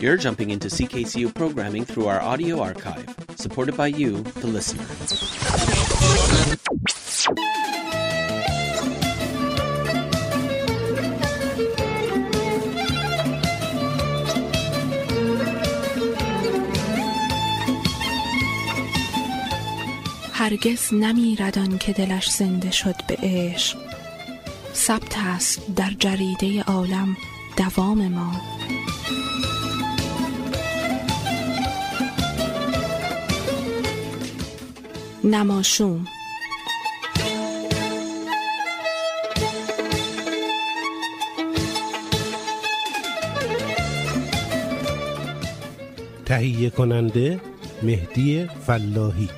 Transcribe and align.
You're 0.00 0.16
jumping 0.16 0.50
into 0.50 0.68
CKCU 0.68 1.34
programming 1.34 1.84
through 1.84 2.06
our 2.06 2.20
audio 2.20 2.60
archive, 2.60 3.14
supported 3.36 3.76
by 3.76 3.88
you, 3.88 4.22
the 4.40 4.46
listener. 4.46 4.86
هرگز 20.32 20.94
نمیردان 20.94 21.78
که 21.78 21.92
دلش 21.92 22.30
زنده 22.30 22.70
شد 22.70 22.94
به 23.08 23.16
عشق 23.22 23.78
ثبت 24.74 25.18
است 25.18 25.74
در 25.76 25.90
جریده 25.98 26.62
عالم 26.62 27.16
دوام 27.56 28.08
ما 28.08 28.32
نماشوم. 35.27 36.07
تهیه 46.25 46.69
کننده 46.69 47.39
مهدی 47.83 48.49
فلاحی. 48.67 49.29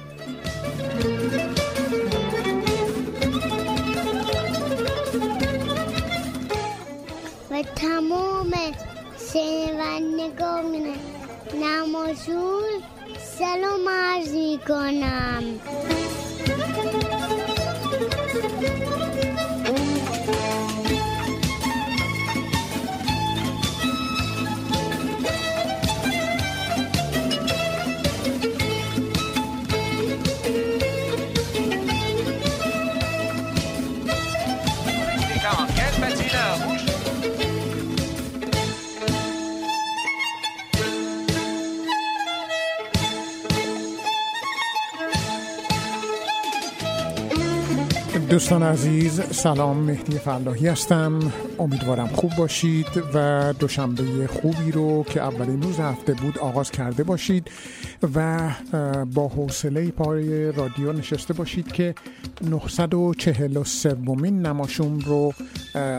دوستان 48.49 48.69
عزیز 48.69 49.21
سلام 49.21 49.77
مهدی 49.77 50.17
فلاحی 50.17 50.67
هستم. 50.67 51.19
امیدوارم 51.59 52.07
خوب 52.07 52.31
باشید 52.37 52.87
و 53.13 53.53
دوشنبه 53.59 54.27
خوبی 54.27 54.71
رو 54.71 55.03
که 55.03 55.21
اولین 55.21 55.61
روز 55.61 55.79
هفته 55.79 56.13
بود 56.13 56.37
آغاز 56.37 56.71
کرده 56.71 57.03
باشید 57.03 57.51
و 58.15 58.49
با 59.05 59.27
حوصله 59.27 59.91
پای 59.91 60.51
رادیو 60.51 60.93
نشسته 60.93 61.33
باشید 61.33 61.71
که 61.71 61.95
943 62.41 63.93
مین 63.93 64.41
نماشوم 64.41 64.99
رو 64.99 65.33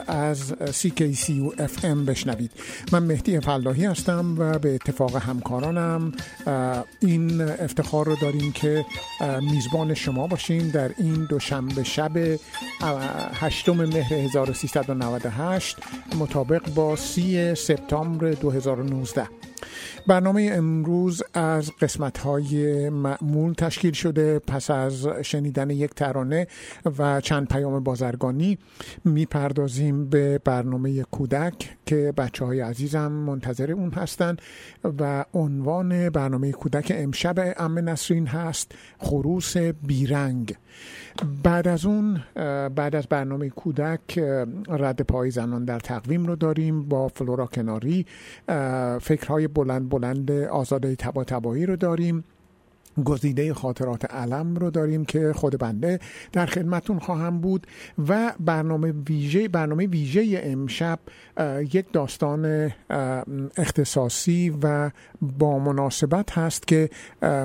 از 0.07 0.53
CKCU 0.53 1.57
FM 1.57 2.09
بشنوید. 2.09 2.51
من 2.93 3.03
مهدی 3.03 3.41
فلاحی 3.41 3.85
هستم 3.85 4.35
و 4.39 4.59
به 4.59 4.75
اتفاق 4.75 5.17
همکارانم 5.17 6.13
این 7.01 7.41
افتخار 7.41 8.07
رو 8.07 8.17
داریم 8.17 8.53
که 8.53 8.85
میزبان 9.43 9.95
شما 9.95 10.27
باشیم 10.27 10.69
در 10.69 10.91
این 10.99 11.25
دوشنبه 11.25 11.85
شب 11.85 12.11
هشتم 13.35 13.85
مهر 13.85 14.15
1398 14.15 15.77
مطابق 16.19 16.75
با 16.75 16.97
سی 16.97 17.55
سپتامبر 17.55 18.31
2019 18.31 19.50
برنامه 20.07 20.51
امروز 20.53 21.23
از 21.35 21.71
قسمت 21.81 22.19
های 22.19 22.89
معمول 22.89 23.53
تشکیل 23.53 23.93
شده 23.93 24.39
پس 24.39 24.71
از 24.71 25.07
شنیدن 25.07 25.71
یک 25.71 25.95
ترانه 25.95 26.47
و 26.99 27.21
چند 27.21 27.49
پیام 27.49 27.85
بازرگانی 27.85 28.59
می‌پردازیم 29.05 30.09
به 30.09 30.39
برنامه 30.45 31.03
کودک 31.03 31.77
که 31.87 32.13
بچه 32.17 32.45
های 32.45 32.61
عزیزم 32.61 33.13
منتظر 33.13 33.73
اون 33.73 33.91
هستند 33.91 34.43
و 34.99 35.25
عنوان 35.35 36.11
برنامه 36.11 36.53
کودک 36.53 36.93
امشب 36.97 37.55
ام 37.57 37.79
نسرین 37.79 38.27
هست 38.27 38.73
خروس 38.99 39.57
بیرنگ. 39.57 40.57
بعد 41.43 41.69
از 41.69 41.87
اون 41.87 42.23
بعد 42.75 42.97
از 42.97 43.07
برنامه 43.07 43.51
کودک 43.51 44.19
رد 44.69 45.01
پای 45.03 45.31
زنان 45.31 45.65
در 45.65 45.79
تقویم 45.79 46.27
رو 46.27 46.37
داریم 46.37 46.89
با 46.89 47.09
فلورا 47.09 47.47
کناری. 47.47 48.07
فکرهای 49.01 49.49
بلند 49.49 49.89
بلند 49.89 50.31
آزاده 50.31 50.97
تبا 50.97 51.25
تبایی 51.25 51.67
رو 51.67 51.77
داریم. 51.77 52.25
گزیده 53.05 53.55
خاطرات 53.55 54.15
علم 54.15 54.57
رو 54.57 54.71
داریم 54.71 55.05
که 55.05 55.33
خود 55.33 55.59
بنده 55.59 55.99
در 56.33 56.47
خدمتون 56.47 56.99
خواهم 56.99 57.41
بود 57.41 57.67
و 58.09 58.33
برنامه 58.41 58.93
ویژه 59.09 59.49
برنامه 59.49 59.87
ویژه 59.87 60.41
امشب 60.45 60.99
یک 61.73 61.93
داستان 61.93 62.73
اختصاصی 63.57 64.55
و 64.63 64.91
با 65.23 65.59
مناسبت 65.59 66.39
هست 66.39 66.67
که 66.67 66.91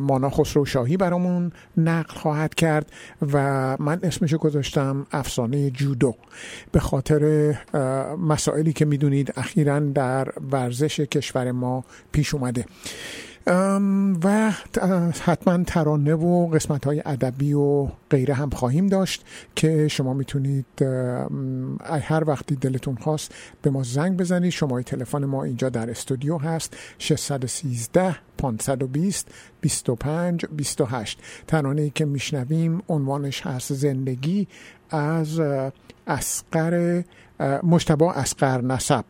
مانا 0.02 0.30
خسرو 0.30 0.66
شاهی 0.66 0.98
برامون 0.98 1.52
نقل 1.78 2.14
خواهد 2.14 2.56
کرد 2.56 2.92
و 3.34 3.38
من 3.80 4.00
اسمشو 4.04 4.38
گذاشتم 4.38 5.08
افسانه 5.12 5.70
جودو. 5.70 6.16
به 6.72 6.80
خاطر 6.80 7.56
مسائلی 8.20 8.74
که 8.74 8.86
می‌دونید 8.86 9.34
اخیرا 9.38 9.80
در 9.80 10.28
ورزش 10.52 11.00
کشور 11.00 11.52
ما 11.52 11.84
پیش 12.12 12.34
اومده. 12.34 12.66
و 14.24 14.52
حتما 15.22 15.64
ترانه 15.64 16.14
و 16.14 16.48
قسمت 16.48 16.86
های 16.86 17.02
ادبی 17.06 17.54
و 17.54 17.88
غیره 18.10 18.34
هم 18.34 18.50
خواهیم 18.50 18.88
داشت 18.88 19.26
که 19.56 19.88
شما 19.88 20.14
می‌تونید 20.14 20.66
هر 22.02 22.24
وقتی 22.28 22.56
دلتون 22.56 22.96
خواست 22.96 23.36
به 23.62 23.70
ما 23.70 23.84
زنگ 23.84 24.18
بزنید. 24.18 24.52
شماره 24.52 24.84
تلفن 24.84 25.26
ما 25.26 25.44
اینجا 25.44 25.70
در 25.70 25.90
استودیو 25.90 26.38
هست. 26.38 26.78
613 27.00 28.16
520 28.38 29.28
25 29.62 30.46
28 30.46 31.20
ترانه 31.48 31.82
ای 31.82 31.90
که 31.90 32.06
میشنویم 32.06 32.82
عنوانش 32.90 33.42
هست 33.42 33.74
زندگی 33.74 34.48
از 34.90 35.42
اسقر 36.08 37.04
مشتبا 37.64 38.14
اسقر 38.14 38.62
نسب. 38.62 39.06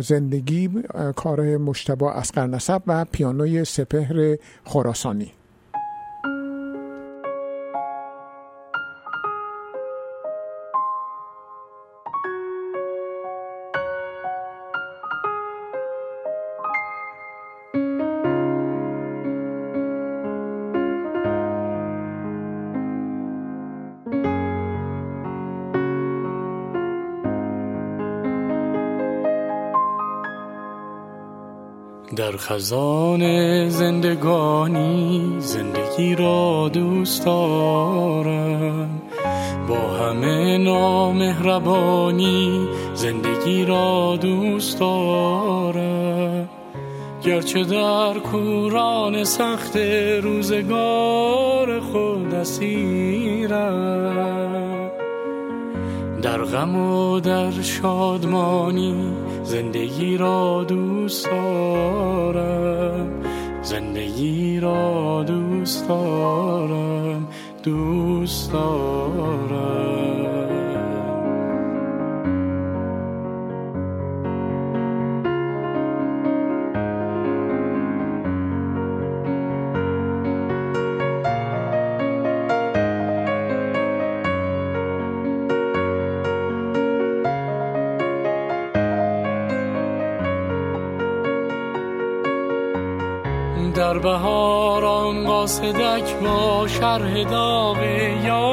زندگی 0.00 0.68
کار 1.16 1.56
مشتبا 1.56 2.12
اسقر 2.12 2.46
نسب 2.46 2.82
و 2.86 3.04
پیانوی 3.04 3.64
سپهر 3.64 4.36
خراسانی. 4.64 5.32
خزان 32.38 33.22
زندگانی 33.68 35.36
زندگی 35.38 36.14
را 36.14 36.70
دوست 36.72 37.24
دارم. 37.24 39.00
با 39.68 39.78
همه 39.78 40.58
نامهربانی 40.58 41.88
زندگی 42.94 43.64
را 43.64 44.18
دوست 44.20 44.80
دارم. 44.80 46.48
گرچه 47.22 47.64
در 47.64 48.14
کوران 48.18 49.24
سخت 49.24 49.76
روزگار 50.22 51.80
خود 51.80 52.34
اسیرم. 52.34 54.08
در 56.22 56.42
غم 56.42 56.76
و 56.76 57.20
در 57.20 57.50
شادمانی 57.50 59.12
زندگی 59.42 60.16
را 60.16 60.64
دوست 61.08 61.26
دارم. 61.26 63.22
زندگی 63.62 64.60
را 64.60 65.24
دوست 65.26 65.88
دارم. 65.88 67.28
دوست 67.62 68.52
دارم. 68.52 68.97
با 96.24 96.66
شرح 96.68 97.22
داغ 97.22 97.78
یارانم 98.24 98.47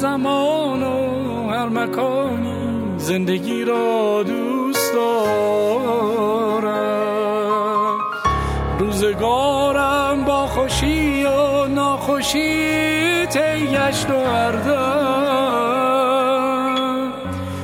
زمان 0.00 0.82
و 0.82 1.48
هر 1.50 1.68
مکانی 1.68 2.98
زندگی 2.98 3.64
را 3.64 4.22
دوست 4.22 4.94
دارم. 4.94 5.98
روزگارم 8.78 10.24
با 10.24 10.46
خوشی 10.46 11.24
و 11.24 11.66
ناخوشی 11.66 13.26
تیگشت 13.26 14.10
و 14.10 14.24
هردم 14.24 15.08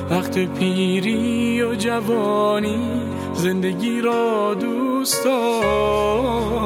وقت 0.09 0.39
پیری 0.39 1.61
و 1.63 1.75
جوانی 1.75 3.01
زندگی 3.33 4.01
را 4.01 4.53
دوست 4.53 5.25
دارم. 5.25 6.64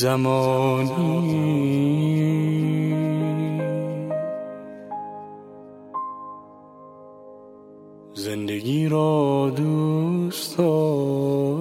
زمانی. 0.00 1.60
زندگی 8.14 8.88
را 8.88 9.52
دوست 9.56 10.58
دارم 10.58 11.59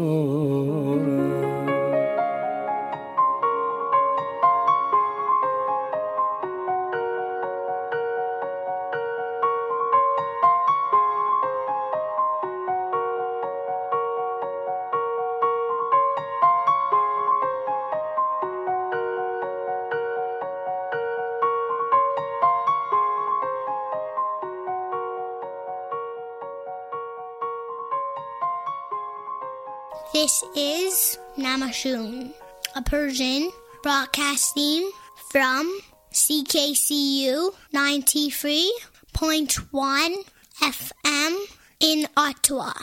Namashun, 31.79 32.33
a 32.73 32.81
Persian 32.81 33.49
broadcasting 33.83 34.89
from 35.33 35.79
CKCU 36.11 37.51
93.1 37.71 40.23
FM 40.61 41.45
in 41.79 42.03
Ottawa. 42.15 42.73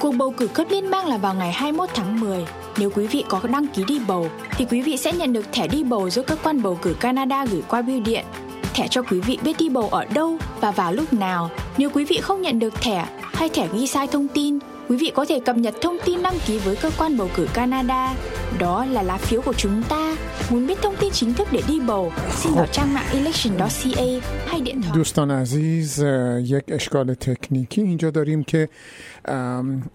Cuộc 0.00 0.12
bầu 0.12 0.30
cử 0.30 0.46
cấp 0.46 0.66
liên 0.70 0.90
bang 0.90 1.06
là 1.06 1.16
vào 1.16 1.34
ngày 1.34 1.52
21 1.52 1.88
tháng 1.94 2.20
10. 2.20 2.46
Nếu 2.78 2.90
quý 2.90 3.06
vị 3.06 3.24
có 3.28 3.40
đăng 3.52 3.66
ký 3.66 3.84
đi 3.88 3.98
bầu, 4.08 4.30
thì 4.56 4.66
quý 4.70 4.82
vị 4.82 4.96
sẽ 4.96 5.12
nhận 5.12 5.32
được 5.32 5.46
thẻ 5.52 5.66
đi 5.66 5.84
bầu 5.84 6.10
do 6.10 6.22
cơ 6.22 6.36
quan 6.36 6.62
bầu 6.62 6.78
cử 6.82 6.96
Canada 7.00 7.44
gửi 7.44 7.62
qua 7.68 7.82
bưu 7.82 8.00
điện. 8.00 8.24
Thẻ 8.74 8.88
cho 8.88 9.02
quý 9.02 9.20
vị 9.20 9.38
biết 9.44 9.56
đi 9.58 9.68
bầu 9.68 9.88
ở 9.88 10.04
đâu 10.04 10.36
và 10.60 10.70
vào 10.70 10.92
lúc 10.92 11.12
nào. 11.12 11.50
Nếu 11.78 11.90
quý 11.90 12.04
vị 12.04 12.20
không 12.22 12.42
nhận 12.42 12.58
được 12.58 12.74
thẻ 12.74 13.06
hay 13.20 13.48
thẻ 13.48 13.68
ghi 13.72 13.86
sai 13.86 14.06
thông 14.06 14.28
tin, 14.28 14.58
quý 14.88 14.96
vị 14.96 15.12
có 15.14 15.24
thể 15.24 15.40
cập 15.40 15.56
nhật 15.56 15.74
thông 15.80 15.96
tin 16.04 16.22
đăng 16.22 16.38
ký 16.46 16.58
với 16.58 16.76
cơ 16.76 16.90
quan 16.98 17.16
bầu 17.16 17.30
cử 17.36 17.48
Canada. 17.54 18.14
Đó 18.58 18.84
là 18.84 19.02
lá 19.02 19.16
phiếu 19.16 19.40
của 19.40 19.52
chúng 19.52 19.82
ta. 19.88 20.16
Muốn 20.50 20.66
biết 20.66 20.78
thông 20.82 20.96
tin 21.00 21.12
chính 21.12 21.34
thức 21.34 21.48
để 21.52 21.62
đi 21.68 21.80
bầu, 21.80 22.12
xin 22.42 22.54
vào 22.54 22.66
trang 22.66 22.94
mạng 22.94 23.06
election.ca 23.12 24.20
hay 24.46 24.60
điện 24.60 24.82
thoại. 24.82 24.94
دوستان 24.94 25.30
عزیز 25.30 26.04
یک 26.38 26.64
اشکال 26.68 27.14
تکنیکی 27.14 27.82
اینجا 27.82 28.10
داریم 28.10 28.44
که 28.44 28.68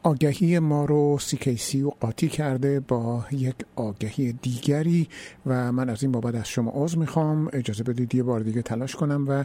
آگهی 0.04 0.60
ما 0.60 0.86
رو 0.86 1.18
CKC 1.22 1.76
و 1.76 1.90
قاطی 2.00 2.30
کرده 2.30 2.80
با 2.80 3.26
یک 3.32 3.56
آگهی 3.76 4.34
دیگری 4.34 5.08
و 5.46 5.72
من 5.72 5.90
از 5.90 6.04
این 6.04 6.12
بابت 6.12 6.36
از 6.36 6.48
شما 6.48 6.72
عذر 6.76 6.98
می‌خوام 6.98 7.50
اجازه 7.54 7.84
بدید 7.84 8.16
یه 8.16 8.24
بار 8.24 8.40
دیگه 8.40 8.62
تلاش 8.62 8.96
کنم 8.96 9.26
و 9.28 9.44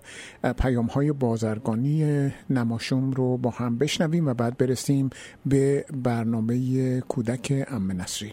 پیام 0.52 0.86
های 0.86 1.12
بازرگانی 1.12 2.30
نماشوم 2.50 3.10
رو 3.10 3.36
با 3.36 3.50
هم 3.50 3.78
بشنویم 3.78 4.26
و 4.26 4.34
بعد 4.34 4.56
برسیم 4.56 5.10
به 5.46 5.84
برنامه 5.92 7.00
کودک 7.00 7.66
ام 7.68 7.92
نسرین 7.92 8.32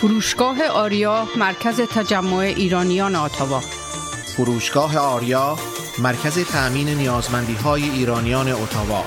فروشگاه 0.00 0.66
آریا 0.66 1.28
مرکز 1.36 1.80
تجمع 1.80 2.36
ایرانیان 2.36 3.16
آتاوا 3.16 3.60
فروشگاه 4.36 4.98
آریا 4.98 5.56
مرکز 5.98 6.38
تأمین 6.38 6.88
نیازمندی 6.88 7.54
های 7.54 7.90
ایرانیان 7.90 8.48
اتاوا. 8.48 9.04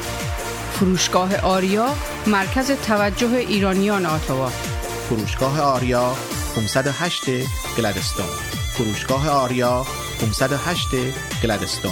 فروشگاه 0.73 1.38
آریا 1.38 1.95
مرکز 2.27 2.71
توجه 2.71 3.27
ایرانیان 3.27 4.05
اتاوا. 4.05 4.50
فروشگاه 5.09 5.62
آریا 5.62 6.15
508 6.55 7.23
گلدستون 7.77 8.25
فروشگاه 8.73 9.29
آریا 9.29 9.85
508 10.21 10.88
گلدستون 11.43 11.91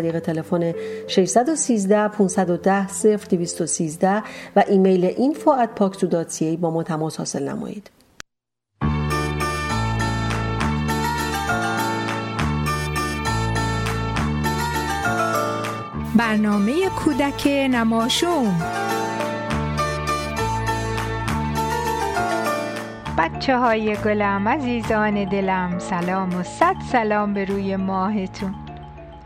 طریق 0.01 0.19
تلفن 0.19 0.73
613 1.07 2.07
510 2.07 2.87
0213 3.29 4.23
و 4.55 4.63
ایمیل 4.67 5.11
info 5.11 5.49
at 5.49 6.57
با 6.59 6.71
ما 6.71 6.83
تماس 6.83 7.17
حاصل 7.17 7.49
نمایید. 7.49 7.89
برنامه 16.15 16.89
کودک 16.89 17.47
نماشوم 17.47 18.61
بچه 23.17 23.57
های 23.57 23.95
گلم 23.95 24.47
عزیزان 24.47 25.29
دلم 25.29 25.79
سلام 25.79 26.35
و 26.35 26.43
صد 26.43 26.75
سلام 26.91 27.33
به 27.33 27.45
روی 27.45 27.75
ماهتون 27.75 28.55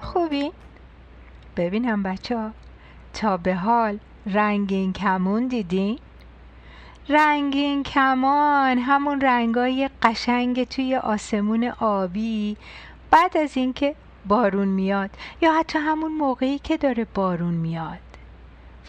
خوبی؟ 0.02 0.52
ببینم 1.56 2.04
بچه 2.04 2.38
ها. 2.38 2.52
تا 3.14 3.38
به 3.38 3.56
حال 3.56 4.00
رنگین 4.26 4.94
کمون 4.94 5.48
دیدین؟ 5.48 6.00
رنگین 7.10 7.84
کمان 7.84 8.78
همون 8.78 9.22
رنگای 9.22 9.90
قشنگ 10.02 10.64
توی 10.64 10.96
آسمون 10.96 11.74
آبی. 11.80 12.58
بعد 13.12 13.38
از 13.38 13.58
اینکه 13.58 13.96
بارون 14.28 14.68
میاد 14.68 15.10
یا 15.42 15.60
حتی 15.60 15.80
همون 15.80 16.12
موقعی 16.12 16.60
که 16.60 16.78
داره 16.78 17.08
بارون 17.14 17.54
میاد. 17.54 18.00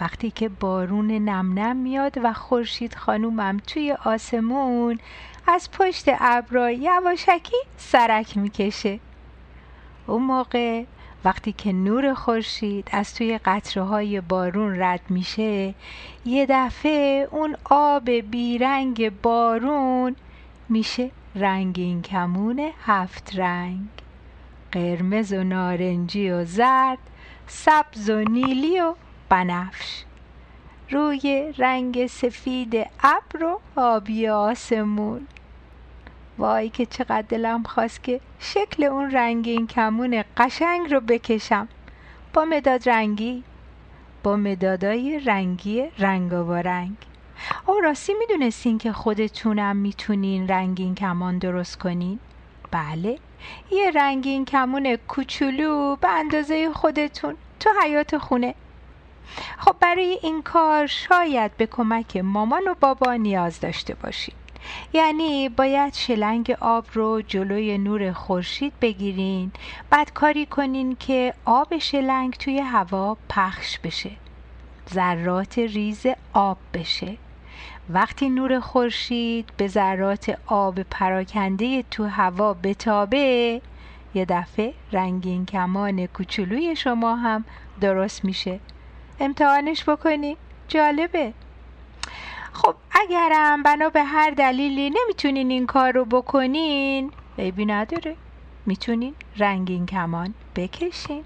وقتی 0.01 0.31
که 0.31 0.49
بارون 0.49 1.11
نم 1.11 1.59
نم 1.59 1.77
میاد 1.77 2.19
و 2.23 2.33
خورشید 2.33 2.95
خانومم 2.95 3.57
توی 3.67 3.93
آسمون 4.05 4.99
از 5.47 5.71
پشت 5.71 6.05
ابرا 6.09 6.71
یواشکی 6.71 7.57
سرک 7.77 8.37
می‌کشه. 8.37 9.01
اون 10.07 10.23
موقع 10.23 10.85
وقتی 11.27 11.53
که 11.53 11.73
نور 11.73 12.15
خورشید 12.15 12.89
از 12.93 13.15
توی 13.15 13.41
قطره 13.45 13.83
های 13.83 14.21
بارون 14.21 14.83
رد 14.83 15.01
میشه 15.09 15.75
یه 16.25 16.47
دفعه 16.49 17.29
اون 17.31 17.57
آب 17.65 18.11
بیرنگ 18.11 19.13
بارون 19.23 20.17
میشه 20.69 21.11
رنگین 21.35 22.03
کمون 22.03 22.71
هفت 22.83 23.31
رنگ. 23.35 23.89
قرمز 24.73 25.33
و 25.33 25.45
نارنجی 25.45 26.31
و 26.31 26.45
زرد 26.45 26.99
سبز 27.47 28.11
و 28.11 28.21
نیلی 28.21 28.81
و 28.81 28.95
بنفش. 29.29 30.05
روی 30.91 31.55
رنگ 31.59 32.07
سفید 32.07 32.87
ابر 33.03 33.45
و 33.45 33.61
آبی 33.77 34.29
آسمون. 34.29 35.27
وای 36.39 36.69
که 36.69 36.87
چقدر 36.87 37.25
دلم 37.29 37.63
خواست 37.63 38.03
که 38.03 38.21
شکل 38.39 38.85
اون 38.85 39.11
رنگین 39.11 39.67
کمون 39.67 40.25
قشنگ 40.37 40.93
رو 40.93 41.01
بکشم. 41.01 41.69
با 42.33 42.45
مداد 42.45 42.89
رنگی؟ 42.89 43.45
با 44.23 44.37
مدادای 44.37 45.21
رنگی 45.21 45.85
رنگ 45.99 46.33
و 46.33 46.53
رنگ. 46.53 46.97
او 47.67 47.81
راستی 47.81 48.15
می‌دونستین 48.15 48.79
که 48.79 48.93
خودتونم 48.93 49.77
می‌تونین 49.77 50.49
رنگین 50.49 50.95
کمان 50.95 51.39
درست 51.39 51.79
کنین؟ 51.79 52.19
بله 52.71 53.19
یه 53.71 53.91
رنگین 53.91 54.45
کمون 54.45 54.97
کوچولو 54.97 55.97
به 55.97 56.09
اندازه 56.09 56.73
خودتون 56.73 57.37
تو 57.61 57.71
حیات 57.83 58.19
خونه. 58.19 58.55
خب 59.59 59.77
برای 59.81 60.19
این 60.23 60.43
کار 60.43 60.87
شاید 60.87 61.57
به 61.57 61.67
کمک 61.67 62.17
مامان 62.17 62.63
و 62.69 62.75
بابا 62.81 63.15
نیاز 63.15 63.61
داشته 63.61 63.95
باشید 63.95 64.46
یعنی 64.93 65.49
باید 65.49 65.95
شلنگ 65.95 66.57
آب 66.61 66.87
رو 66.93 67.23
جلوی 67.23 67.79
نور 67.79 68.13
خورشید 68.13 68.73
بگیرین. 68.81 69.53
بعد 69.91 70.13
کاری 70.13 70.47
کنین 70.47 70.97
که 70.97 71.35
آب 71.45 71.79
شلنگ 71.79 72.33
توی 72.33 72.59
هوا 72.59 73.17
پخش 73.29 73.79
بشه. 73.79 74.11
ذرات 74.95 75.59
ریز 75.59 76.07
آب 76.33 76.59
بشه. 76.75 77.17
وقتی 77.91 78.29
نور 78.29 78.61
خورشید 78.61 79.53
به 79.57 79.69
ذرات 79.69 80.39
آب 80.47 80.83
پراکنده 80.83 81.83
تو 81.83 82.05
هوا 82.05 82.55
بتابه 82.55 83.61
یه 84.15 84.25
دفعه 84.25 84.75
رنگین 84.93 85.47
کمان 85.47 86.07
کوچولوی 86.07 86.77
شما 86.77 87.17
هم 87.17 87.45
درست 87.81 88.25
میشه. 88.25 88.61
امتحانش 89.21 89.89
بکنی 89.89 90.37
جالبه. 90.69 91.33
خب 92.57 92.75
اگرم 92.91 93.63
بنا 93.63 93.89
به 93.89 94.03
هر 94.05 94.31
دلیلی 94.31 94.91
نمی‌تونین 94.91 95.51
این 95.51 95.67
کار 95.67 95.93
رو 95.93 96.05
بکنین 96.05 97.13
عیبی 97.39 97.67
نداره. 97.67 98.17
می‌تونین 98.67 99.15
رنگین 99.37 99.87
کمان 99.87 100.35
بکشین. 100.57 101.25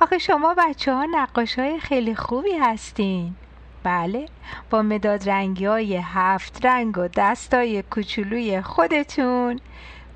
آخه 0.00 0.18
شما 0.18 0.54
بچه 0.58 0.94
ها 0.94 1.06
نقاش 1.10 1.58
های 1.58 1.80
خیلی 1.80 2.14
خوبی 2.14 2.52
هستین. 2.52 3.34
بله 3.82 4.26
با 4.70 4.82
مداد 4.82 5.30
رنگی 5.30 5.64
های 5.64 5.96
هفت 5.96 6.66
رنگ 6.66 6.98
و 6.98 7.08
دستای 7.16 7.82
کوچولوی 7.82 8.62
خودتون 8.62 9.60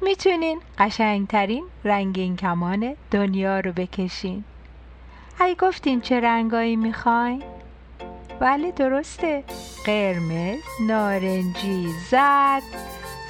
می‌تونین 0.00 0.60
قشنگترین 0.78 1.64
رنگین 1.84 2.36
کمان 2.36 2.96
دنیا 3.10 3.60
رو 3.60 3.72
بکشین. 3.72 4.44
ای 5.40 5.56
گفتین 5.60 6.00
چه 6.00 6.20
رنگایی 6.20 6.76
می‌خواین؟ 6.76 7.42
بله 8.42 8.70
درسته. 8.70 9.44
قرمز، 9.86 10.62
نارنجی، 10.80 11.88
زرد، 12.10 12.62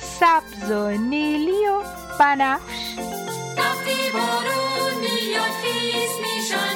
سبز 0.00 0.71
و 0.71 0.90
نیلی 0.90 1.50
و 1.66 1.83
بنفش. 2.21 2.99
وقتی 3.59 4.11
بارون 4.12 4.95
میاد 5.00 5.54
خیز 5.62 6.12
میشن. 6.23 6.72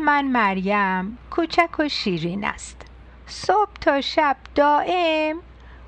من 0.00 0.24
مریم 0.24 1.18
کوچک 1.30 1.78
و 1.78 1.88
شیرین 1.88 2.44
است. 2.44 2.76
صبح 3.26 3.72
تا 3.80 4.00
شب 4.00 4.36
دائم 4.54 5.40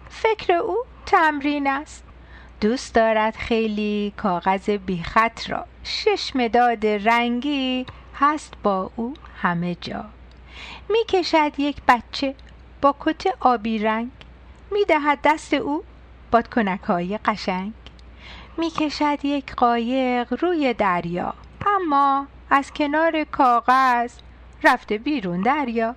فکر 0.08 0.52
او 0.52 0.76
تمرین 1.06 1.66
است. 1.66 2.04
دوست 2.60 2.94
دارد 2.94 3.36
خیلی 3.36 4.12
کاغذ 4.16 4.70
بیخط 4.70 5.50
را. 5.50 5.64
شش 5.84 6.32
مداد 6.34 6.86
رنگی 6.86 7.86
هست 8.14 8.52
با 8.62 8.90
او 8.96 9.14
همه 9.42 9.74
جا. 9.74 10.04
می 10.88 11.04
کشد 11.08 11.52
یک 11.58 11.76
بچه 11.88 12.34
با 12.80 12.94
کت 13.00 13.24
آبی 13.40 13.78
رنگ. 13.78 14.10
می 14.70 14.84
دهد 14.84 15.18
دست 15.24 15.54
او 15.54 15.84
بادکنک 16.30 16.80
های 16.80 17.18
قشنگ. 17.18 17.72
می 18.58 18.70
کشد 18.70 19.24
یک 19.24 19.54
قایق 19.54 20.42
روی 20.42 20.74
دریا. 20.74 21.34
اما 21.66 22.26
از 22.54 22.72
کنار 22.72 23.24
کاغذ 23.24 24.12
رفته 24.64 24.98
بیرون 24.98 25.40
دریا. 25.40 25.94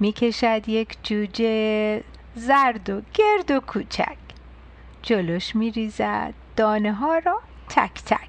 می 0.00 0.12
کشد 0.12 0.68
یک 0.68 0.96
جوجه 1.02 2.02
زرد 2.34 2.90
و 2.90 3.02
گرد 3.14 3.50
و 3.50 3.60
کوچک. 3.60 4.16
جلوش 5.02 5.56
می 5.56 5.70
ریزد 5.70 6.34
دانه 6.56 6.92
ها 6.92 7.18
را 7.18 7.40
تک 7.68 7.94
تک. 8.06 8.28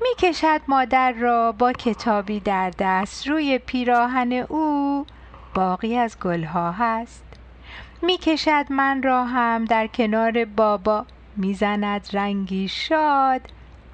می 0.00 0.08
کشد 0.18 0.60
مادر 0.68 1.12
را 1.12 1.52
با 1.52 1.72
کتابی 1.72 2.40
در 2.40 2.70
دست. 2.78 3.28
روی 3.28 3.58
پیراهن 3.58 4.32
او 4.32 5.06
باقی 5.54 5.96
از 5.96 6.20
گلها 6.20 6.72
هست. 6.72 7.24
می 8.02 8.18
کشد 8.18 8.66
من 8.70 9.02
را 9.02 9.24
هم 9.24 9.64
در 9.64 9.86
کنار 9.86 10.44
بابا. 10.44 11.06
می‌زند 11.36 12.08
رنگی 12.12 12.68
شاد 12.68 13.40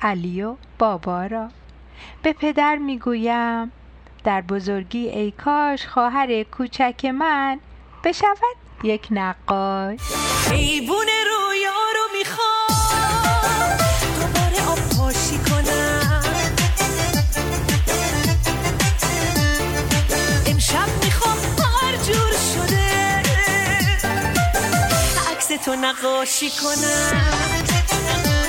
علی 0.03 0.43
و 0.43 0.57
بابا 0.79 1.27
را. 1.27 1.49
به 2.23 2.33
پدر 2.33 2.77
می‌گویم 2.77 3.73
در 4.25 4.41
بزرگی 4.41 5.09
ای 5.09 5.31
کاش 5.31 5.87
خواهر 5.87 6.43
کوچک 6.43 7.05
من 7.05 7.61
بشود 8.05 8.57
یک 8.85 9.09
نقاش. 9.11 10.01
ایوون 10.51 11.07
رویا 11.07 11.71
رو 11.95 12.19
می‌خوام 12.19 13.79
دوباره 14.21 14.69
آب 14.69 14.79
پاشی 14.99 15.39
کنم. 15.39 16.23
امشب 20.47 20.89
می‌خوام 21.05 21.39
هر 21.83 21.97
جور 21.97 22.33
شده 22.55 23.23
عکس 25.31 25.47
تو 25.65 25.75
نقاشی 25.75 26.51
کنم. 26.51 28.42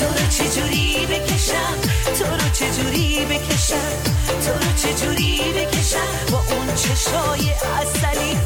تو 0.00 0.06
رو 0.06 0.28
چجوری 0.30 1.06
بکشم؟ 1.06 1.74
تو 2.18 2.24
رو 2.24 2.50
چجوری 2.52 3.24
بکشم؟ 3.24 3.92
تو 4.46 4.52
رو 4.52 4.72
چجوری 4.76 5.40
بکشم؟ 5.56 6.32
با 6.32 6.38
اون 6.38 6.74
چشای 6.74 7.50
اصلی 7.50 8.36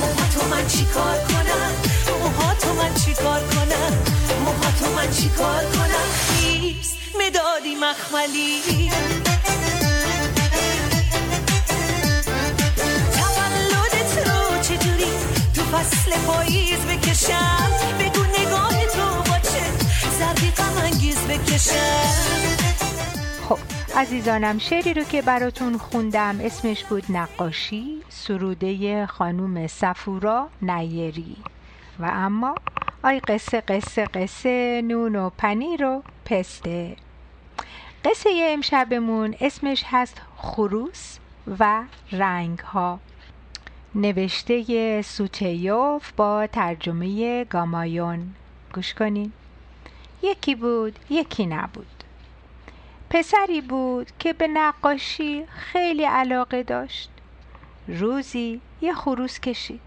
موهاتو 0.00 0.48
من 0.50 0.66
چیکار 0.66 1.18
کنم؟ 1.18 1.72
موهاتو 2.20 2.72
من 2.74 2.94
چیکار 2.94 3.40
کنم؟ 3.40 3.92
موهاتو 4.44 4.94
من 4.96 5.10
چیکار 5.10 5.64
کنم؟ 5.64 6.08
نیست 6.42 6.96
مدادی 7.14 7.74
مخملی. 7.74 8.90
تولدت 13.16 14.28
رو 14.28 14.62
چجوری 14.62 15.12
تو 15.54 15.62
فصل 15.62 16.10
پاییز 16.26 16.78
بکشم؟ 16.78 17.68
زردی 20.58 20.70
غم 20.70 20.82
انگیز 20.84 21.26
بکشم. 21.26 22.56
خب 23.48 23.58
عزیزانم 23.96 24.58
شعری 24.58 24.94
رو 24.94 25.04
که 25.04 25.22
براتون 25.22 25.78
خوندم 25.78 26.38
اسمش 26.40 26.84
بود 26.84 27.04
نقاشی 27.08 28.02
سروده 28.08 29.06
خانوم 29.06 29.66
سفورا 29.66 30.48
نیری. 30.62 31.36
و 31.98 32.04
اما 32.12 32.54
آی 33.04 33.20
قصه 33.20 33.60
قصه 33.60 34.04
قصه 34.04 34.82
نون 34.84 35.16
و 35.16 35.30
پنیر 35.30 35.84
و 35.84 36.02
پسته. 36.24 36.96
قصه 38.04 38.30
امشبمون 38.52 39.34
اسمش 39.40 39.84
هست 39.86 40.22
خروس 40.36 41.18
و 41.58 41.82
رنگ 42.12 42.58
ها 42.58 43.00
نوشته 43.94 45.02
سوتیوف 45.02 46.12
با 46.12 46.46
ترجمه 46.46 47.44
گامایون. 47.44 48.34
گوش 48.74 48.94
کنین. 48.94 49.32
یکی 50.22 50.54
بود 50.54 50.98
یکی 51.10 51.46
نبود. 51.46 52.04
پسری 53.10 53.60
بود 53.60 54.10
که 54.18 54.32
به 54.32 54.48
نقاشی 54.48 55.46
خیلی 55.46 56.04
علاقه 56.04 56.62
داشت. 56.62 57.10
روزی 57.88 58.60
یه 58.80 58.94
خروس 58.94 59.40
کشید. 59.40 59.80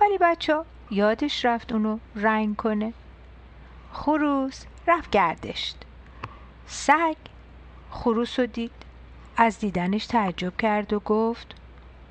ولی 0.00 0.18
بچه 0.20 0.56
یادش 0.90 1.44
رفت 1.44 1.72
اونو 1.72 1.98
رنگ 2.14 2.56
کنه. 2.56 2.92
خروس 3.92 4.64
رفت 4.86 5.10
گردشت. 5.10 5.76
سگ 6.66 7.16
خروس 7.90 8.38
رو 8.40 8.46
دید. 8.46 8.84
از 9.36 9.58
دیدنش 9.58 10.06
تعجب 10.06 10.56
کرد 10.56 10.92
و 10.92 11.00
گفت 11.00 11.54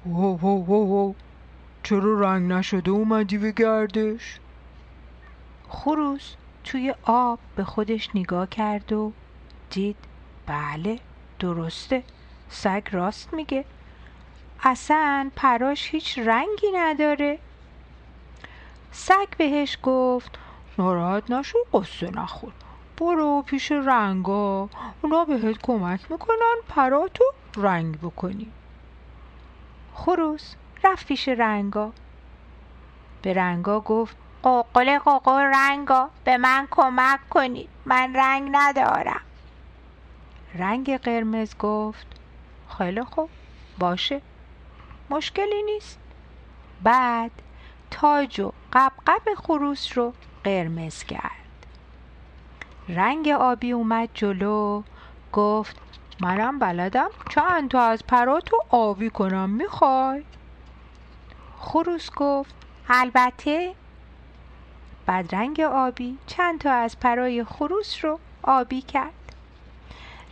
وو 0.05 0.37
وو 0.37 0.65
وو 0.65 0.87
وو 0.87 1.13
چرا 1.83 2.19
رنگ 2.19 2.51
نشده 2.51 2.91
اومدی 2.91 3.37
به 3.37 3.51
گردش؟ 3.51 4.39
خروس 5.69 6.35
توی 6.63 6.95
آب 7.03 7.39
به 7.55 7.63
خودش 7.63 8.09
نگاه 8.15 8.49
کرد 8.49 8.93
و 8.93 9.11
دید 9.69 9.97
بله 10.47 10.99
درسته. 11.39 12.03
سگ 12.49 12.87
راست 12.91 13.33
میگه. 13.33 13.65
اصلا 14.63 15.31
پراش 15.35 15.89
هیچ 15.91 16.19
رنگی 16.19 16.71
نداره. 16.75 17.39
سگ 18.91 19.27
بهش 19.37 19.77
گفت 19.83 20.39
ناراحت 20.77 21.31
نشو 21.31 21.57
قصه 21.73 22.11
نخور 22.11 22.53
برو 22.97 23.41
پیش 23.41 23.71
رنگا. 23.71 24.69
اونا 25.01 25.25
بهت 25.25 25.57
کمک 25.61 26.11
می‌کنن 26.11 26.55
پراتو 26.69 27.23
رنگ 27.57 27.99
بکنی. 27.99 28.51
خروس 29.93 30.55
رفت 30.83 31.07
پیش 31.07 31.27
رنگا. 31.27 31.91
به 33.21 33.33
رنگا 33.33 33.79
گفت 33.79 34.17
قوقل 34.43 34.99
قوقل 34.99 35.41
رنگا 35.41 36.09
به 36.23 36.37
من 36.37 36.67
کمک 36.71 37.29
کنید. 37.29 37.69
من 37.85 38.15
رنگ 38.15 38.49
ندارم. 38.51 39.21
رنگ 40.55 40.97
قرمز 40.97 41.57
گفت 41.57 42.07
خیلی 42.77 43.03
خوب 43.03 43.29
باشه. 43.79 44.21
مشکلی 45.09 45.63
نیست. 45.63 45.99
بعد 46.83 47.31
تاج 47.91 48.39
و 48.39 48.51
قبقب 48.73 49.33
خروس 49.37 49.97
رو 49.97 50.13
قرمز 50.43 51.03
کرد. 51.03 51.31
رنگ 52.89 53.27
آبی 53.27 53.71
اومد 53.71 54.09
جلو 54.13 54.83
گفت 55.33 55.75
منم 56.21 56.59
بلدم 56.59 57.09
چند 57.29 57.69
تا 57.69 57.81
از 57.81 58.05
پراتو 58.07 58.57
آبی 58.69 59.09
کنم 59.09 59.49
می‌خوای؟ 59.49 60.23
خروس 61.59 62.11
گفت 62.15 62.55
البته 62.89 63.75
بعد 65.05 65.35
رنگ 65.35 65.61
آبی 65.61 66.17
چند 66.27 66.59
تا 66.59 66.71
از 66.71 66.99
پرای 66.99 67.43
خروس 67.43 68.05
رو 68.05 68.19
آبی 68.43 68.81
کرد. 68.81 69.13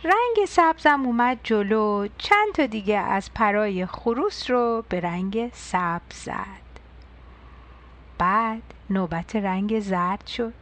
رنگ 0.04 0.46
سبزم 0.48 1.02
اومد 1.04 1.38
جلو 1.42 2.08
چند 2.18 2.52
تا 2.54 2.66
دیگه 2.66 2.98
از 2.98 3.34
پرای 3.34 3.86
خروس 3.86 4.50
رو 4.50 4.84
به 4.88 5.00
رنگ 5.00 5.50
سبز 5.52 6.14
زد. 6.14 6.62
بعد 8.18 8.62
نوبت 8.90 9.36
رنگ 9.36 9.80
زرد 9.80 10.26
شد. 10.26 10.54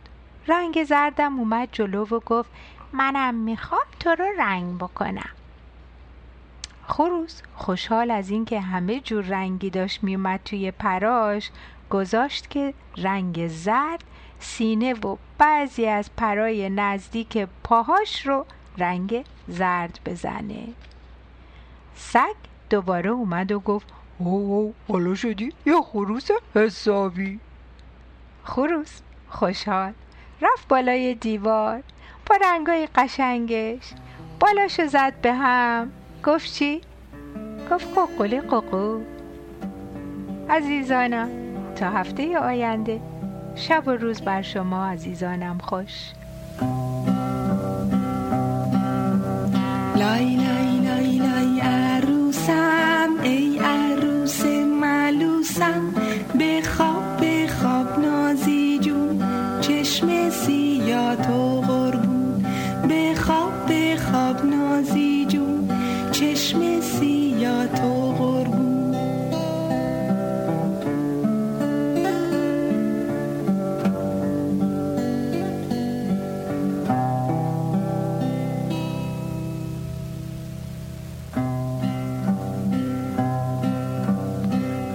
رنگ 0.47 0.85
زردم 0.85 1.39
اومد 1.39 1.69
جلو 1.73 2.05
و 2.05 2.21
گفت 2.21 2.51
منم 2.93 3.35
می‌خوام 3.35 3.87
تو 4.01 4.11
رو 4.11 4.25
رنگ 4.39 4.79
بکنم. 4.79 5.31
خروس 6.87 7.43
خوشحال 7.55 8.11
از 8.11 8.31
اینکه 8.31 8.61
همه 8.61 9.01
جور 9.01 9.25
رنگی 9.25 9.71
داشت 9.71 10.05
میومد 10.05 10.41
توی 10.45 10.71
پراش. 10.71 11.51
گذاشت 11.91 12.51
که 12.51 12.75
رنگ 12.97 13.49
زرد 13.49 14.05
سینه 14.41 14.95
و 14.95 15.17
بعضی 15.39 15.87
از 15.87 16.11
پرای 16.17 16.71
نزدیک 16.71 17.49
پاهاش 17.65 18.27
رو 18.27 18.47
رنگ 18.79 19.25
زرد 19.49 20.01
بزنه. 20.07 20.65
سگ 21.97 22.35
دوباره 22.71 23.11
اومد 23.11 23.53
و 23.53 23.61
گفت 23.61 23.87
او 24.19 24.75
حالا 24.89 25.15
شدی 25.15 25.53
یه 25.67 25.81
خروس 25.83 26.29
حسابی. 26.55 27.41
خروس 28.45 29.01
خوشحال 29.29 29.93
رفت 30.43 30.69
بالای 30.69 31.15
دیوار 31.15 31.83
با 32.27 32.37
رنگای 32.43 32.89
قشنگش. 32.95 33.93
بالاشو 34.41 34.87
زد 34.87 35.21
به 35.23 35.35
هم. 35.35 35.93
گفت 36.25 36.53
چی؟ 36.53 36.81
گفت 37.71 37.95
قوقل 37.95 38.41
قوقو 38.41 39.01
عزیزانم 40.51 41.50
تا 41.81 41.91
هفته 41.91 42.39
آینده. 42.39 43.01
شب 43.55 43.83
و 43.87 43.91
روز 43.91 44.21
بر 44.21 44.43
شما 44.43 44.87
عزیزانم 44.87 45.59
خوش. 45.59 46.11
لای 49.97 50.37
لای 50.37 50.81
لای 50.81 51.19
لای 51.19 51.61
عروسم 51.61 53.09
ای 53.23 53.59
عروس 53.59 54.45
ملوسم. 54.81 55.95
بخواب 56.41 57.25
بخواب 57.25 57.99
نازی 57.99 58.79
جون. 58.79 59.23
چشم 59.61 60.31
سیاه 60.31 61.17
تو 61.17 61.61
قربون 61.61 62.45
بخواب 62.91 63.53
بخواب 63.69 64.45
نازی 64.45 65.27
جون. 65.29 65.69
چشم 66.13 66.81
سیاه 66.81 67.67
تو 67.67 68.00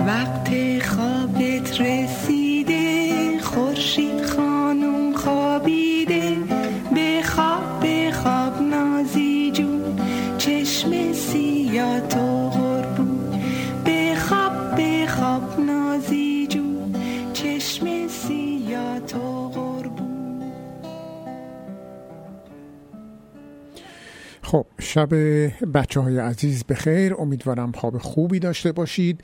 وقت 0.06 0.50
خوابت 0.88 1.82
رسیده 1.82 2.35
شب 24.96 25.10
بچه 25.74 26.00
های 26.00 26.18
عزیز 26.18 26.64
به 26.64 26.76
خیر 26.76 27.14
امیدوارم 27.14 27.72
خواب 27.72 27.98
خوبی 27.98 28.40
داشته 28.40 28.72
باشید 28.72 29.22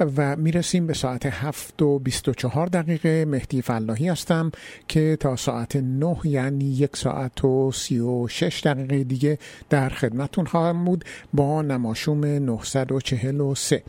و 0.00 0.36
می‌رسیم 0.36 0.86
به 0.86 0.94
ساعت 0.94 1.26
هفت 1.26 1.82
و 1.82 1.98
بیست 1.98 2.28
و 2.28 2.32
چهار 2.34 2.66
دقیقه. 2.66 3.24
مهدی 3.24 3.62
فلاحی 3.62 4.08
هستم 4.08 4.52
که 4.88 5.16
تا 5.20 5.36
ساعت 5.36 5.76
نه 5.76 6.16
یعنی 6.24 6.64
یک 6.64 6.96
ساعت 6.96 7.44
و 7.44 7.72
سی 7.72 7.98
و 7.98 8.28
شش 8.28 8.62
دقیقه 8.64 9.04
دیگه 9.04 9.38
در 9.70 9.88
خدمتون 9.88 10.46
خواهم 10.46 10.84
بود 10.84 11.04
با 11.32 11.62
نماشوم 11.62 12.24
943 12.24 13.82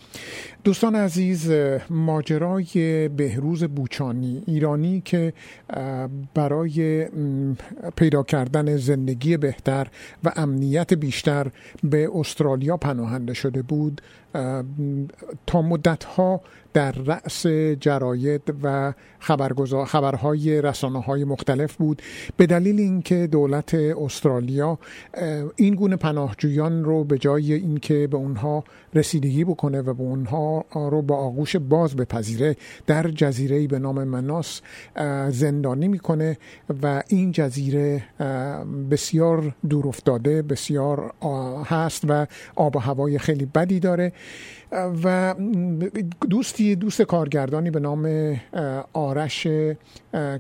دوستان 0.64 0.96
عزیز 0.96 1.52
ماجرای 1.90 3.08
بهروز 3.10 3.64
بوچانی 3.64 4.44
ایرانی 4.48 5.02
که 5.02 5.34
برای 6.34 7.08
پیدا 7.96 8.24
کردن 8.24 8.78
زندگی 8.78 9.38
بهتر 9.38 9.88
و 10.24 10.32
امنیت 10.36 10.94
بیشتر 10.94 11.48
به 11.84 12.10
استرالیا 12.16 12.78
پناهنده 12.78 13.34
شده 13.34 13.62
بود 13.62 14.02
تا 15.48 15.62
مدت 15.62 16.04
ها 16.04 16.42
در 16.74 16.92
رأس 16.92 17.48
جراید 17.80 18.42
و 18.64 18.94
خبرگزار 19.20 19.86
خبرهای 19.86 20.62
رسانه 20.62 21.02
های 21.02 21.24
مختلف 21.24 21.76
بود. 21.76 22.02
به 22.38 22.46
دلیل 22.46 22.80
اینکه 22.80 23.28
دولت 23.28 23.74
استرالیا 23.74 24.80
این 25.56 25.76
گونه 25.76 25.96
پناهجویان 25.96 26.84
رو 26.84 27.04
به 27.04 27.18
جای 27.18 27.54
اینکه 27.54 28.08
به 28.08 28.18
اونها 28.18 28.64
رسیدگی 28.94 29.44
بکنه 29.44 29.82
و 29.82 29.94
به 29.94 30.04
اونها 30.04 30.66
رو 30.74 31.02
با 31.02 31.18
آغوش 31.18 31.56
باز 31.56 31.96
بپذیره 31.96 32.56
در 32.88 33.08
جزیره 33.08 33.68
به 33.68 33.80
نام 33.80 34.04
مناس 34.04 34.62
زندانی 35.30 35.88
می‌کنه 35.88 36.38
و 36.84 37.04
این 37.08 37.32
جزیره 37.32 38.04
بسیار 38.92 39.56
دور 39.70 39.88
افتاده 39.88 40.42
بسیار 40.42 41.14
هست 41.66 42.04
و 42.08 42.28
آب 42.56 42.76
و 42.76 42.80
هوای 42.80 43.20
خیلی 43.20 43.46
بدی 43.46 43.80
داره. 43.80 44.12
و 45.04 45.36
دوستی 46.30 46.76
دوست 46.76 47.02
کارگردانی 47.02 47.72
به 47.72 47.80
نام 47.80 48.36
آرش 48.94 49.48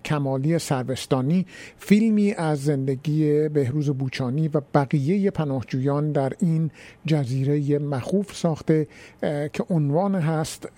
کمالی 0.06 0.60
سروستانی 0.60 1.46
فیلمی 1.78 2.34
از 2.34 2.63
زندگی 2.63 3.50
بهروز 3.50 3.89
بوچانی 3.89 4.48
و 4.48 4.62
بقیه 4.74 5.32
پناهجویان 5.32 6.12
در 6.12 6.34
این 6.39 6.72
جزیره 7.06 7.80
مخوف 7.80 8.36
ساخته 8.36 8.88
که 9.54 9.65
عنوان 9.69 10.15
هست 10.15 10.69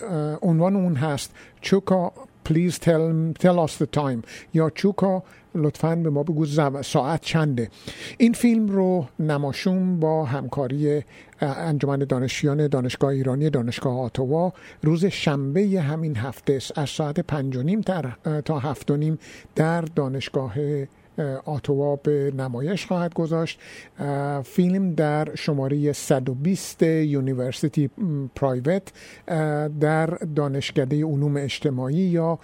عنوان 0.41 0.75
اون 0.75 0.95
هست 0.95 1.33
چوکا 1.61 2.13
please 2.45 2.77
tell, 2.77 3.33
tell 3.39 3.59
us 3.59 3.77
the 3.77 3.87
time 3.99 4.21
یا 4.53 4.69
چوکا 4.69 5.23
لطفا 5.55 5.95
به 5.95 6.09
ما 6.09 6.23
بگو 6.23 6.45
ساعت 6.81 7.21
چنده. 7.21 7.69
این 8.17 8.33
فیلم 8.33 8.67
رو 8.67 9.07
نماشوم 9.19 9.99
با 9.99 10.25
همکاری 10.25 11.03
انجمن 11.41 11.99
دانشیان 11.99 12.67
دانشگاه 12.67 13.09
ایرانی 13.09 13.49
دانشگاه 13.49 13.99
آتوا 13.99 14.53
روز 14.83 15.05
شنبه 15.05 15.61
همین 15.61 16.15
هفته 16.17 16.59
از 16.75 16.89
ساعت 16.89 17.19
پنج 17.19 17.57
و 17.57 17.63
نیم 17.63 17.81
تا 18.45 18.59
هفت 18.59 18.91
و 18.91 18.97
نیم 18.97 19.19
در 19.55 19.81
دانشگاه 19.81 20.53
آتوا 21.45 21.95
به 21.95 22.33
نمایش 22.37 22.85
خواهد 22.85 23.13
گذاشت. 23.13 23.59
فیلم 24.43 24.93
در 24.93 25.35
شماره 25.35 25.93
120 25.93 26.83
یونیورسیتی 26.83 27.89
Private 28.35 28.93
در 29.79 30.05
دانشکده 30.35 31.05
علوم 31.05 31.37
اجتماعی 31.37 31.95
یا 31.95 32.39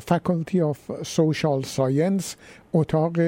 Faculty 0.00 0.60
of 0.60 1.02
Social 1.02 1.62
Science 1.62 2.36
اتاق 2.72 3.18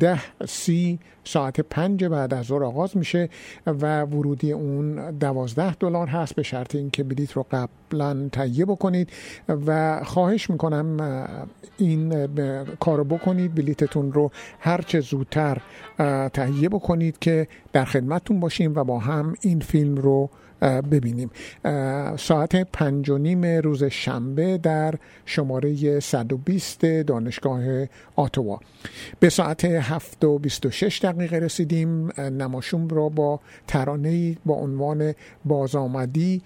ده 0.00 0.20
سی 0.48 0.98
ساعت 1.24 1.60
پنج 1.60 2.04
بعد 2.04 2.34
از 2.34 2.46
ظهر 2.46 2.64
آغاز 2.64 2.96
میشه 2.96 3.28
و 3.66 4.02
ورودی 4.02 4.52
اون 4.52 5.10
دوازده 5.10 5.74
دلار 5.74 6.06
هست 6.06 6.34
به 6.34 6.42
شرط 6.42 6.74
اینکه 6.74 7.04
بلیت 7.04 7.32
رو 7.32 7.46
قبلا 7.50 8.28
تهیه 8.32 8.64
بکنید 8.64 9.10
و 9.48 10.00
خواهش 10.04 10.50
می‌کنم 10.50 10.96
این 11.78 12.26
کارو 12.76 13.04
بکنید. 13.04 13.54
بلیتتون 13.54 14.12
رو 14.12 14.30
هرچه 14.60 15.00
زودتر 15.00 15.58
تهیه 16.32 16.68
بکنید 16.68 17.18
که 17.18 17.48
در 17.72 17.84
خدمتتون 17.84 18.40
باشیم 18.40 18.72
و 18.76 18.84
با 18.84 18.98
هم 18.98 19.34
این 19.40 19.60
فیلم 19.60 19.96
رو 19.96 20.30
ببینیم. 20.62 21.30
ساعت 22.16 22.56
پنج 22.56 23.10
و 23.10 23.18
نیم 23.18 23.44
روز 23.44 23.84
شنبه 23.84 24.58
در 24.58 24.94
شماره 25.26 26.00
120 26.00 26.84
دانشگاه 26.84 27.62
آتوا 28.16 28.60
به 29.20 29.28
ساعت 29.28 29.64
هفت 29.64 30.24
و 30.24 30.38
26 30.38 31.04
دقیقه 31.04 31.38
رسیدیم. 31.38 32.12
نماشوم 32.18 32.88
را 32.88 33.08
با 33.08 33.40
ترانه 33.66 34.36
با 34.46 34.54
عنوان 34.54 35.14
بازآمدی 35.44 36.42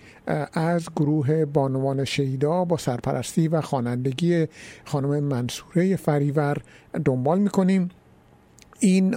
از 0.53 0.89
گروه 0.97 1.45
بانوان 1.45 2.05
شهیدا 2.05 2.65
با 2.65 2.77
سرپرستی 2.77 3.49
و 3.49 3.61
خوانندگی 3.61 4.47
خانم 4.85 5.25
منصوره 5.25 5.97
فریور 5.97 6.57
دنبال 7.05 7.39
می‌کنیم. 7.39 7.89
این 8.81 9.17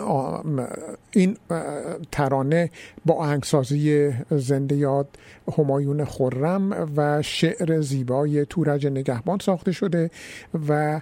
این 1.11 1.37
ترانه 2.11 2.69
با 3.05 3.13
آهنگسازی 3.13 4.11
زنده 4.31 4.75
یاد 4.75 5.07
همایون 5.57 6.05
خرم 6.05 6.89
و 6.95 7.21
شعر 7.21 7.81
زیبای 7.81 8.45
تورج 8.45 8.87
نگهبان 8.87 9.39
ساخته 9.39 9.71
شده 9.71 10.11
و 10.67 11.01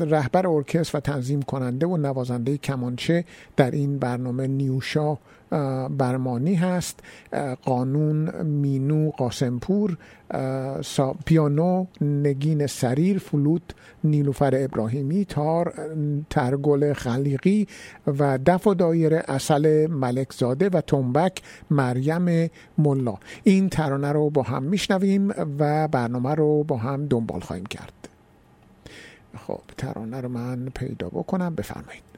رهبر 0.00 0.46
ارکستر 0.46 0.98
و 0.98 1.00
تنظیم 1.00 1.42
کننده 1.42 1.86
و 1.86 1.96
نوازنده 1.96 2.56
کمانچه 2.56 3.24
در 3.56 3.70
این 3.70 3.98
برنامه 3.98 4.46
نیوشا 4.46 5.18
برمانی 5.98 6.54
هست. 6.54 7.00
قانون 7.64 8.42
مینو 8.44 9.10
قاسمپور 9.10 9.98
پیانو 11.24 11.86
نگین 12.00 12.66
سریر 12.66 13.18
فلوت 13.18 13.62
نیلوفر 14.04 14.52
ابراهیمی 14.54 15.24
تار 15.24 15.74
ترگل 16.30 16.92
خلیقی 16.92 17.66
و 18.06 18.38
دف 18.46 18.66
و 18.66 18.74
دایره 18.74 19.22
اصل 19.28 19.86
ملکزاده 19.86 20.68
و 20.68 20.80
تنبک 20.80 21.42
مریم 21.70 22.50
ملا. 22.78 23.14
این 23.44 23.68
ترانه 23.68 24.12
رو 24.12 24.30
با 24.30 24.42
هم 24.42 24.62
میشنویم 24.62 25.28
و 25.58 25.88
برنامه 25.88 26.34
رو 26.34 26.64
با 26.64 26.76
هم 26.76 27.06
دنبال 27.06 27.40
خواهیم 27.40 27.66
کرد. 27.66 28.09
خب 29.38 29.60
ترانه 29.76 30.20
رو 30.20 30.28
من 30.28 30.68
پیدا 30.74 31.08
بکنم 31.08 31.54
بفرمایید. 31.54 32.09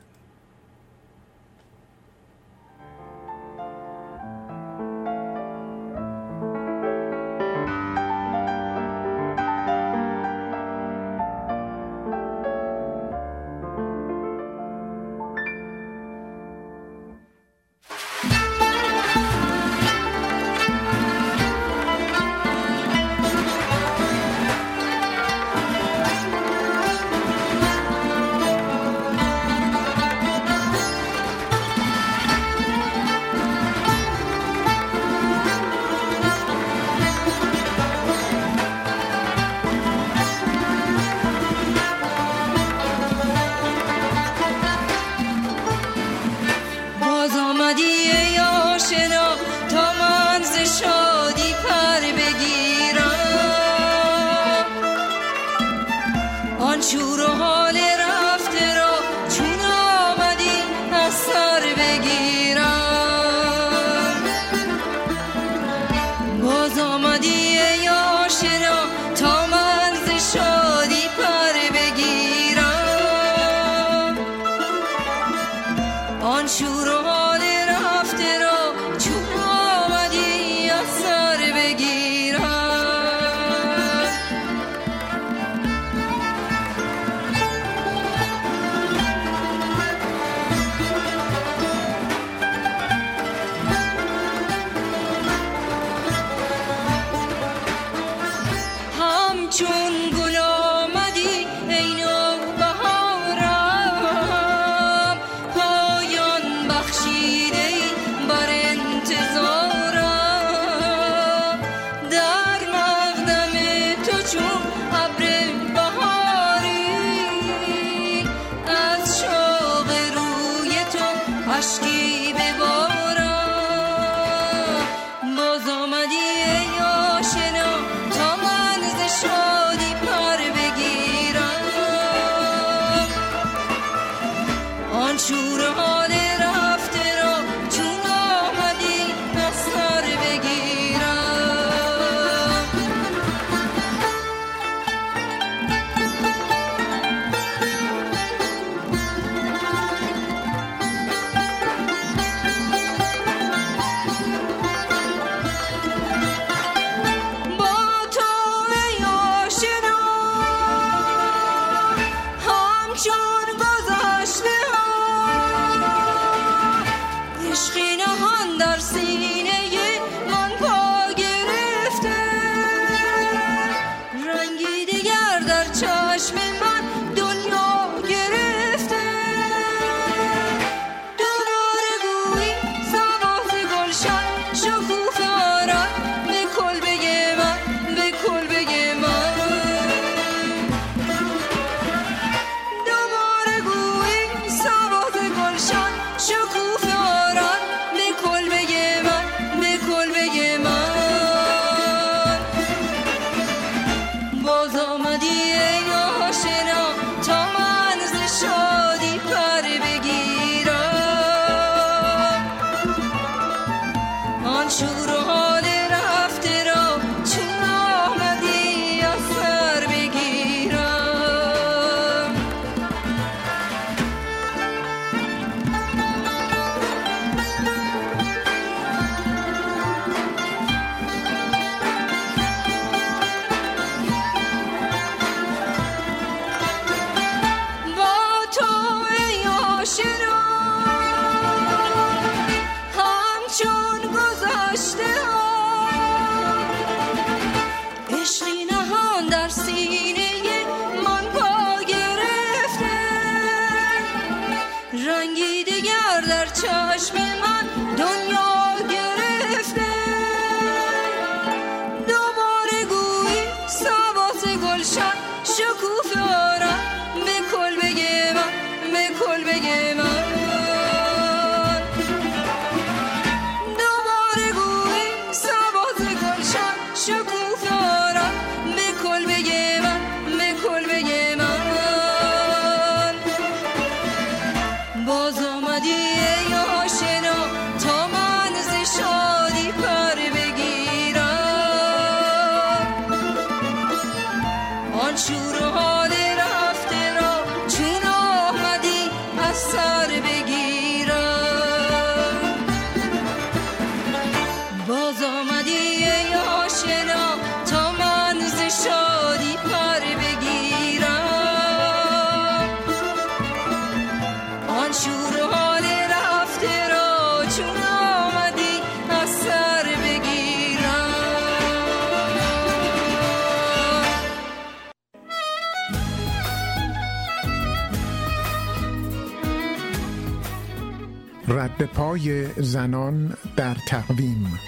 پای 332.23 332.47
زنان 332.57 333.37
در 333.57 333.77
تقویم. 333.89 334.59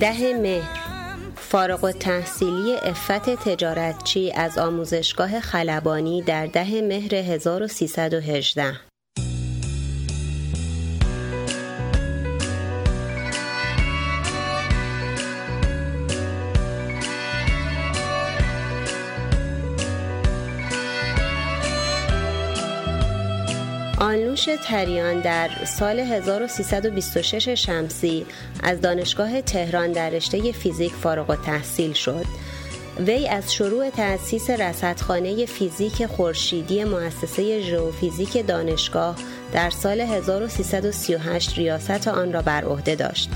ده 0.00 0.38
مهر. 0.42 0.84
فارغ 1.36 1.84
التحصیلی 1.84 2.76
افت 2.82 3.30
تجارتچی 3.30 4.32
از 4.32 4.58
آموزشگاه 4.58 5.40
خلبانی 5.40 6.22
در 6.22 6.46
ده 6.46 6.82
مهر 6.82 7.14
1318 7.14 8.93
آلنوش 24.34 24.66
تریان 24.66 25.20
در 25.20 25.50
سال 25.64 26.00
1326 26.00 27.48
شمسی 27.48 28.26
از 28.62 28.80
دانشگاه 28.80 29.40
تهران 29.40 29.92
در 29.92 30.10
رشته 30.10 30.52
فیزیک 30.52 30.92
فارغ 30.92 31.30
التحصیل 31.30 31.92
شد. 31.92 32.24
وی 33.06 33.28
از 33.28 33.54
شروع 33.54 33.90
تأسیس 33.90 34.50
رصدخانه 34.50 35.46
فیزیک 35.46 36.06
خورشیدی 36.06 36.84
مؤسسه 36.84 37.60
ژئوفیزیک 37.60 38.46
دانشگاه 38.46 39.16
در 39.52 39.70
سال 39.70 40.00
1338 40.00 41.58
ریاست 41.58 42.08
آن 42.08 42.32
را 42.32 42.42
بر 42.42 42.64
عهده 42.64 42.94
داشت. 42.94 43.30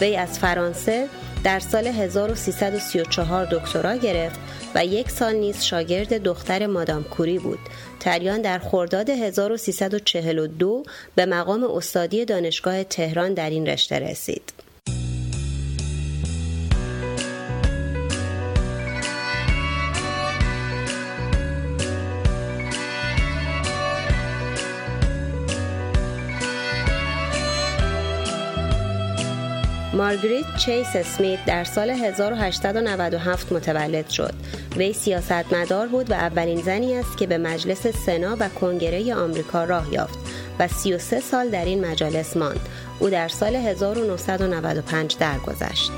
وی 0.00 0.16
از 0.16 0.38
فرانسه 0.38 1.08
در 1.44 1.60
سال 1.60 1.86
1334 1.86 3.46
دکترا 3.50 3.96
گرفت 3.96 4.40
و 4.74 4.84
یک 4.84 5.10
سال 5.10 5.34
نیز 5.34 5.62
شاگرد 5.62 6.22
دختر 6.22 6.66
مادام 6.66 7.04
کوری 7.04 7.38
بود. 7.38 7.58
تریان 8.00 8.42
در 8.42 8.58
خرداد 8.58 9.10
1342 9.10 10.82
به 11.14 11.26
مقام 11.26 11.64
استادی 11.64 12.24
دانشگاه 12.24 12.84
تهران 12.84 13.34
در 13.34 13.50
این 13.50 13.66
رشته 13.66 13.98
رسید. 13.98 14.63
مارگریت 29.94 30.56
چیس 30.56 30.96
اسمیت 30.96 31.44
در 31.44 31.64
سال 31.64 31.90
1897 31.90 33.52
متولد 33.52 34.08
شد. 34.08 34.34
وی 34.76 34.92
سیاستمدار 34.92 35.86
بود 35.86 36.10
و 36.10 36.14
اولین 36.14 36.62
زنی 36.62 36.94
است 36.94 37.18
که 37.18 37.26
به 37.26 37.38
مجلس 37.38 37.86
سنا 37.86 38.36
و 38.40 38.48
کنگره 38.48 39.14
آمریکا 39.14 39.64
راه 39.64 39.92
یافت 39.92 40.18
و 40.58 40.68
33 40.68 41.20
سال 41.20 41.50
در 41.50 41.64
این 41.64 41.86
مجالس 41.86 42.36
ماند. 42.36 42.68
او 42.98 43.10
در 43.10 43.28
سال 43.28 43.56
1995 43.56 45.16
درگذشت. 45.16 45.90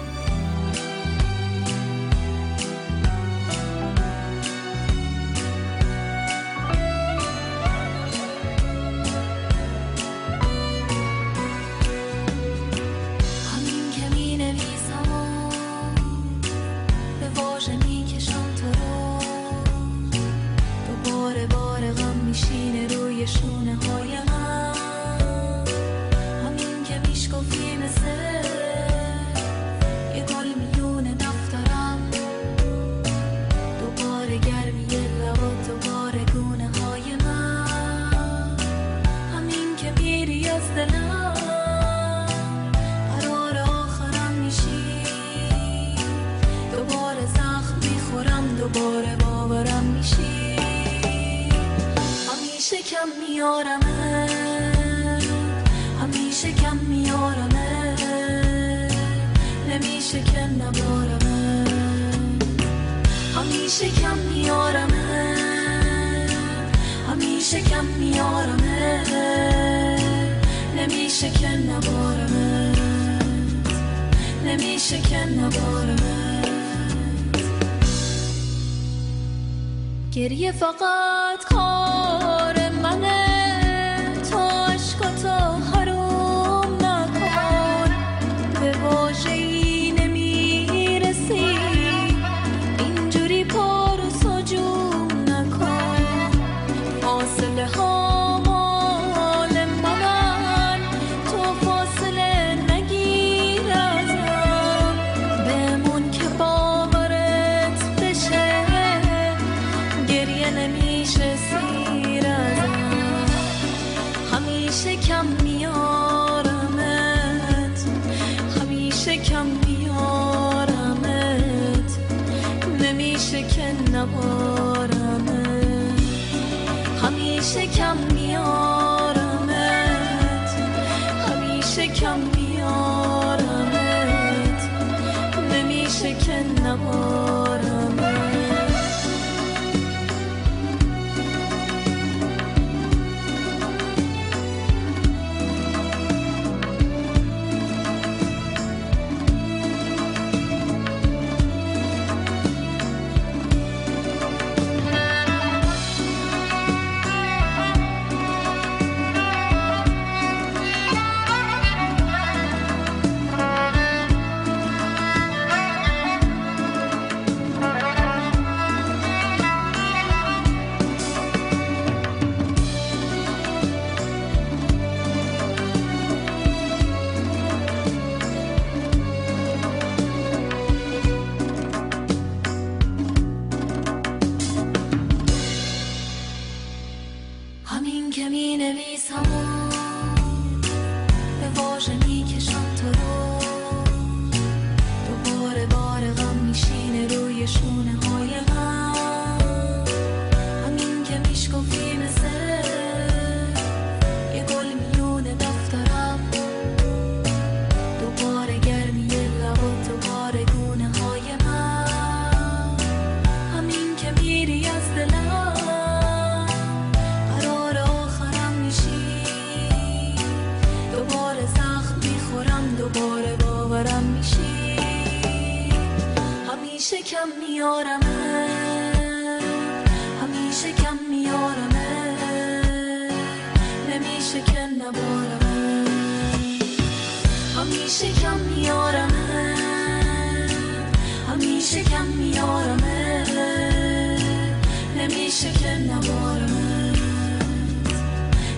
نمیشه 245.36 245.52
که 245.58 245.68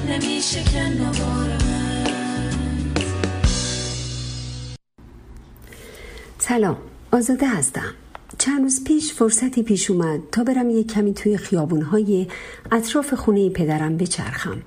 نمیشه 0.08 0.62
که 0.64 0.92
سلام 6.38 6.76
آزاده 7.12 7.48
هستم. 7.48 7.94
چند 8.38 8.62
روز 8.62 8.84
پیش 8.84 9.12
فرصتی 9.12 9.62
پیش 9.62 9.90
اومد 9.90 10.20
تا 10.32 10.44
برم 10.44 10.70
یک 10.70 10.92
کمی 10.92 11.14
توی 11.14 11.36
خیابونهای 11.36 12.26
اطراف 12.72 13.14
خونه 13.14 13.50
پدرم 13.50 13.96
بچرخم 13.96 14.62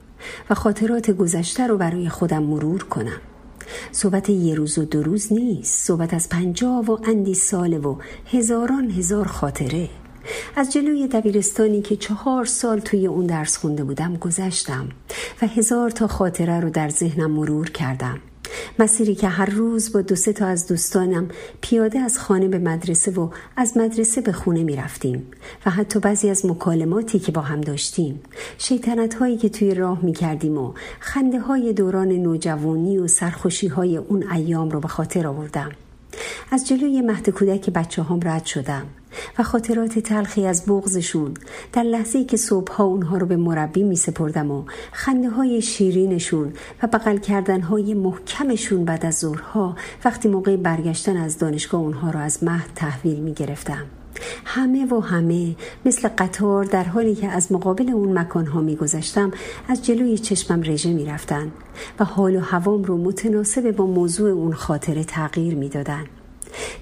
و 0.50 0.56
خاطرات 0.56 1.12
گذشته 1.12 1.68
رو 1.68 1.78
برای 1.78 2.10
خودم 2.10 2.44
مرور 2.44 2.84
کنم. 2.84 3.22
صحبت 3.92 4.30
یه 4.30 4.56
روز 4.56 4.78
و 4.78 4.86
دو 4.86 5.04
روز 5.04 5.34
نیست 5.34 5.88
صحبت 5.88 6.14
از 6.14 6.30
پنجاه 6.30 6.86
و 6.86 6.98
اندی 7.04 7.34
ساله 7.34 7.78
و 7.78 7.96
هزاران 8.32 8.92
هزار 8.92 9.28
خاطره. 9.28 10.01
از 10.56 10.74
جلوی 10.74 11.08
دبیرستانی 11.08 11.82
که 11.82 11.96
چهار 11.96 12.46
سال 12.46 12.80
توی 12.80 13.08
اون 13.08 13.26
درس 13.26 13.58
خونده 13.58 13.84
بودم 13.84 14.16
گذشتم 14.18 14.90
و 15.42 15.48
هزار 15.48 15.90
تا 15.90 16.08
خاطره 16.08 16.60
رو 16.60 16.70
در 16.70 16.90
ذهنم 16.90 17.32
مرور 17.32 17.70
کردم. 17.70 18.20
مسیری 18.80 19.16
که 19.16 19.28
هر 19.28 19.50
روز 19.50 19.94
با 19.94 20.02
دو 20.02 20.16
سه 20.16 20.34
تا 20.34 20.46
از 20.46 20.68
دوستانم 20.68 21.30
پیاده 21.62 22.00
از 22.00 22.20
خانه 22.20 22.48
به 22.48 22.60
مدرسه 22.60 23.12
و 23.12 23.30
از 23.56 23.78
مدرسه 23.78 24.22
به 24.22 24.32
خونه 24.32 24.64
می 24.64 24.76
رفتیم 24.76 25.28
و 25.66 25.70
حتی 25.70 26.00
بعضی 26.00 26.30
از 26.30 26.46
مکالماتی 26.46 27.20
که 27.20 27.32
با 27.32 27.42
هم 27.42 27.62
داشتیم 27.62 28.20
شیطنت 28.58 29.14
هایی 29.14 29.38
که 29.38 29.50
توی 29.50 29.74
راه 29.74 30.06
می 30.06 30.14
کردیم 30.14 30.58
و 30.58 30.74
خنده 31.00 31.40
های 31.40 31.74
دوران 31.74 32.08
نوجوانی 32.08 32.98
و 32.98 33.08
سرخوشی 33.08 33.68
های 33.68 33.98
اون 33.98 34.32
ایام 34.32 34.70
رو 34.70 34.80
به 34.80 34.88
خاطر 34.88 35.28
آوردم. 35.28 35.72
از 36.52 36.68
جلوی 36.68 37.02
مهد 37.02 37.30
کودک 37.30 37.70
بچه 37.70 38.04
هم 38.04 38.20
رد 38.24 38.46
شدم. 38.46 38.86
و 39.40 39.44
خاطرات 39.44 40.00
تلخی 40.00 40.46
از 40.46 40.66
بغزشون 40.68 41.34
در 41.74 41.84
لحظه 41.84 42.24
که 42.24 42.38
صبحها 42.38 42.84
اونها 42.84 43.18
رو 43.18 43.26
به 43.28 43.36
مربی 43.36 43.84
می 43.84 43.96
سپردم 43.96 44.52
و 44.52 44.64
خنده 44.92 45.30
های 45.30 45.62
شیرینشون 45.62 46.54
و 46.84 46.88
بغل 46.88 47.18
کردن 47.18 47.62
های 47.62 47.94
محکمشون 47.94 48.86
بعد 48.86 49.06
از 49.06 49.20
ظهرها 49.20 49.76
وقتی 50.06 50.30
موقع 50.30 50.56
برگشتن 50.56 51.18
از 51.18 51.38
دانشگاه 51.38 51.82
اونها 51.82 52.12
رو 52.12 52.20
از 52.20 52.44
مهد 52.44 52.70
تحویل 52.76 53.20
می 53.20 53.34
گرفتم. 53.34 53.86
همه 54.46 54.94
و 54.94 55.00
همه 55.00 55.56
مثل 55.86 56.10
قطار 56.18 56.64
در 56.64 56.84
حالی 56.84 57.16
که 57.16 57.28
از 57.28 57.52
مقابل 57.52 57.90
اون 57.90 58.18
مکانها 58.18 58.62
میگذشتم 58.62 59.32
از 59.68 59.86
جلوی 59.86 60.18
چشمم 60.18 60.62
رژه 60.62 60.94
می‌رفتن 60.94 61.52
و 62.00 62.06
حال 62.06 62.36
و 62.36 62.40
هوام 62.40 62.84
رو 62.84 62.98
متناسب 62.98 63.72
با 63.72 63.86
موضوع 63.86 64.32
اون 64.32 64.54
خاطره 64.54 65.04
تغییر 65.04 65.56
می‌دادن 65.56 66.06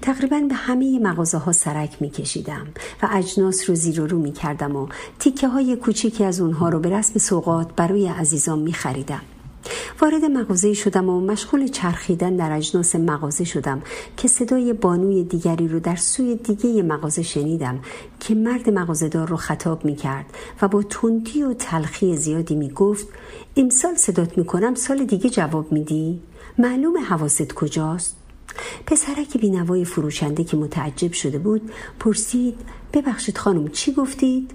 تقریبا 0.02 0.40
به 0.50 0.56
همه 0.56 1.00
مغازه 1.00 1.38
ها 1.38 1.52
سرک 1.52 2.02
می 2.02 2.10
کشیدم 2.10 2.68
و 3.04 3.10
اجناس 3.12 3.70
رو 3.70 3.76
زیر 3.76 4.02
و 4.02 4.08
رو 4.08 4.20
می 4.20 4.32
کردم 4.32 4.76
و 4.76 4.88
تیکه 5.20 5.48
های 5.48 5.76
کوچیکی 5.76 6.24
از 6.24 6.42
اونها 6.42 6.70
رو 6.70 6.80
به 6.80 6.90
رسم 6.90 7.20
سوقات 7.20 7.76
برای 7.76 8.08
عزیزان 8.08 8.60
می 8.60 8.74
خریدم. 8.74 9.22
وارد 10.02 10.26
مغازه 10.26 10.74
شدم 10.74 11.10
و 11.10 11.22
مشغول 11.22 11.68
چرخیدن 11.68 12.36
در 12.36 12.52
اجناس 12.52 12.96
مغازه 12.96 13.44
شدم 13.44 13.82
که 14.18 14.28
صدای 14.28 14.74
بانوی 14.74 15.24
دیگری 15.24 15.68
رو 15.68 15.80
در 15.80 15.96
سوی 15.96 16.36
دیگه 16.36 16.84
مغازه 16.84 17.24
شنیدم 17.24 17.80
که 18.20 18.36
مرد 18.36 18.70
مغازهدار 18.70 19.28
رو 19.28 19.38
خطاب 19.38 19.86
می 19.86 19.96
کرد 19.96 20.26
و 20.62 20.68
با 20.68 20.84
تندی 20.84 21.44
و 21.44 21.54
تلخی 21.54 22.18
زیادی 22.18 22.56
می 22.56 22.70
گفت 22.70 23.08
امسال 23.58 23.96
صدات 23.96 24.38
می 24.38 24.46
کنم 24.46 24.76
سال 24.76 25.06
دیگه 25.06 25.30
جواب 25.30 25.72
میدی؟ 25.72 26.22
معلوم 26.58 26.98
حواست 26.98 27.54
کجاست؟ 27.54 28.19
پسرک 28.86 29.38
بینوای 29.38 29.86
فروشنده 29.86 30.44
که 30.44 30.58
متعجب 30.58 31.14
شده 31.14 31.38
بود 31.40 31.72
پرسید 32.00 32.56
ببخشید 32.94 33.38
خانم 33.38 33.68
چی 33.68 33.94
گفتید؟ 33.94 34.52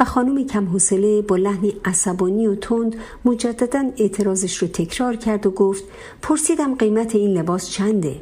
و 0.00 0.04
خانم 0.04 0.46
کم 0.46 0.66
حوصله 0.66 1.22
با 1.22 1.36
لحنی 1.36 1.76
عصبانی 1.84 2.46
و 2.46 2.54
تند 2.54 2.96
مجددا 3.24 3.90
اعتراضش 3.96 4.56
رو 4.56 4.68
تکرار 4.68 5.16
کرد 5.16 5.46
و 5.46 5.50
گفت 5.50 5.84
پرسیدم 6.22 6.74
قیمت 6.74 7.14
این 7.14 7.38
لباس 7.38 7.70
چنده؟ 7.70 8.20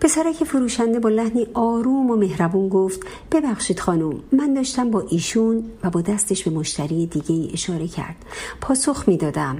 پسرک 0.00 0.44
فروشنده 0.44 1.00
با 1.00 1.08
لحنی 1.08 1.46
آروم 1.54 2.10
و 2.10 2.16
مهربون 2.16 2.68
گفت 2.68 3.00
ببخشید 3.32 3.80
خانم 3.80 4.20
من 4.32 4.54
داشتم 4.54 4.90
با 4.90 5.04
ایشون 5.08 5.64
و 5.84 5.90
با 5.90 6.00
دستش 6.00 6.44
به 6.44 6.50
مشتری 6.50 7.06
دیگه 7.06 7.52
اشاره 7.52 7.88
کرد 7.88 8.16
پاسخ 8.60 9.04
می‌دادم 9.08 9.56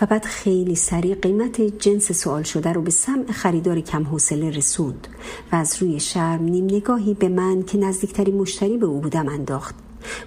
و 0.00 0.06
بعد 0.06 0.24
خیلی 0.24 0.74
سریع 0.74 1.14
قیمت 1.14 1.60
جنس 1.60 2.12
سوال 2.12 2.42
شده 2.42 2.72
رو 2.72 2.82
به 2.82 2.90
سمع 2.90 3.32
خریدار 3.32 3.80
کم 3.80 4.04
حوصله 4.04 4.50
رسوند 4.50 5.08
و 5.52 5.56
از 5.56 5.82
روی 5.82 6.00
شرم 6.00 6.42
نیم 6.42 6.64
نگاهی 6.64 7.14
به 7.14 7.28
من 7.28 7.62
که 7.62 7.78
نزدیکترین 7.78 8.36
مشتری 8.36 8.76
به 8.76 8.86
او 8.86 9.00
بودم 9.00 9.28
انداخت. 9.28 9.74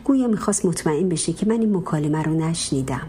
گویا 0.03 0.27
می‌خواست 0.27 0.65
مطمئن 0.65 1.09
بشه 1.09 1.33
که 1.33 1.45
من 1.45 1.59
این 1.59 1.77
مکالمه 1.77 2.23
رو 2.23 2.33
نشنیدم. 2.33 3.07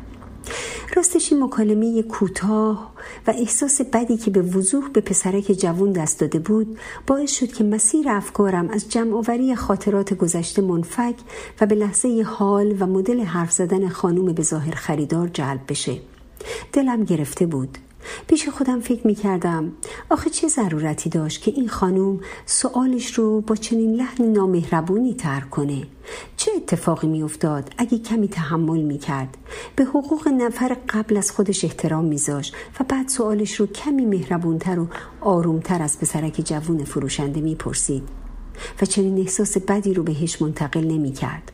راستش 0.96 1.32
این 1.32 1.42
مکالمه 1.42 2.02
کوتاه 2.02 2.92
و 3.26 3.30
احساس 3.30 3.80
بدی 3.80 4.16
که 4.16 4.30
به 4.30 4.42
وضوح 4.42 4.88
به 4.88 5.00
پسرک 5.00 5.52
جوون 5.52 5.92
دست 5.92 6.20
داده 6.20 6.38
بود 6.38 6.78
باعث 7.06 7.32
شد 7.32 7.52
که 7.52 7.64
مسیر 7.64 8.08
افکارم 8.08 8.68
از 8.68 8.88
جمعآوری 8.88 9.54
خاطرات 9.54 10.14
گذشته 10.14 10.62
منفک 10.62 11.14
و 11.60 11.66
به 11.66 11.74
لحظه 11.74 12.22
حال 12.22 12.76
و 12.82 12.86
مدل 12.86 13.20
حرف 13.20 13.52
زدن 13.52 13.88
خانوم 13.88 14.32
به 14.32 14.42
ظاهر 14.42 14.74
خریدار 14.74 15.28
جلب 15.28 15.60
بشه. 15.68 16.13
دلم 16.72 17.04
گرفته 17.04 17.46
بود. 17.46 17.78
پیش 18.26 18.48
خودم 18.48 18.80
فکر 18.80 19.06
می 19.06 19.14
کردم 19.14 19.72
آخه 20.10 20.30
چه 20.30 20.48
ضرورتی 20.48 21.10
داشت 21.10 21.42
که 21.42 21.50
این 21.50 21.68
خانوم 21.68 22.20
سوالش 22.46 23.14
رو 23.14 23.40
با 23.40 23.56
چنین 23.56 23.94
لحن 23.94 24.24
نامهربونی 24.24 25.14
ترک 25.14 25.50
کنه؟ 25.50 25.86
چه 26.36 26.50
اتفاقی 26.56 27.06
می 27.06 27.22
افتاد 27.22 27.70
اگه 27.78 27.98
کمی 27.98 28.28
تحمل 28.28 28.80
می 28.82 28.98
کرد 28.98 29.36
به 29.76 29.84
حقوق 29.84 30.28
نفر 30.28 30.76
قبل 30.88 31.16
از 31.16 31.30
خودش 31.30 31.64
احترام 31.64 32.04
میذاش 32.04 32.52
و 32.80 32.84
بعد 32.88 33.08
سوالش 33.08 33.54
رو 33.54 33.66
کمی 33.66 34.06
مهربونتر 34.06 34.78
و 34.78 34.88
آرومتر 35.20 35.82
از 35.82 36.00
پسرک 36.00 36.42
جوون 36.44 36.84
فروشنده 36.84 37.40
می‌پرسید 37.40 38.08
و 38.82 38.86
چنین 38.86 39.18
احساس 39.18 39.58
بدی 39.58 39.94
رو 39.94 40.02
بهش 40.02 40.42
منتقل 40.42 40.84
نمی 40.84 41.12
کرد. 41.12 41.52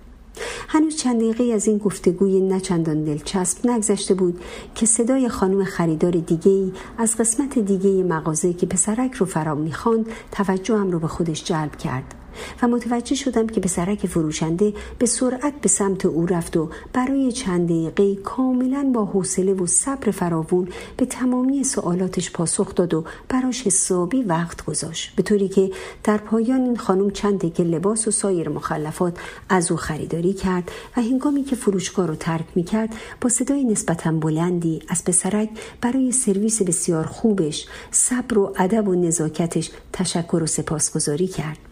هنوز 0.68 0.96
چند 0.96 1.16
دقیقه 1.16 1.54
از 1.54 1.66
این 1.66 1.78
گفتگوی 1.78 2.40
نچندان 2.40 3.04
دلچسب 3.04 3.70
نگذشته 3.70 4.14
بود 4.14 4.40
که 4.74 4.86
صدای 4.86 5.28
خانم 5.28 5.64
خریدار 5.64 6.12
دیگه 6.12 6.52
ای 6.52 6.72
از 6.98 7.16
قسمت 7.16 7.58
دیگه 7.58 8.02
مغازه 8.02 8.52
که 8.52 8.66
پسرک 8.66 9.12
رو 9.12 9.26
فرا 9.26 9.54
می‌خواند 9.54 10.06
توجهم 10.32 10.90
رو 10.90 10.98
به 10.98 11.08
خودش 11.08 11.44
جلب 11.44 11.76
کرد. 11.76 12.14
و 12.62 12.68
متوجه 12.68 13.14
شدم 13.14 13.46
که 13.46 13.60
پسرک 13.60 14.06
فروشنده 14.06 14.72
به 14.98 15.06
سرعت 15.06 15.60
به 15.60 15.68
سمت 15.68 16.06
او 16.06 16.26
رفت 16.26 16.56
و 16.56 16.70
برای 16.92 17.32
چند 17.32 17.68
دقیقه 17.68 18.16
کاملا 18.16 18.90
با 18.94 19.04
حوصله 19.04 19.54
و 19.54 19.66
صبر 19.66 20.10
فراوون 20.10 20.68
به 20.96 21.06
تمامی 21.06 21.64
سوالاتش 21.64 22.30
پاسخ 22.30 22.74
داد 22.74 22.94
و 22.94 23.04
براش 23.28 23.66
حسابی 23.66 24.22
وقت 24.22 24.64
گذاشت. 24.64 25.16
به 25.16 25.22
طوری 25.22 25.48
که 25.48 25.70
در 26.04 26.16
پایان 26.16 26.60
این 26.60 26.76
خانم 26.76 27.10
چند 27.10 27.54
که 27.54 27.62
لباس 27.62 28.08
و 28.08 28.10
سایر 28.10 28.48
مخلفات 28.48 29.18
از 29.48 29.70
او 29.70 29.76
خریداری 29.76 30.32
کرد 30.32 30.70
و 30.96 31.00
هنگامی 31.00 31.44
که 31.44 31.56
فروشگاه 31.56 32.06
رو 32.06 32.14
ترک 32.14 32.44
می 32.54 32.64
کرد 32.64 32.94
با 33.20 33.28
صدای 33.28 33.64
نسبتا 33.64 34.12
بلندی 34.12 34.82
از 34.88 35.04
پسرک 35.04 35.50
برای 35.80 36.12
سرویس 36.12 36.62
بسیار 36.62 37.06
خوبش 37.06 37.66
صبر 37.90 38.38
و 38.38 38.54
ادب 38.58 38.88
و 38.88 38.94
نزاکتش 38.94 39.70
تشکر 39.92 40.42
و 40.42 40.46
سپاسگزاری 40.46 41.26
کرد. 41.26 41.69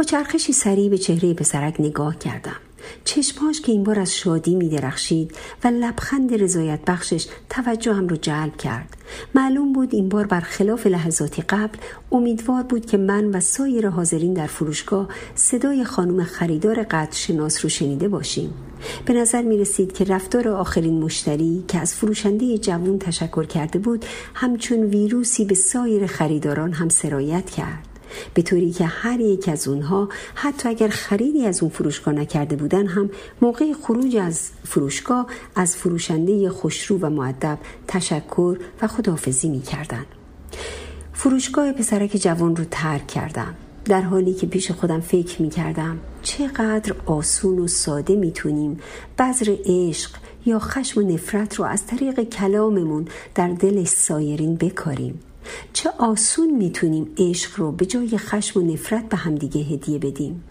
با 0.00 0.04
چرخشی 0.04 0.52
سریع 0.52 0.88
به 0.88 0.98
چهره 0.98 1.34
پسرک 1.34 1.76
نگاه 1.78 2.18
کردم. 2.18 2.56
چشمهاش 3.04 3.60
که 3.60 3.72
این 3.72 3.84
بار 3.84 4.00
از 4.00 4.16
شادی 4.16 4.54
می 4.54 4.68
درخشید 4.68 5.32
و 5.64 5.68
لبخند 5.68 6.42
رضایت 6.42 6.80
بخشش 6.86 7.26
توجهم 7.50 8.08
رو 8.08 8.16
جلب 8.16 8.56
کرد. 8.56 8.96
معلوم 9.34 9.72
بود 9.72 9.94
این 9.94 10.08
بار 10.08 10.26
برخلاف 10.26 10.86
لحظاتی 10.86 11.42
قبل 11.42 11.78
امیدوار 12.12 12.62
بود 12.62 12.86
که 12.86 12.96
من 12.96 13.24
و 13.24 13.40
سایر 13.40 13.88
حاضرین 13.88 14.34
در 14.34 14.46
فروشگاه 14.46 15.08
صدای 15.34 15.84
خانم 15.84 16.24
خریدار 16.24 16.82
قدر 16.82 17.16
شناس 17.16 17.64
رو 17.64 17.68
شنیده 17.68 18.08
باشیم. 18.08 18.54
به 19.06 19.12
نظر 19.12 19.42
می 19.42 19.58
رسید 19.58 19.92
که 19.92 20.04
رفتار 20.04 20.48
آخرین 20.48 21.02
مشتری 21.02 21.64
که 21.68 21.78
از 21.78 21.94
فروشنده 21.94 22.58
جوون 22.58 22.98
تشکر 22.98 23.44
کرده 23.44 23.78
بود 23.78 24.04
همچون 24.34 24.78
ویروسی 24.78 25.44
به 25.44 25.54
سایر 25.54 26.06
خریداران 26.06 26.72
هم 26.72 26.88
سرایت 26.88 27.50
کرد. 27.50 27.89
به 28.34 28.42
طوری 28.42 28.70
که 28.70 28.86
هر 28.86 29.20
یک 29.20 29.48
از 29.48 29.68
اونها 29.68 30.08
حتی 30.34 30.68
اگر 30.68 30.88
خریدی 30.88 31.46
از 31.46 31.62
اون 31.62 31.70
فروشگاه 31.70 32.14
نکرده 32.14 32.56
بودن 32.56 32.86
هم 32.86 33.10
موقع 33.42 33.72
خروج 33.72 34.16
از 34.16 34.50
فروشگاه 34.64 35.26
از 35.56 35.76
فروشنده 35.76 36.50
خوشرو 36.50 36.98
و 36.98 37.10
معدب 37.10 37.58
تشکر 37.88 38.58
و 38.82 38.86
خداحافظی 38.86 39.48
می 39.48 39.62
کردن. 39.62 40.06
فروشگاه 41.12 41.72
پسرک 41.72 42.10
جوان 42.10 42.56
رو 42.56 42.64
ترک 42.70 43.06
کردم 43.06 43.54
در 43.84 44.02
حالی 44.02 44.34
که 44.34 44.46
پیش 44.46 44.70
خودم 44.70 45.00
فکر 45.00 45.42
می 45.42 45.50
کردم 45.50 45.98
چقدر 46.22 46.94
آسون 47.06 47.58
و 47.58 47.66
ساده 47.66 48.16
می‌تونیم 48.16 48.80
بذر 49.18 49.56
عشق 49.64 50.10
یا 50.46 50.58
خشم 50.58 51.00
و 51.00 51.02
نفرت 51.02 51.54
رو 51.54 51.64
از 51.64 51.86
طریق 51.86 52.22
کلاممون 52.22 53.08
در 53.34 53.48
دل 53.48 53.84
سایرین 53.84 54.56
بکاریم 54.56 55.20
چه 55.72 55.90
آسون 55.98 56.50
می‌تونیم 56.50 57.14
عشق 57.18 57.60
رو 57.60 57.72
به 57.72 57.86
جای 57.86 58.18
خشم 58.18 58.60
و 58.60 58.72
نفرت 58.72 59.08
به 59.08 59.16
همدیگه 59.16 59.60
هدیه 59.60 59.98
بدیم؟ 59.98 60.44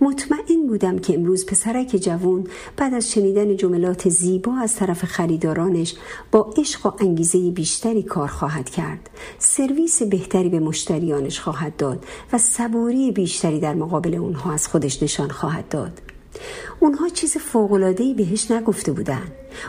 مطمئن 0.00 0.66
بودم 0.68 0.98
که 0.98 1.14
امروز 1.14 1.46
پسرک 1.46 1.96
جوون 2.02 2.46
بعد 2.76 2.94
از 2.94 3.12
شنیدن 3.12 3.56
جملات 3.56 4.08
زیبا 4.08 4.54
از 4.54 4.74
طرف 4.74 5.04
خریدارانش 5.04 5.94
با 6.32 6.54
عشق 6.56 6.86
و 6.86 6.92
انگیزه 7.00 7.50
بیشتری 7.50 8.02
کار 8.02 8.28
خواهد 8.28 8.70
کرد. 8.70 9.10
سرویس 9.38 10.02
بهتری 10.02 10.48
به 10.48 10.60
مشتریانش 10.60 11.40
خواهد 11.40 11.76
داد 11.76 12.04
و 12.32 12.38
صبوری 12.38 13.12
بیشتری 13.12 13.60
در 13.60 13.74
مقابل 13.74 14.14
اونها 14.14 14.52
از 14.52 14.68
خودش 14.68 15.02
نشان 15.02 15.28
خواهد 15.30 15.68
داد. 15.68 16.11
اونها 16.80 17.08
چیز 17.08 17.36
فوقلادهی 17.36 18.14
بهش 18.14 18.50
نگفته 18.50 18.92
بودن. 18.92 19.22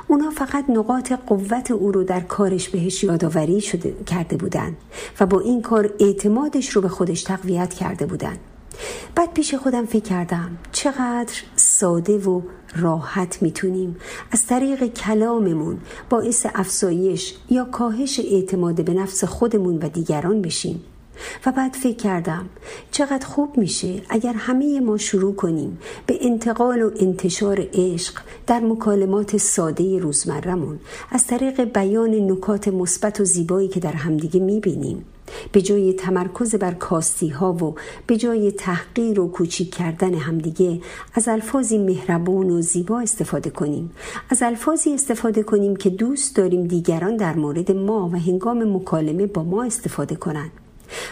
اونها 0.08 0.30
فقط 0.30 0.66
نقاط 0.70 1.14
قوت 1.28 1.72
او 1.72 1.92
رو 1.92 2.04
در 2.04 2.20
کارش 2.20 2.70
بهش 2.70 3.04
یادآوری 3.04 3.62
شده 3.62 3.96
کرده 4.06 4.38
بودن 4.38 4.76
و 5.20 5.26
با 5.26 5.40
این 5.40 5.62
کار 5.62 5.94
اعتمادش 6.00 6.70
رو 6.70 6.82
به 6.82 6.90
خودش 6.90 7.24
تقویت 7.24 7.74
کرده 7.74 8.06
بودن. 8.06 8.38
بعد 9.16 9.34
پیش 9.34 9.56
خودم 9.56 9.86
فکر 9.86 10.04
کردم 10.04 10.58
چقدر 10.72 11.34
ساده 11.56 12.18
و 12.18 12.42
راحت 12.76 13.42
می‌تونیم 13.42 13.96
از 14.32 14.48
طریق 14.48 14.86
کلاممون 14.86 15.78
باعث 16.10 16.46
افزایش 16.56 17.36
یا 17.50 17.66
کاهش 17.66 18.20
اعتماد 18.20 18.86
به 18.86 18.94
نفس 18.94 19.24
خودمون 19.24 19.78
و 19.78 19.90
دیگران 19.90 20.42
بشیم. 20.42 20.82
و 21.46 21.52
بعد 21.52 21.74
فکر 21.74 21.96
کردم 21.96 22.50
چقدر 22.92 23.26
خوب 23.26 23.58
میشه 23.58 24.02
اگر 24.10 24.34
همه 24.34 24.80
ما 24.80 24.98
شروع 24.98 25.36
کنیم 25.36 25.80
به 26.06 26.18
انتقال 26.22 26.82
و 26.82 26.92
انتشار 27.00 27.68
عشق 27.74 28.14
در 28.48 28.60
مکالمات 28.60 29.38
ساده 29.38 30.00
روزمرمون 30.00 30.80
از 31.12 31.28
طریق 31.28 31.64
بیان 31.64 32.32
نکات 32.32 32.68
مثبت 32.68 33.20
و 33.20 33.26
زیبایی 33.26 33.68
که 33.68 33.80
در 33.80 33.94
همدیگه 33.94 34.40
می‌بینیم. 34.40 35.06
به 35.52 35.62
جای 35.62 35.94
تمرکز 35.94 36.56
بر 36.56 36.74
کاستی 36.74 37.30
ها 37.30 37.54
و 37.54 37.76
به 38.08 38.18
جای 38.18 38.52
تحقیر 38.52 39.20
و 39.20 39.28
کوچیک 39.28 39.76
کردن 39.76 40.14
همدیگه 40.14 40.82
از 41.14 41.28
الفاظی 41.28 41.78
مهربون 41.78 42.50
و 42.50 42.62
زیبا 42.62 43.00
استفاده 43.00 43.50
کنیم. 43.50 43.92
از 44.30 44.44
الفاظی 44.44 44.94
استفاده 44.94 45.44
کنیم 45.44 45.76
که 45.76 45.90
دوست 45.90 46.36
داریم 46.36 46.68
دیگران 46.68 47.18
در 47.18 47.36
مورد 47.36 47.72
ما 47.72 48.10
و 48.10 48.20
هنگام 48.20 48.76
مکالمه 48.76 49.28
با 49.28 49.44
ما 49.44 49.64
استفاده 49.64 50.16
کنند 50.16 50.52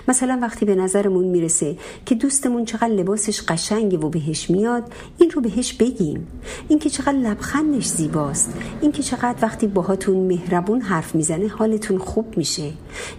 مثلا 0.07 0.39
وقتی 0.41 0.65
به 0.65 0.75
نظرمون 0.75 1.25
می‌رسه 1.25 1.77
که 2.05 2.15
دوستمون 2.15 2.65
چقدر 2.65 2.87
لباسش 2.87 3.41
قشنگه 3.41 3.97
و 3.97 4.09
بهش 4.09 4.49
میاد 4.49 4.83
این 5.17 5.31
رو 5.31 5.41
بهش 5.41 5.73
بگیم. 5.73 6.27
اینکه 6.67 6.89
چقدر 6.89 7.17
لبخندش 7.17 7.85
زیباست. 7.85 8.53
اینکه 8.81 9.03
چقدر 9.03 9.35
وقتی 9.41 9.67
باهاتون 9.67 10.17
مهربون 10.17 10.81
حرف 10.81 11.15
می‌زنه 11.15 11.47
حالتون 11.47 11.97
خوب 11.97 12.37
میشه. 12.37 12.71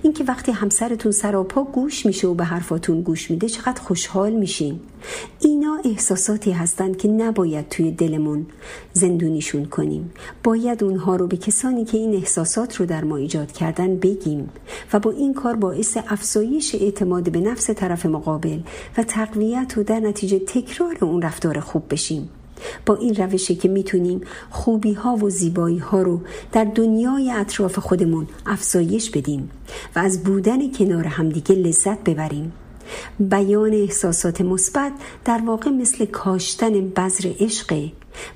اینکه 0.03 0.25
وقتی 0.25 0.53
همسرتون 0.53 1.13
سراپا 1.13 1.65
گوش 1.65 2.07
میشه 2.07 2.29
و 2.29 2.35
به 2.35 2.45
حرفاتون 2.45 3.03
گوش 3.03 3.31
میده 3.31 3.49
چقدر 3.49 3.81
خوشحال 3.81 4.33
میشین. 4.33 4.81
اینا 5.41 5.79
احساساتی 5.85 6.51
هستند 6.51 6.97
که 6.97 7.09
نباید 7.09 7.69
توی 7.69 7.91
دلمون 7.91 8.47
زندونیشون 8.93 9.65
کنیم. 9.65 10.13
باید 10.45 10.85
اونها 10.85 11.17
رو 11.17 11.27
به 11.27 11.37
کسانی 11.37 11.85
که 11.85 11.99
این 11.99 12.15
احساسات 12.15 12.77
رو 12.77 12.87
در 12.87 13.05
ما 13.05 13.17
ایجاد 13.17 13.53
کردن 13.53 13.97
بگیم 13.97 14.51
و 14.93 14.99
با 14.99 15.11
این 15.11 15.35
کار 15.35 15.57
باعث 15.57 15.97
افزایش 16.09 16.75
اعتماد 16.75 17.33
به 17.33 17.41
نفس 17.41 17.71
طرف 17.71 18.07
مقابل 18.07 18.61
و 18.99 19.03
تقویت 19.03 19.79
و 19.79 19.83
در 19.83 20.01
نتیجه 20.01 20.39
تکرار 20.39 20.97
اون 21.01 21.23
رفتار 21.23 21.61
خوب 21.61 21.83
بشیم. 21.91 22.29
با 22.87 22.97
این 22.97 23.15
روشی 23.15 23.55
که 23.55 23.69
می‌تونیم 23.69 24.21
خوبی 24.51 24.93
ها 24.93 25.17
و 25.17 25.31
زیبایی 25.31 25.79
ها 25.79 26.03
رو 26.03 26.21
در 26.53 26.65
دنیای 26.65 27.31
اطراف 27.31 27.79
خودمون 27.79 28.27
افزایش 28.47 29.11
بدیم 29.11 29.51
و 29.97 29.99
از 29.99 30.23
بودن 30.23 30.73
کنار 30.73 31.07
همدیگه 31.07 31.55
لذت 31.55 32.05
ببریم. 32.05 32.53
بیان 33.21 33.75
احساسات 33.75 34.41
مثبت 34.41 34.93
در 35.25 35.43
واقع 35.47 35.71
مثل 35.71 36.05
کاشتن 36.05 36.89
بذر 36.89 37.33
عشق 37.41 37.89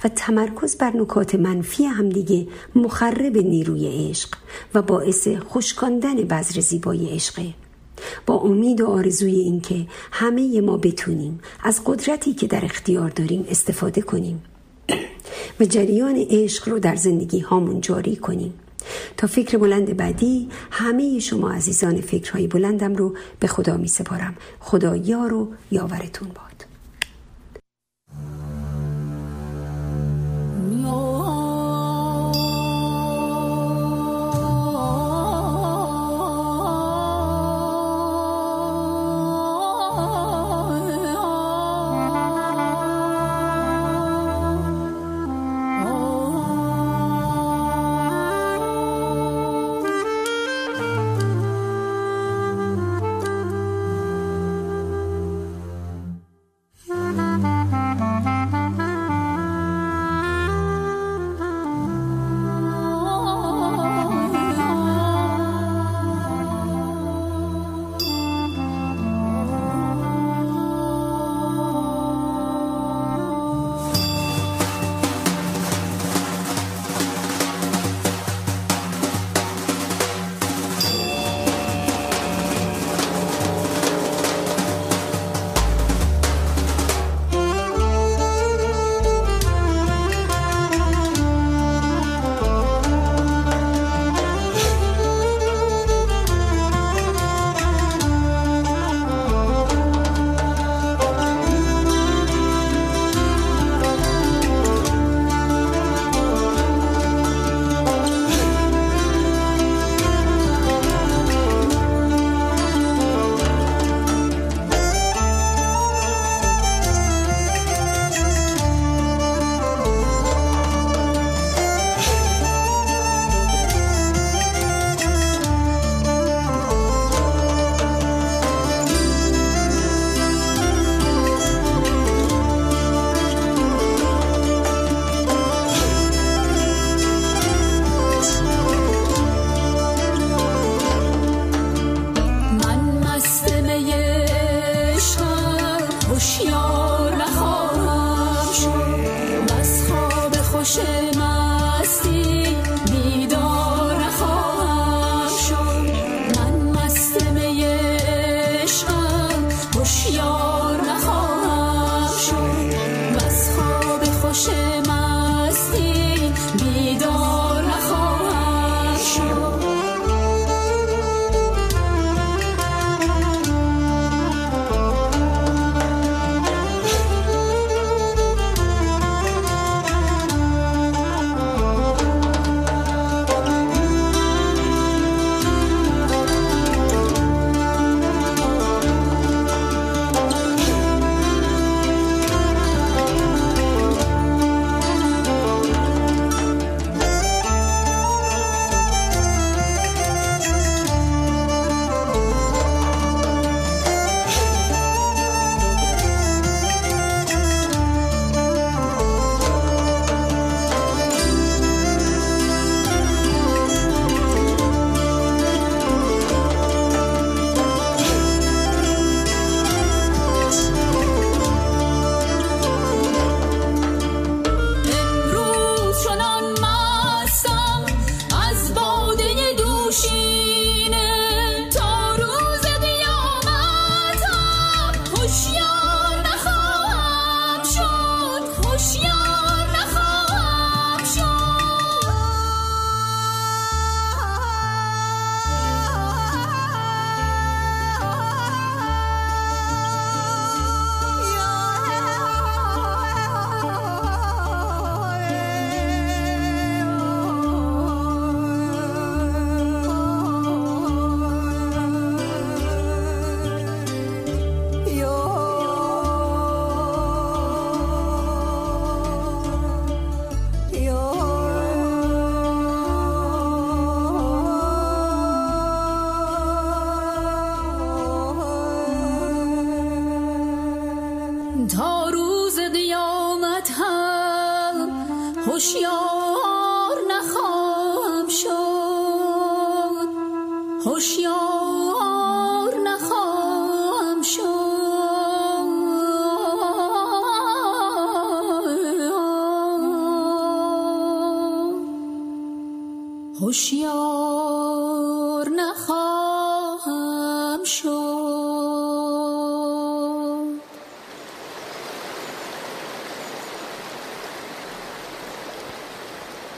و 0.04 0.09
تمرکز 0.09 0.76
بر 0.76 0.96
نکات 0.96 1.34
منفی 1.34 1.84
همدیگه 1.84 2.46
مخرب 2.74 3.36
نیروی 3.36 4.11
عشق 4.11 4.28
و 4.74 4.82
باعث 4.82 5.28
خشکاندن 5.28 6.14
بذر 6.14 6.61
زیبای 6.61 7.14
عشقه 7.14 7.54
با 8.26 8.34
امید 8.34 8.80
و 8.80 8.86
آرزوی 8.86 9.34
اینکه 9.34 9.86
همه 10.12 10.61
ما 10.61 10.76
بتونیم 10.76 11.40
از 11.62 11.80
قدرتی 11.84 12.34
که 12.34 12.46
در 12.46 12.64
اختیار 12.64 13.11
داریم 13.11 13.46
استفاده 13.50 14.02
کنیم. 14.02 14.42
و 15.61 15.64
جریان 15.64 16.26
عشق 16.30 16.68
رو 16.68 16.78
در 16.78 16.96
زندگی 16.96 17.40
هامون 17.40 17.80
جاری 17.80 18.16
کنیم. 18.16 18.54
تا 19.16 19.26
فکر 19.26 19.59
بلند 19.59 19.97
بعدی 19.97 20.49
همه 20.70 21.18
شما 21.18 21.51
عزیزان 21.51 22.01
فکرهای 22.01 22.47
بلندم 22.47 22.95
رو 22.95 23.16
به 23.41 23.47
خدا 23.47 23.76
می 23.76 23.89
سپارم 23.89 24.34
خدا 24.61 24.97
یار 24.97 25.32
و 25.32 25.49
یاورتون 25.70 26.28
باد 26.28 26.45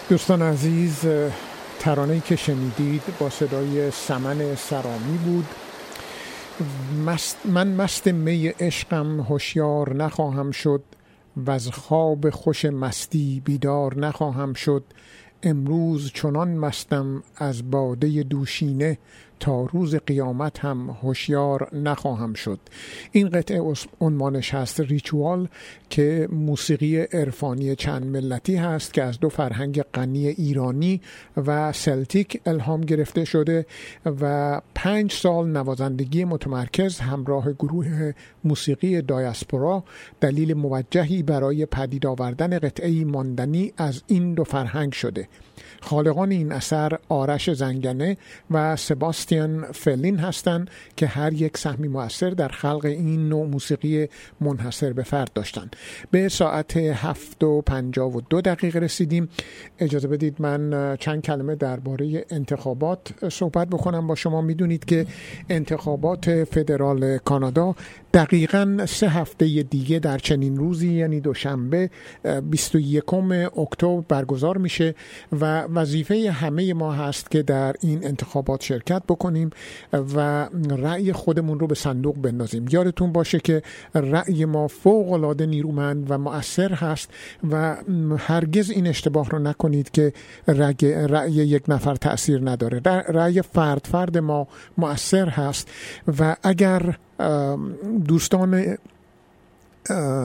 دوستان 0.08 0.42
عزیز 0.42 0.96
ترانه‌ای 1.78 2.20
که 2.20 2.36
شنیدید 2.36 3.02
با 3.18 3.30
صدای 3.30 3.90
سمن 3.90 4.54
سرامی 4.54 5.18
بود. 5.18 5.46
مست 7.06 7.36
من 7.44 7.68
مست 7.68 8.06
می 8.06 8.48
عشقم 8.48 9.20
هوشیار 9.20 9.96
نخواهم 9.96 10.50
شد 10.50 10.82
و 11.36 11.50
از 11.50 11.68
خواب 11.68 12.30
خوش 12.30 12.64
مستی 12.64 13.42
بیدار 13.44 13.98
نخواهم 13.98 14.52
شد. 14.52 14.84
امروز 15.42 16.12
چنان 16.14 16.48
مستم 16.48 17.22
از 17.36 17.70
باده 17.70 18.22
دوشینه 18.22 18.98
تا 19.40 19.62
روز 19.62 19.94
قیامت 19.94 20.58
هم 20.58 20.96
هوشیار 21.02 21.68
نخواهم 21.72 22.34
شد. 22.34 22.58
این 23.12 23.28
قطعه 23.28 23.74
عنوانش 24.00 24.54
هست 24.54 24.80
ریچوال 24.80 25.48
که 25.90 26.28
موسیقی 26.32 26.98
عرفانی 26.98 27.76
چند 27.76 28.06
ملتی 28.06 28.56
هست 28.56 28.94
که 28.94 29.02
از 29.02 29.20
دو 29.20 29.28
فرهنگ 29.28 29.82
غنی 29.82 30.28
ایرانی 30.28 31.00
و 31.46 31.72
سلتیک 31.72 32.40
الهام 32.46 32.80
گرفته 32.80 33.24
شده 33.24 33.66
و 34.20 34.60
پنج 34.74 35.12
سال 35.12 35.48
نوازندگی 35.48 36.24
متمرکز 36.24 36.98
همراه 36.98 37.52
گروه 37.52 38.12
موسیقی 38.44 39.02
دایاسپورا 39.02 39.84
دلیل 40.20 40.54
موجهی 40.54 41.22
برای 41.22 41.66
پدید 41.66 42.06
آوردن 42.06 42.58
قطعه 42.58 43.04
ماندنی 43.04 43.72
از 43.76 44.02
این 44.06 44.34
دو 44.34 44.44
فرهنگ 44.44 44.92
شده. 44.92 45.28
خالقان 45.80 46.30
این 46.30 46.52
اثر 46.52 46.98
آرش 47.08 47.50
زنگنه 47.50 48.16
و 48.50 48.76
سباستیان 49.28 49.72
فلین 49.72 50.18
هستند 50.18 50.70
که 50.96 51.06
هر 51.06 51.32
یک 51.32 51.56
سهمی 51.56 51.88
موثر 51.88 52.30
در 52.30 52.48
خلق 52.48 52.84
این 52.84 53.28
نوع 53.28 53.46
موسیقی 53.46 54.08
منحصر 54.40 54.92
به 54.92 55.02
فرد 55.02 55.30
داشتند. 55.34 55.76
به 56.10 56.28
ساعت 56.28 56.76
هفت 56.76 57.44
و 57.44 57.62
پنجاه 57.62 58.16
و 58.16 58.20
دو 58.30 58.40
دقیقه 58.40 58.78
رسیدیم. 58.78 59.28
اجازه 59.78 60.08
بدید 60.08 60.36
من 60.38 60.96
چند 61.00 61.22
کلمه 61.22 61.54
درباره 61.54 62.24
انتخابات 62.30 63.28
صحبت 63.28 63.68
بکنم. 63.68 64.06
با 64.06 64.14
شما 64.14 64.40
می‌دونید 64.40 64.84
که 64.84 65.06
انتخابات 65.48 66.44
فدرال 66.44 67.18
کانادا 67.18 67.74
دقیقا 68.14 68.86
سه 68.88 69.08
هفته 69.08 69.62
دیگه 69.62 69.98
در 69.98 70.18
چنین 70.18 70.56
روزی 70.56 70.92
یعنی 70.92 71.20
دوشنبه 71.20 71.90
21 72.50 73.14
اکتبر 73.14 74.00
برگزار 74.08 74.58
میشه 74.58 74.94
و 75.40 75.62
وظیفه 75.62 76.30
همه 76.30 76.74
ما 76.74 76.92
هست 76.92 77.30
که 77.30 77.42
در 77.42 77.74
این 77.80 78.04
انتخابات 78.06 78.62
شرکت 78.62 79.02
بکنیم 79.08 79.50
و 79.92 80.48
رأی 80.70 81.12
خودمون 81.12 81.60
رو 81.60 81.66
به 81.66 81.74
صندوق 81.74 82.16
بندازیم. 82.16 82.66
یادتون 82.70 83.12
باشه 83.12 83.38
که 83.38 83.62
رأی 83.94 84.44
ما 84.44 84.68
فوق 84.68 85.12
العاده 85.12 85.46
نیرومند 85.46 86.10
و 86.10 86.18
مؤثر 86.18 86.72
هست 86.72 87.10
و 87.50 87.76
هرگز 88.18 88.70
این 88.70 88.86
اشتباه 88.86 89.30
رو 89.30 89.38
نکنید 89.38 89.90
که 89.90 90.12
رأی 90.48 91.32
یک 91.32 91.62
نفر 91.68 91.94
تاثیر 91.94 92.50
نداره. 92.50 92.80
رأی 93.08 93.42
فرد 93.42 93.86
فرد 93.92 94.18
ما 94.18 94.48
مؤثر 94.78 95.28
هست 95.28 95.70
و 96.18 96.36
اگر 96.42 96.96
دوستان 98.08 98.78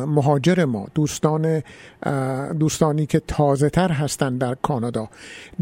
مهاجر 0.08 0.66
ما 0.66 0.88
دوستان 0.96 1.64
دوستانی 2.60 3.06
که 3.06 3.22
تازه 3.28 3.70
تر 3.70 3.91
هستند 3.91 4.41
در 4.41 4.56
کانادا. 4.56 5.10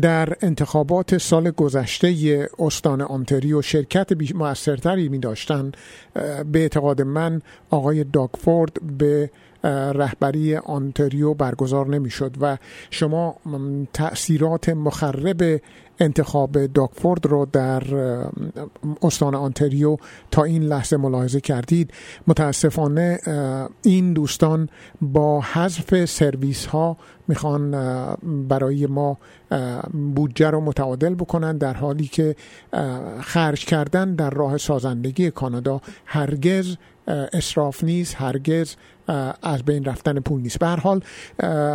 در 0.02 0.34
انتخابات 0.42 1.18
سال 1.18 1.52
گذشته 1.52 2.50
استان 2.60 3.02
آنتریو 3.02 3.62
شرکت 3.62 4.34
موثرتری 4.36 5.10
می 5.10 5.20
داشتن 5.20 5.72
به 6.52 6.60
اعتقاد 6.60 7.02
من 7.02 7.42
آقای 7.70 8.04
داگفورد 8.04 8.98
به 8.98 9.30
رهبری 9.94 10.56
آنتریو 10.56 11.34
برگزار 11.34 11.88
نمی‌شد 11.88 12.36
و 12.42 12.58
شما 12.90 13.36
تاثیرات 13.94 14.70
مخرب 14.70 15.62
انتخاب 16.02 16.66
داکفورد 16.66 17.26
رو 17.26 17.48
در 17.52 17.84
استان 19.02 19.36
آنتریو 19.36 19.98
تا 20.32 20.44
این 20.44 20.64
لحظه 20.64 20.98
ملاحظه 20.98 21.42
کردید. 21.42 21.92
متاسفانه 22.28 23.20
این 23.84 24.14
دوستان 24.14 24.70
با 25.02 25.42
حذف 25.42 26.06
سرویس 26.06 26.66
ها 26.66 26.98
می‌خوان 27.28 27.72
برای 28.48 28.86
ما 28.86 29.18
بودجه 30.16 30.50
رو 30.50 30.62
متعادل 30.62 31.16
بکنن 31.16 31.58
در 31.58 31.74
حالی 31.74 32.08
که 32.08 32.36
خرج 33.22 33.66
کردن 33.66 34.16
در 34.16 34.30
راه 34.30 34.58
سازندگی 34.58 35.32
کانادا 35.32 35.82
هرگز 36.06 36.76
اصراف 37.34 37.84
نیست 37.84 38.16
هرگز 38.16 38.76
از 39.42 39.64
بین 39.64 39.86
رفتن 39.86 40.20
پول 40.20 40.42
نیست. 40.42 40.60
به 40.60 40.68
هر 40.68 40.80
حال 40.80 41.04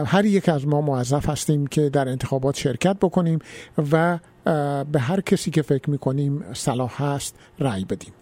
هر 0.07 0.25
یک 0.25 0.49
از 0.49 0.67
ما 0.67 0.81
موظف 0.81 1.29
هستیم 1.29 1.67
که 1.67 1.89
در 1.89 2.09
انتخابات 2.09 2.57
شرکت 2.57 2.97
بکنیم 2.97 3.39
و 3.93 4.19
به 4.93 5.01
هر 5.01 5.21
کسی 5.21 5.51
که 5.51 5.63
فکر 5.63 5.91
می‌کنیم 5.91 6.45
صلاح 6.53 7.03
هست 7.03 7.37
رأی 7.59 7.85
بدیم. 7.85 8.13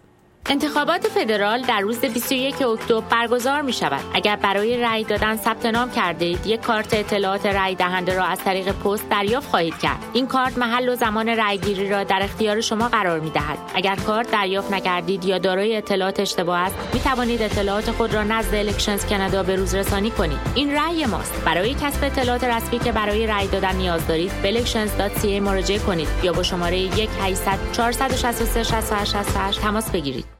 انتخابات 0.49 1.07
فدرال 1.07 1.61
در 1.61 1.79
روز 1.79 1.99
21 1.99 2.61
اکتبر 2.61 2.99
برگزار 2.99 3.61
می 3.61 3.73
شود. 3.73 4.01
اگر 4.13 4.35
برای 4.35 4.77
رأی 4.77 5.03
دادن 5.03 5.37
ثبت 5.37 5.65
نام 5.65 5.91
کرده 5.91 6.25
اید، 6.25 6.47
یک 6.47 6.61
کارت 6.61 6.93
اطلاعات 6.93 7.45
رأی 7.45 7.75
دهنده 7.75 8.15
را 8.15 8.23
از 8.23 8.39
طریق 8.39 8.71
پست 8.71 9.09
دریافت 9.09 9.49
خواهید 9.49 9.79
کرد. 9.79 9.99
این 10.13 10.27
کارت 10.27 10.57
محل 10.57 10.89
و 10.89 10.95
زمان 10.95 11.29
رأی 11.29 11.57
گیری 11.57 11.89
را 11.89 12.03
در 12.03 12.19
اختیار 12.23 12.61
شما 12.61 12.87
قرار 12.87 13.19
می 13.19 13.29
دهد. 13.29 13.57
اگر 13.75 13.95
کارت 13.95 14.31
دریافت 14.31 14.73
نکردید 14.73 15.25
یا 15.25 15.37
دارای 15.37 15.77
اطلاعات 15.77 16.19
اشتباه 16.19 16.59
است، 16.59 16.75
می 16.93 16.99
توانید 16.99 17.41
اطلاعات 17.41 17.91
خود 17.91 18.13
را 18.13 18.23
نزد 18.23 18.55
الکشنز 18.55 19.05
کانادا 19.05 19.43
به 19.43 19.55
روز 19.55 19.75
رسانی 19.75 20.11
کنید. 20.11 20.39
این 20.55 20.75
رأی 20.75 21.05
ماست. 21.05 21.43
برای 21.45 21.73
کسب 21.73 22.03
اطلاعات 22.03 22.43
رسمی 22.43 22.79
که 22.79 22.91
برای 22.91 23.27
رأی 23.27 23.47
دادن 23.47 23.75
نیاز 23.75 24.07
دارید، 24.07 24.31
به 24.41 24.63
elections.ca 24.63 25.25
مراجعه 25.25 25.79
کنید 25.79 26.07
یا 26.23 26.33
با 26.33 26.43
شماره 26.43 26.77
1 26.77 27.09
800 27.21 27.59
463 27.71 28.63
68 28.63 29.61
تماس 29.61 29.91
بگیرید. 29.91 30.34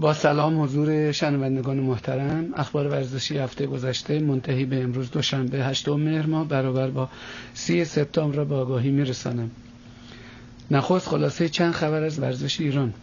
با 0.00 0.14
سلام 0.14 0.62
حضور 0.62 1.12
شنوندگان 1.12 1.76
محترم. 1.80 2.54
اخبار 2.56 2.88
ورزشی 2.88 3.38
هفته 3.38 3.66
گذشته 3.66 4.18
منتهی 4.18 4.64
به 4.64 4.82
امروز 4.82 5.10
دوشنبه 5.10 5.64
8 5.64 5.88
مهر 5.88 6.26
ماه 6.26 6.48
برابر 6.48 6.90
با 6.90 7.08
30 7.54 7.84
سپتامبر 7.84 8.36
را 8.36 8.44
به 8.44 8.54
آگاهی 8.54 8.90
میرسانم. 8.90 9.50
نخست 10.70 11.08
خلاصه 11.08 11.48
چند 11.48 11.72
خبر 11.72 12.02
از 12.02 12.18
ورزش 12.18 12.60
ایران. 12.60 12.94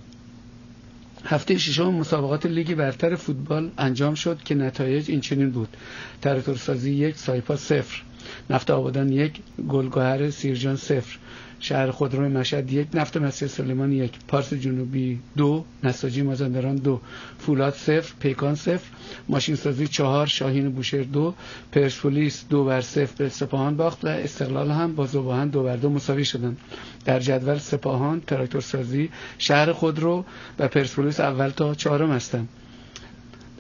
هفته 1.26 1.58
ششم 1.58 1.94
مسابقات 1.94 2.46
لیگ 2.46 2.76
برتر 2.76 3.16
فوتبال 3.16 3.72
انجام 3.78 4.16
شد 4.16 4.44
که 4.46 4.56
نتایج 4.56 5.10
این 5.12 5.22
چنین 5.22 5.50
بود. 5.52 5.78
تراتورسازی 6.22 6.92
یک 6.92 7.18
سایپا 7.18 7.56
صفر. 7.56 8.02
نفت 8.50 8.72
آبادان 8.72 9.12
یک 9.12 9.40
گلگهر 9.70 10.30
سیرجان 10.30 10.76
صفر. 10.76 11.18
شهر 11.60 11.92
خودروی 11.92 12.28
مشهد 12.28 12.74
یک 12.74 12.88
نفت 12.94 13.18
مسیح 13.18 13.48
سلیمان 13.48 13.92
یک 13.92 14.12
پارس 14.28 14.54
جنوبی 14.54 15.20
دو 15.38 15.66
نساجی 15.84 16.22
مازندران 16.22 16.76
دو 16.76 17.02
فولاد 17.40 17.74
صفر 17.74 18.14
پیکان 18.20 18.56
صفر 18.56 18.88
ماشین 19.30 19.56
سازی 19.56 19.88
چهار 19.88 20.28
شاهین 20.28 20.70
بوشهر 20.70 21.04
دو 21.04 21.34
پرسپولیس 21.72 22.46
دو 22.50 22.66
بر 22.66 22.82
صفر 22.82 23.14
به 23.18 23.30
سپاهان 23.30 23.78
باخت 23.78 24.06
و 24.06 24.08
استقلال 24.08 24.72
هم 24.72 24.96
با 24.96 25.06
زباهن 25.06 25.48
دو 25.48 25.64
بر 25.64 25.76
دو 25.76 25.90
مساوی 25.90 26.26
شدند 26.26 26.58
در 27.06 27.20
جدول 27.20 27.58
سپاهان 27.58 28.22
تراکتور 28.22 28.62
سازی 28.62 29.10
شهر 29.38 29.72
خودرو 29.72 30.26
و 30.60 30.68
پرسپولیس 30.68 31.20
اول 31.20 31.50
تا 31.50 31.76
چهارم 31.76 32.12
هستند 32.12 32.50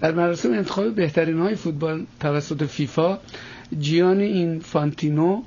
در 0.01 0.11
مراسم 0.11 0.51
انتخاب 0.53 0.95
بهترین 0.95 1.39
های 1.39 1.55
فوتبال 1.55 2.05
توسط 2.19 2.63
فیفا 2.63 3.19
جیان 3.79 4.19
این 4.19 4.59
فانتینو 4.59 5.41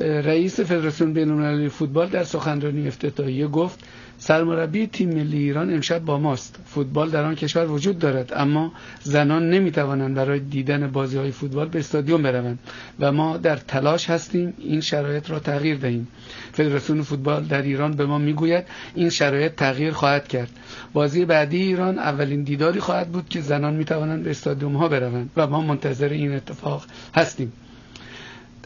رئیس 0.00 0.60
فدراسیون 0.60 1.12
بین‌المللی 1.12 1.68
فوتبال 1.68 2.08
در 2.08 2.24
سخنرانی 2.24 2.88
افتتاحیه 2.88 3.46
گفت 3.46 3.84
سرمربی 4.18 4.86
تیم 4.86 5.08
ملی 5.08 5.38
ایران 5.38 5.74
امشب 5.74 5.98
با 5.98 6.18
ماست. 6.18 6.58
فوتبال 6.64 7.10
در 7.10 7.24
آن 7.24 7.34
کشور 7.34 7.70
وجود 7.70 7.98
دارد 7.98 8.32
اما 8.36 8.72
زنان 9.02 9.50
نمی‌توانند 9.50 10.14
برای 10.14 10.40
دیدن 10.40 10.90
بازی 10.90 11.18
های 11.18 11.30
فوتبال 11.30 11.68
به 11.68 11.78
استادیوم 11.78 12.22
بروند 12.22 12.58
و 13.00 13.12
ما 13.12 13.36
در 13.36 13.56
تلاش 13.56 14.10
هستیم 14.10 14.54
این 14.58 14.80
شرایط 14.80 15.30
را 15.30 15.38
تغییر 15.38 15.76
دهیم. 15.76 16.08
فدراسیون 16.52 17.02
فوتبال 17.02 17.44
در 17.44 17.62
ایران 17.62 17.92
به 17.92 18.06
ما 18.06 18.18
می‌گوید 18.18 18.64
این 18.94 19.10
شرایط 19.10 19.54
تغییر 19.54 19.92
خواهد 19.92 20.28
کرد. 20.28 20.50
بازی 20.92 21.24
بعدی 21.24 21.62
ایران 21.62 21.98
اولین 21.98 22.42
دیداری 22.42 22.80
خواهد 22.80 23.08
بود 23.08 23.28
که 23.28 23.40
زنان 23.40 23.74
می‌توانند 23.74 24.22
به 24.22 24.30
استادیوم 24.30 24.76
ها 24.76 24.88
بروند 24.88 25.30
و 25.36 25.46
ما 25.46 25.60
منتظر 25.60 26.08
این 26.08 26.34
اتفاق 26.34 26.84
هستیم. 27.14 27.52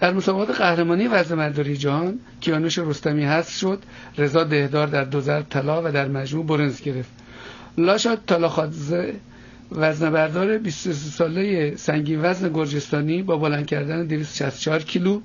در 0.01 0.13
مسابقات 0.13 0.57
قهرمانی 0.57 1.07
وزن 1.09 1.35
مرداری 1.35 1.77
جهان 1.77 2.19
کیانوش 2.41 2.79
رستمی 2.79 3.25
هست 3.25 3.59
شد 3.59 3.83
رضا 4.19 4.45
دهدار 4.45 4.87
در 4.87 5.05
دو 5.05 5.21
ضرب 5.21 5.47
طلا 5.51 5.83
و 5.85 5.93
در 5.93 6.09
مجموع 6.09 6.47
برنز 6.47 6.81
گرفت. 6.83 7.11
لاشا 7.79 8.17
تالاخادزه 8.17 9.15
وزن 9.73 10.11
بردار 10.11 10.59
23 10.59 10.93
ساله 10.93 11.77
سنگین 11.77 12.21
وزن 12.23 12.53
گرجستانی 12.53 13.23
با 13.23 13.37
بلند 13.37 13.67
کردن 13.67 14.07
264 14.07 14.83
کیلو 14.83 15.21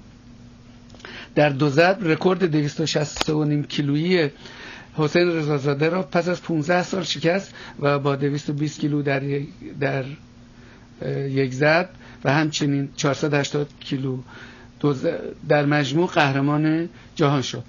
در 1.36 1.50
دو 1.50 1.70
ضرب 1.70 2.08
رکورد 2.08 2.68
263.5 3.64 3.68
کیلویی 3.68 4.30
حسین 4.94 5.28
رضازاده 5.28 5.90
را 5.90 6.04
پس 6.04 6.28
از 6.30 6.42
15 6.42 6.84
سال 6.84 7.04
شکست 7.04 7.54
و 7.80 8.00
با 8.00 8.16
220 8.16 8.80
کیلو 8.80 9.02
در 9.02 9.22
در 9.80 10.06
یک 11.30 11.54
ضرب 11.54 11.90
و 12.24 12.34
همچنین 12.34 12.90
480 12.96 13.70
کیلو 13.80 14.18
در 15.50 15.66
مجموع 15.66 16.08
قهرمان 16.08 16.90
جهان 17.16 17.42
شد. 17.42 17.64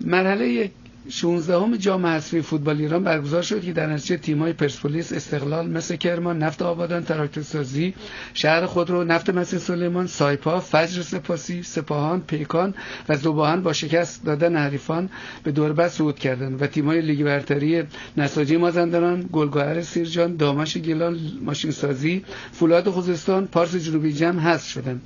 مرحله 0.00 0.70
16 1.08 1.56
هم 1.58 1.76
جام 1.76 2.06
حذفی 2.06 2.42
فوتبال 2.42 2.78
ایران 2.78 3.04
برگزار 3.04 3.42
شد 3.42 3.64
که 3.64 3.72
در 3.72 3.86
نتیجه 3.86 4.16
تیم‌های 4.16 4.52
پرسپولیس 4.52 5.12
استقلال 5.12 5.70
مثل 5.70 5.96
کرمان 5.96 6.38
نفت 6.38 6.62
آبادان 6.62 7.04
تراکتورسازی 7.04 7.94
شهر 8.34 8.66
خودرو 8.66 9.04
نفت 9.04 9.30
مسجد 9.30 9.58
سلیمان 9.58 10.06
سایپا 10.06 10.60
فجر 10.60 11.02
سپاسی 11.02 11.62
سپاهان 11.62 12.20
پیکان 12.20 12.74
و 13.08 13.16
زوباهن 13.16 13.62
با 13.62 13.72
شکست 13.72 14.24
دادن 14.24 14.56
حریفان 14.56 15.08
به 15.42 15.52
دوربست 15.52 15.98
صعود 15.98 16.18
کردند 16.18 16.62
و 16.62 16.66
تیم‌های 16.66 17.00
لیگ 17.00 17.24
برتری 17.24 17.82
نساجی 18.16 18.56
مازندران 18.56 19.28
گلگهر 19.32 19.82
سیرجان 19.82 20.36
دامش 20.36 20.76
گیلان 20.76 21.18
ماشینسازی 21.42 22.24
فولاد 22.52 22.88
خوزستان 22.88 23.46
پارس 23.46 23.76
جنوبی 23.76 24.12
جمع 24.12 24.40
حذف 24.40 24.68
شدند. 24.68 25.00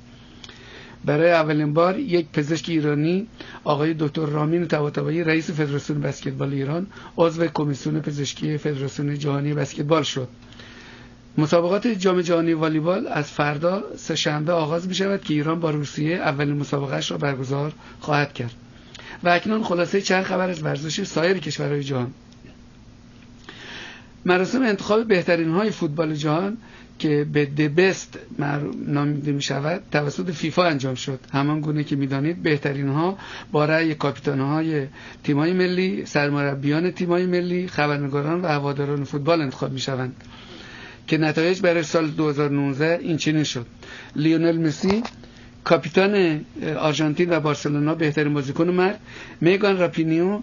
برای 1.05 1.31
اولین 1.31 1.73
بار 1.73 1.99
یک 1.99 2.27
پزشک 2.33 2.69
ایرانی 2.69 3.27
آقای 3.63 3.95
دکتر 3.99 4.25
رامین 4.25 4.67
طباطبایی 4.67 5.23
رئیس 5.23 5.51
فدراسیون 5.51 6.01
بسکتبال 6.01 6.53
ایران 6.53 6.87
عضو 7.17 7.47
کمیسیون 7.47 7.99
پزشکی 8.01 8.57
فدراسیون 8.57 9.19
جهانی 9.19 9.53
بسکتبال 9.53 10.03
شد. 10.03 10.27
مسابقات 11.37 11.87
جام 11.87 12.21
جهانی 12.21 12.53
والیبال 12.53 13.07
از 13.07 13.31
فردا 13.31 13.83
سه 13.95 14.15
شنبه 14.15 14.53
آغاز 14.53 14.87
می 14.87 14.95
شود 14.95 15.21
که 15.21 15.33
ایران 15.33 15.59
با 15.59 15.69
روسیه 15.69 16.15
اولین 16.15 16.57
مسابقهش 16.57 17.11
را 17.11 17.17
برگزار 17.17 17.73
خواهد 17.99 18.33
کرد. 18.33 18.53
و 19.23 19.29
اکنون 19.29 19.63
خلاصه 19.63 20.01
چند 20.01 20.23
خبر 20.23 20.49
از 20.49 20.63
ورزش 20.63 21.03
سایر 21.03 21.37
کشورهای 21.37 21.83
جهان. 21.83 22.13
مراسم 24.25 24.61
انتخاب 24.61 25.07
بهترین 25.07 25.49
های 25.49 25.69
فوتبال 25.69 26.13
جهان 26.13 26.57
که 26.99 27.25
به 27.33 27.45
the 27.45 27.77
best 27.77 28.19
نامیده 28.87 29.31
می 29.31 29.41
شود 29.41 29.83
توسط 29.91 30.31
فیفا 30.31 30.63
انجام 30.63 30.95
شد. 30.95 31.19
همان 31.33 31.61
گونه 31.61 31.83
که 31.83 31.95
می‌دانید 31.95 32.43
بهترین 32.43 32.87
ها 32.87 33.17
با 33.51 33.65
رأی 33.65 33.95
کاپیتان 33.95 34.39
های 34.39 34.87
تیمای 35.23 35.53
ملی 35.53 36.05
سرمربیان 36.05 36.91
تیمای 36.91 37.25
ملی 37.25 37.67
خبرنگاران 37.67 38.41
و 38.41 38.47
هواداران 38.47 39.03
فوتبال 39.03 39.41
انتخاب 39.41 39.71
می 39.71 39.79
شوند 39.79 40.15
که 41.07 41.17
نتایج 41.17 41.61
برای 41.61 41.83
سال 41.83 42.07
2019 42.07 42.99
این 43.01 43.17
چنین 43.17 43.43
شد 43.43 43.65
لیونل 44.15 44.57
مسی 44.67 45.03
کاپیتان 45.63 46.45
آرژانتین 46.77 47.29
و 47.29 47.39
بارسلونا 47.39 47.95
بهترین 47.95 48.33
بازیکن 48.33 48.69
مرد. 48.69 48.99
میگان 49.41 49.77
راپینیو 49.77 50.39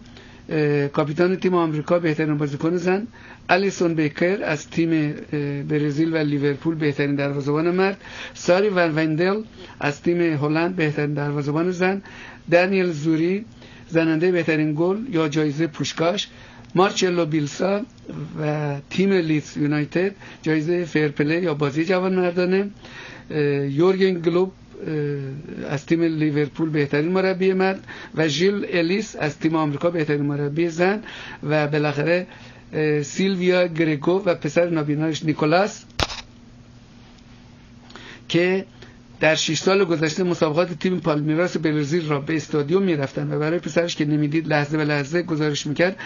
کاپیتان 0.92 1.36
تیم 1.36 1.54
آمریکا 1.54 1.98
بهترین 1.98 2.36
بازیکن 2.36 2.76
زن. 2.76 3.06
الیسون 3.48 3.94
بیکر 3.94 4.38
از 4.44 4.70
تیم 4.70 5.14
برزیل 5.68 6.14
و 6.14 6.16
لیورپول 6.16 6.74
بهترین 6.74 7.14
دروازه‌بان 7.14 7.70
مرد. 7.70 8.00
ساری 8.34 8.68
ون 8.68 8.94
وینندال 8.94 9.42
از 9.80 10.02
تیم 10.02 10.20
هلند 10.20 10.76
بهترین 10.76 11.14
دروازه‌بان 11.14 11.70
زن. 11.70 12.02
دانیل 12.50 12.90
زوری 12.90 13.44
زننده 13.88 14.32
بهترین 14.32 14.74
گل 14.78 14.96
یا 15.10 15.28
جایزه 15.28 15.66
پوشکاش. 15.66 16.28
مارچلو 16.74 17.26
بیلسا 17.26 17.80
و 18.40 18.74
تیم 18.90 19.12
لیدز 19.12 19.56
یونایتد 19.56 20.12
جایزه 20.42 20.84
fair 20.84 21.13
play 21.13 21.42
یا 21.42 21.54
بازی 21.54 21.84
جوان 21.84 22.14
مردانه 22.14 22.70
یورگن 23.70 24.20
کلوپ 24.20 24.52
از 25.70 25.86
تیم 25.86 26.02
لیورپول 26.02 26.68
بهترین 26.70 27.12
مربی 27.12 27.52
مرد 27.52 27.84
و 28.14 28.28
جیل 28.28 28.66
الیس 28.72 29.16
از 29.18 29.38
تیم 29.38 29.54
آمریکا 29.54 29.90
بهترین 29.90 30.22
مربی 30.22 30.68
زن 30.68 31.02
و 31.42 31.66
بالاخره 31.66 32.26
سیلویا 33.02 33.66
گریگو 33.66 34.22
و 34.24 34.34
پسر 34.34 34.68
نابینایش 34.70 35.24
نیکولاس 35.24 35.84
که 38.28 38.66
در 39.20 39.34
6 39.34 39.58
سال 39.58 39.84
گذشته 39.84 40.22
مسابقات 40.24 40.72
تیم 40.72 41.00
پالمیراس 41.00 41.56
برزیل 41.56 42.08
را 42.08 42.20
به 42.20 42.36
استادیوم 42.36 42.82
می‌رفتن 42.82 43.32
و 43.32 43.38
برای 43.38 43.58
پسرش 43.58 43.96
که 43.96 44.04
نمی‌دید 44.04 44.48
لحظه 44.48 44.76
به 44.76 44.84
لحظه 44.84 45.22
گزارش 45.22 45.66
می‌کرد 45.66 45.96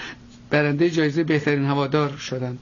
برنده 0.51 0.91
جایزه 0.91 1.25
بهترین 1.25 1.65
هوادار 1.65 2.17
شدند. 2.17 2.59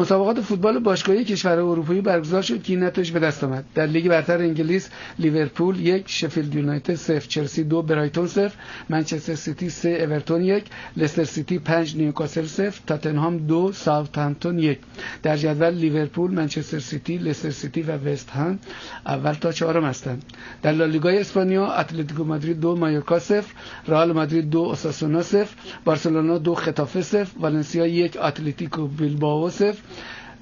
مسابقات 0.00 0.40
فوتبال 0.40 0.78
باشگاهی 0.78 1.24
کشور 1.24 1.52
اروپایی 1.58 2.00
برگزار 2.00 2.42
شد 2.42 2.62
که 2.62 2.72
این 2.72 2.84
نتایج 2.84 3.10
به 3.12 3.18
دست 3.20 3.44
آمد. 3.44 3.64
در 3.74 3.86
لیگ 3.86 4.08
برتر 4.08 4.38
انگلیس 4.38 4.90
لیورپول 5.18 5.80
یک 5.80 6.04
شفیلد 6.06 6.54
یونایتد 6.54 6.94
صفر 6.94 7.26
چلسی 7.28 7.64
دو 7.64 7.82
برایتون 7.82 8.26
صفر 8.26 8.52
منچستر 8.88 9.34
سیتی 9.34 9.70
سه 9.70 9.88
اورتون 9.88 10.42
یک 10.42 10.64
لستر 10.96 11.24
سیتی 11.24 11.58
پنج 11.58 11.96
نیوکاسل 11.96 12.46
صفر 12.46 12.80
تاتنهام 12.86 13.38
دو 13.38 13.72
ساوثهمپتون 13.72 14.58
یک. 14.58 14.78
در 15.22 15.36
جدول 15.36 15.70
لیورپول 15.74 16.30
منچستر 16.30 16.78
سیتی 16.78 17.18
لستر 17.18 17.50
سیتی 17.50 17.82
و 17.82 17.90
وست 17.92 18.30
هم 18.30 18.58
اول 19.06 19.32
تا 19.32 19.52
چهارم 19.52 19.84
هستند. 19.84 20.22
در 20.62 20.72
لالیگای 20.72 21.18
اسپانیا 21.18 21.66
اتلتیکو 21.72 22.24
مادرید 22.24 22.60
دو 22.60 22.76
مایورکا 22.76 23.18
صفر 23.18 23.52
رئال 23.88 24.12
مادرید 24.12 24.50
دو 24.50 24.58
اوساسونا 24.60 25.22
صفر 25.22 25.54
بارسلونا 25.84 26.38
دو 26.38 26.54
ختافه 26.54 27.02
صفر 27.02 27.38
والنسیا 27.40 27.86
یک 27.86 28.16
اتلتیکو 28.22 28.86
بیلبائو 28.86 29.50
صفر 29.50 29.78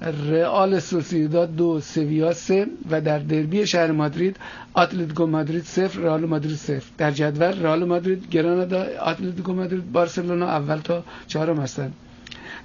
رئال 0.01 0.79
سوسیداد 0.79 1.55
دو 1.55 1.79
سویا 1.79 2.33
سه 2.33 2.67
و 2.89 3.01
در 3.01 3.19
دربی 3.19 3.67
شهر 3.67 3.91
مادرید 3.91 4.37
اتلتیکو 4.75 5.25
مادرید 5.25 5.63
صفر 5.63 5.99
رئال 5.99 6.25
مادرید 6.25 6.55
صفر. 6.55 6.85
در 6.97 7.11
جدول 7.11 7.59
رئال 7.63 7.83
مادرید 7.83 8.29
گرانادا 8.29 8.81
اتلتیکو 8.81 9.53
مادرید 9.53 9.91
بارسلونا 9.91 10.45
اول 10.47 10.77
تا 10.77 11.03
چهارم 11.27 11.59
هستند. 11.59 11.93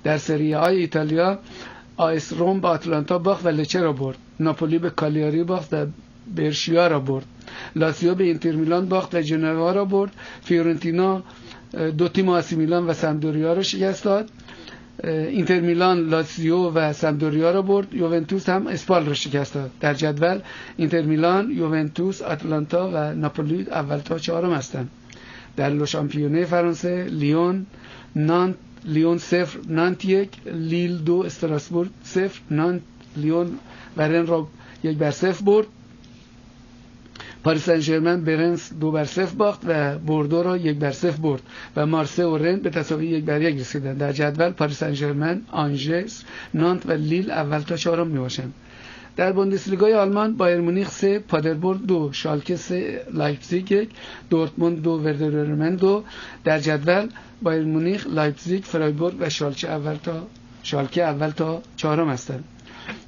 در 0.05 0.19
سری 0.19 0.55
آی 0.55 0.77
ایتالیا 0.77 1.39
آ 1.97 2.15
اس 2.15 2.33
رم 2.33 2.61
با 2.61 2.69
آتلانتا 2.69 3.19
باخت 3.19 3.47
و 3.47 3.49
لچه 3.49 3.81
را 3.81 3.93
برد. 3.93 4.19
ناپولی 4.41 4.79
به 4.79 4.91
کالیاری 4.91 5.45
باخت 5.45 5.75
و 5.75 5.87
برشیا 6.37 6.87
را 6.87 7.01
برد. 7.01 7.25
لاتزیو 7.77 8.15
به 8.15 8.25
اینتر 8.25 8.53
میلان 8.53 8.89
باخت 8.89 9.15
و 9.15 9.21
جنوا 9.21 9.73
را 9.73 9.85
برد. 9.85 10.13
فیورنتینا 10.43 11.23
دو 11.99 12.09
تیم 12.09 12.29
آ 12.29 12.38
ث 12.38 12.57
میلان 12.57 12.87
و 12.87 12.93
سمپدوریا 12.93 13.53
را 13.53 13.63
شکست 13.63 14.05
داد. 14.05 14.31
اینتر 15.05 15.61
میلان 15.61 16.09
لاتزیو 16.09 16.71
و 16.71 16.93
سمپدوریا 16.93 17.51
را 17.51 17.63
برد. 17.63 17.95
یوونتوس 17.95 18.49
هم 18.49 18.67
اسپال 18.67 19.07
را 19.07 19.15
شکست 19.15 19.55
داد. 19.55 19.71
در 19.81 19.95
جدول 19.95 20.41
اینتر 20.77 21.03
میلان 21.03 21.51
یوونتوس 21.51 22.23
آتلانتا 22.23 22.91
و 22.95 23.15
ناپولی 23.15 23.63
اول 23.71 23.99
تا 23.99 24.19
چهارم 24.19 24.53
هستند 24.53 24.91
در 25.57 25.71
لو 25.71 25.87
شامپیونه 25.87 26.45
فرانسه 26.45 27.05
لیون 27.05 27.67
نانت 28.17 28.55
لیون 28.85 29.19
صفر 29.19 29.59
نانت 29.69 30.05
یک 30.05 30.29
لیل 30.47 30.99
دو 30.99 31.23
استراسبورگ 31.27 31.91
صفر 32.05 32.41
نانت 32.51 32.83
لیون 33.17 33.59
و 33.97 34.03
رن 34.03 34.27
را 34.27 34.49
یک 34.83 34.99
بر 34.99 35.11
صفر 35.11 35.45
برد. 35.45 35.67
پاریس 37.45 37.71
سن 37.71 38.25
برنس 38.25 38.73
دو 38.81 38.91
بر 38.91 39.05
صفر 39.05 39.35
باخت 39.35 39.61
و 39.67 39.99
بوردو 39.99 40.43
را 40.43 40.57
یک 40.57 40.79
بر 40.79 40.91
صفر 40.91 41.21
برد 41.21 41.43
و 41.77 41.87
مارسه 41.87 42.27
و 42.27 42.37
رن 42.39 42.57
به 42.57 42.71
تساوی 42.71 43.07
یک 43.07 43.25
بر 43.25 43.43
یک 43.43 43.61
رسیدند 43.61 43.99
در 43.99 44.13
جدول 44.13 44.51
پاریس 44.51 44.85
سن 44.85 45.43
آنژس 45.53 46.23
نانت 46.55 46.87
و 46.87 46.93
لیل 46.93 47.31
اول 47.31 47.59
تا 47.59 47.77
چهارم 47.77 48.07
می‌باشند. 48.07 48.55
در 49.17 49.33
بوندسلیگای 49.33 49.95
آلمان 49.95 50.37
بایرن 50.37 50.61
مونیخ 50.61 50.91
3 50.91 51.19
پادربورگ 51.19 51.87
دو 51.87 52.09
شالکه 52.13 52.57
3 52.57 53.01
لایپزیگ 53.13 53.71
یک 53.73 53.91
دورتموند 54.31 54.83
دو 54.83 54.91
وردر 54.91 55.71
دو. 55.71 56.05
در 56.45 56.59
جدول 56.59 57.09
بایرن 57.43 57.65
مونیخ 57.65 58.07
لایپزیگ 58.07 58.63
فرایبورگ 58.65 59.15
و 59.21 59.29
شالکه 59.31 59.71
اول 59.71 59.95
تا 59.95 60.27
شالکه 60.63 61.03
اول 61.05 61.31
تا 61.31 61.63
چهارم 61.77 62.09
هستند. 62.09 62.45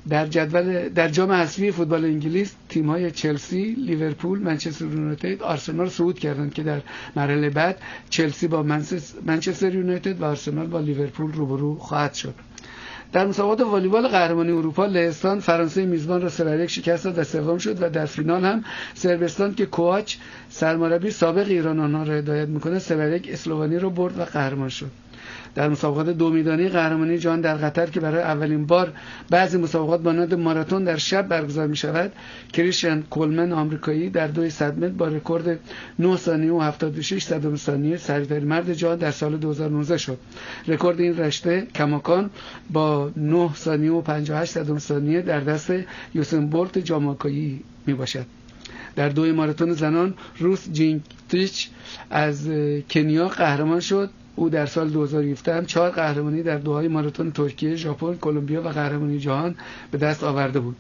در 0.09 0.27
جدول 0.27 0.89
در 0.89 1.09
جام 1.09 1.33
حذفی 1.33 1.71
فوتبال 1.71 2.05
انگلیس 2.05 2.55
تیم 2.69 2.91
های 2.91 3.11
چلسی، 3.11 3.75
لیورپول، 3.79 4.39
منچستر 4.39 4.85
یونایتد، 4.85 5.43
آرسنال 5.43 5.89
صعود 5.89 6.19
کردند 6.19 6.55
که 6.55 6.63
در 6.63 6.81
مرحله 7.17 7.51
بعد 7.51 7.79
چلسی 8.11 8.49
با 8.49 8.63
منچستر 9.27 9.75
یونایتد 9.75 10.21
و 10.21 10.25
آرسنال 10.25 10.67
با 10.67 10.81
لیورپول 10.81 11.33
روبرو 11.33 11.79
خواهد 11.79 12.15
شد. 12.15 12.35
در 13.13 13.27
مسابقات 13.27 13.61
والیبال 13.61 14.09
قهرمانی 14.09 14.51
اروپا 14.51 14.87
لهستان 14.87 15.41
فرانسه 15.41 15.87
میزبان 15.87 16.23
را 16.23 16.29
سه 16.29 16.67
شکست 16.67 17.05
داد 17.05 17.19
و 17.19 17.25
سوم 17.25 17.59
شد 17.59 17.83
و 17.83 17.91
در 17.91 18.07
فینال 18.07 18.45
هم 18.45 18.65
صربستان 18.95 19.55
که 19.55 19.67
کوچ 19.67 20.17
سرمربی 20.49 21.11
سابق 21.11 21.47
ایران 21.49 21.81
آنها 21.81 22.03
را 22.03 22.15
هدایت 22.15 22.49
می‌کنه 22.49 22.79
سه 22.79 23.23
اسلوونی 23.29 23.77
رو 23.77 23.91
برد 23.91 24.19
و 24.19 24.25
قهرمان 24.25 24.69
شد 24.69 24.91
در 25.57 25.69
مسابقات 25.69 26.09
دو 26.09 26.31
میدانی 26.31 26.69
قهرمانی 26.69 27.19
جهان 27.19 27.41
در 27.41 27.55
قطر 27.55 27.87
که 27.87 28.01
برای 28.01 28.23
اولین 28.23 28.67
بار 28.67 28.93
بعضی 29.31 29.59
مسابقات 29.59 30.01
مانند 30.01 30.35
ماراتون 30.35 30.85
در 30.85 30.97
شب 30.97 31.29
برگزار 31.29 31.67
می 31.67 31.77
شود 31.77 32.13
کریستین 32.53 33.03
کولمن 33.03 33.53
آمریکایی 33.53 34.11
در 34.11 34.27
دوی 34.27 34.51
صد 34.51 34.79
متر 34.79 34.89
با 34.93 35.09
رکورد 35.09 35.59
9 35.99 36.17
ثانیه 36.17 36.53
و 36.53 36.61
76 36.61 37.23
صدم 37.23 37.57
ثانیه 37.57 37.97
سریعترین 37.97 38.49
مرد 38.49 38.73
جهان 38.73 38.97
در 38.99 39.11
سال 39.11 39.37
2019 39.37 39.97
شد. 39.99 40.19
رکورد 40.69 41.01
این 41.01 41.17
رشته 41.19 41.67
کماکان 41.75 42.31
با 42.71 43.11
9 43.17 43.55
ثانیه 43.55 43.93
و 43.93 44.01
58 44.01 44.53
صدم 44.53 44.79
ثانیه 44.79 45.23
در 45.23 45.41
دست 45.41 45.73
یوسن 46.15 46.47
بولت 46.47 46.79
جامائیکایی 46.79 47.63
می 47.87 47.95
باشد 47.95 48.27
در 48.97 49.09
دوی 49.09 49.33
ماراتون 49.33 49.73
زنان 49.73 50.15
روس 50.39 50.69
جینکتیچ 50.73 51.69
از 52.11 52.49
کنیا 52.91 53.29
قهرمان 53.29 53.81
شد. 53.81 54.11
او 54.37 54.49
در 54.49 54.67
سال 54.67 54.89
2017 54.89 55.55
هم 55.57 55.67
چهار 55.67 55.91
قهرمانی 55.91 56.43
در 56.43 56.59
دوهای 56.59 56.89
ماراتون 56.89 57.33
ترکیه، 57.33 57.77
ژاپن، 57.77 58.15
کلمبیا 58.15 58.63
و 58.63 58.69
قهرمانی 58.69 59.19
جهان 59.19 59.55
به 59.91 59.99
دست 59.99 60.25
آورده 60.25 60.61
بود. 60.61 60.77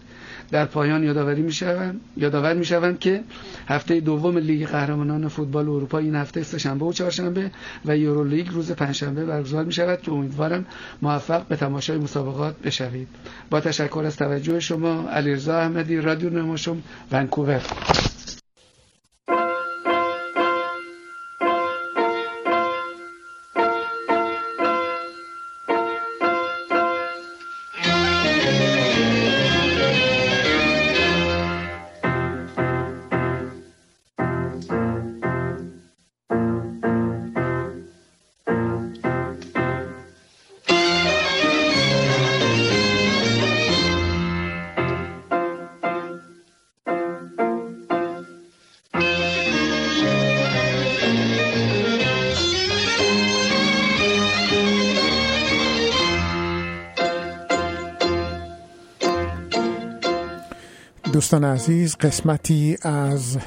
در 0.50 0.64
پایان 0.64 1.04
یادآوری 1.04 1.42
می‌شوند 1.42 2.00
یادآور 2.16 2.54
می‌شوند 2.54 2.98
که 2.98 3.22
هفته 3.68 4.00
دوم 4.00 4.38
لیگ 4.38 4.66
قهرمانان 4.66 5.28
فوتبال 5.28 5.68
اروپا 5.68 5.98
این 5.98 6.14
هفته 6.14 6.42
سهشنبه 6.42 6.84
و 6.84 6.92
چهارشنبه 6.92 7.50
و 7.84 7.96
یورولیگ 7.96 8.48
روز 8.48 8.72
پنجشنبه 8.72 9.24
برگزار 9.24 9.64
می 9.64 9.72
شود 9.72 10.02
که 10.02 10.12
امیدوارم 10.12 10.66
موفق 11.02 11.46
به 11.46 11.56
تماشای 11.56 11.98
مسابقات 11.98 12.54
بشوید 12.62 13.08
با 13.50 13.60
تشکر 13.60 14.02
از 14.06 14.16
توجه 14.16 14.60
شما 14.60 15.08
علیرضا 15.10 15.58
احمدی 15.58 15.96
رادیو 15.96 16.30
نماشوم 16.30 16.82
ونکوور 17.12 17.62
دوستان 61.26 61.44
عزیز 61.44 61.96
قسمتی 61.96 62.76
از 62.82 63.38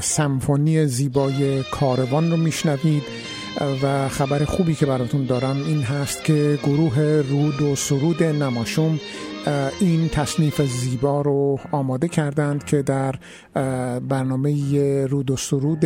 سمفونی 0.00 0.86
زیبای 0.86 1.62
کاروان 1.62 2.30
رو 2.30 2.36
میشنوید 2.36 3.02
و 3.82 4.08
خبر 4.08 4.44
خوبی 4.44 4.74
که 4.74 4.86
براتون 4.86 5.24
دارم 5.24 5.56
این 5.66 5.82
هست 5.82 6.24
که 6.24 6.58
گروه 6.62 7.00
رود 7.30 7.62
و 7.62 7.76
سرود 7.76 8.22
نماشوم 8.22 9.00
این 9.80 10.08
تصنیف 10.08 10.62
زیبا 10.62 11.20
رو 11.20 11.58
آماده 11.72 12.08
کردند 12.08 12.64
که 12.64 12.82
در 12.82 13.14
برنامه 14.00 15.06
رود 15.06 15.30
و 15.30 15.36
سرود 15.36 15.84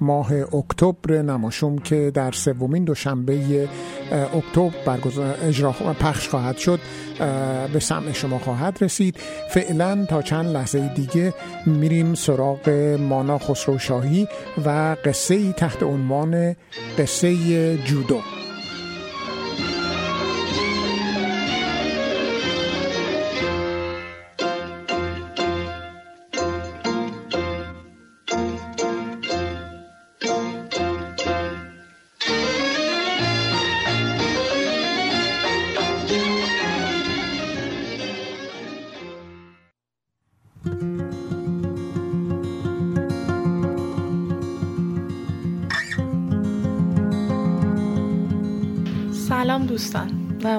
ماه 0.00 0.32
اکتبر 0.32 1.22
نماشوم 1.22 1.78
که 1.78 2.10
در 2.14 2.32
سومین 2.32 2.84
دوشنبه 2.84 3.68
اکتبر 4.12 4.72
برگزار 4.86 5.38
اجرا 5.42 5.72
پخش 5.72 6.28
خواهد 6.28 6.56
شد 6.56 6.80
به 7.72 7.80
سمع 7.80 8.12
شما 8.12 8.38
خواهد 8.38 8.78
رسید. 8.80 9.16
فعلا 9.50 10.06
تا 10.08 10.22
چند 10.22 10.46
لحظه 10.46 10.94
دیگه 10.94 11.34
میریم 11.66 12.14
سراغ 12.14 12.68
مانا 13.00 13.38
خسرو 13.38 13.78
شاهی 13.78 14.28
و 14.64 14.96
قصه 15.04 15.52
تحت 15.52 15.82
عنوان 15.82 16.56
قصه 16.98 17.76
جودو. 17.76 18.20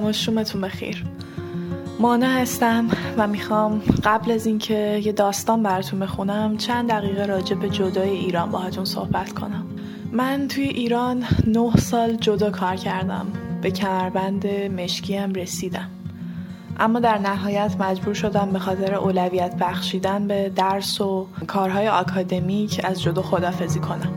نماشومتون 0.09 0.61
بخیر. 0.61 1.03
مانا 1.99 2.27
هستم 2.27 2.87
و 3.17 3.27
می‌خوام 3.27 3.81
قبل 4.03 4.31
از 4.31 4.45
اینکه 4.45 5.01
یه 5.03 5.11
داستان 5.11 5.63
براتون 5.63 5.99
بخونم 5.99 6.57
چند 6.57 6.89
دقیقه 6.89 7.25
راجع 7.25 7.55
به 7.55 7.69
جدای 7.69 8.09
ایران 8.09 8.51
باهاتون 8.51 8.85
صحبت 8.85 9.33
کنم. 9.33 9.65
من 10.11 10.47
توی 10.47 10.63
ایران 10.63 11.23
نه 11.47 11.75
سال 11.77 12.15
جدا 12.15 12.51
کار 12.51 12.75
کردم. 12.75 13.25
به 13.61 13.71
کمربند 13.71 14.45
هم 14.45 15.33
رسیدم. 15.33 15.89
اما 16.79 16.99
در 16.99 17.17
نهایت 17.17 17.75
مجبور 17.79 18.13
شدم 18.13 18.49
به 18.53 18.59
خاطر 18.59 18.93
اولویت 18.95 19.55
بخشیدن 19.59 20.27
به 20.27 20.51
درس 20.55 21.01
و 21.01 21.27
کارهای 21.47 21.87
آکادمیک 21.87 22.81
از 22.83 23.01
جدو 23.01 23.21
خدافزی 23.21 23.79
کنم. 23.79 24.13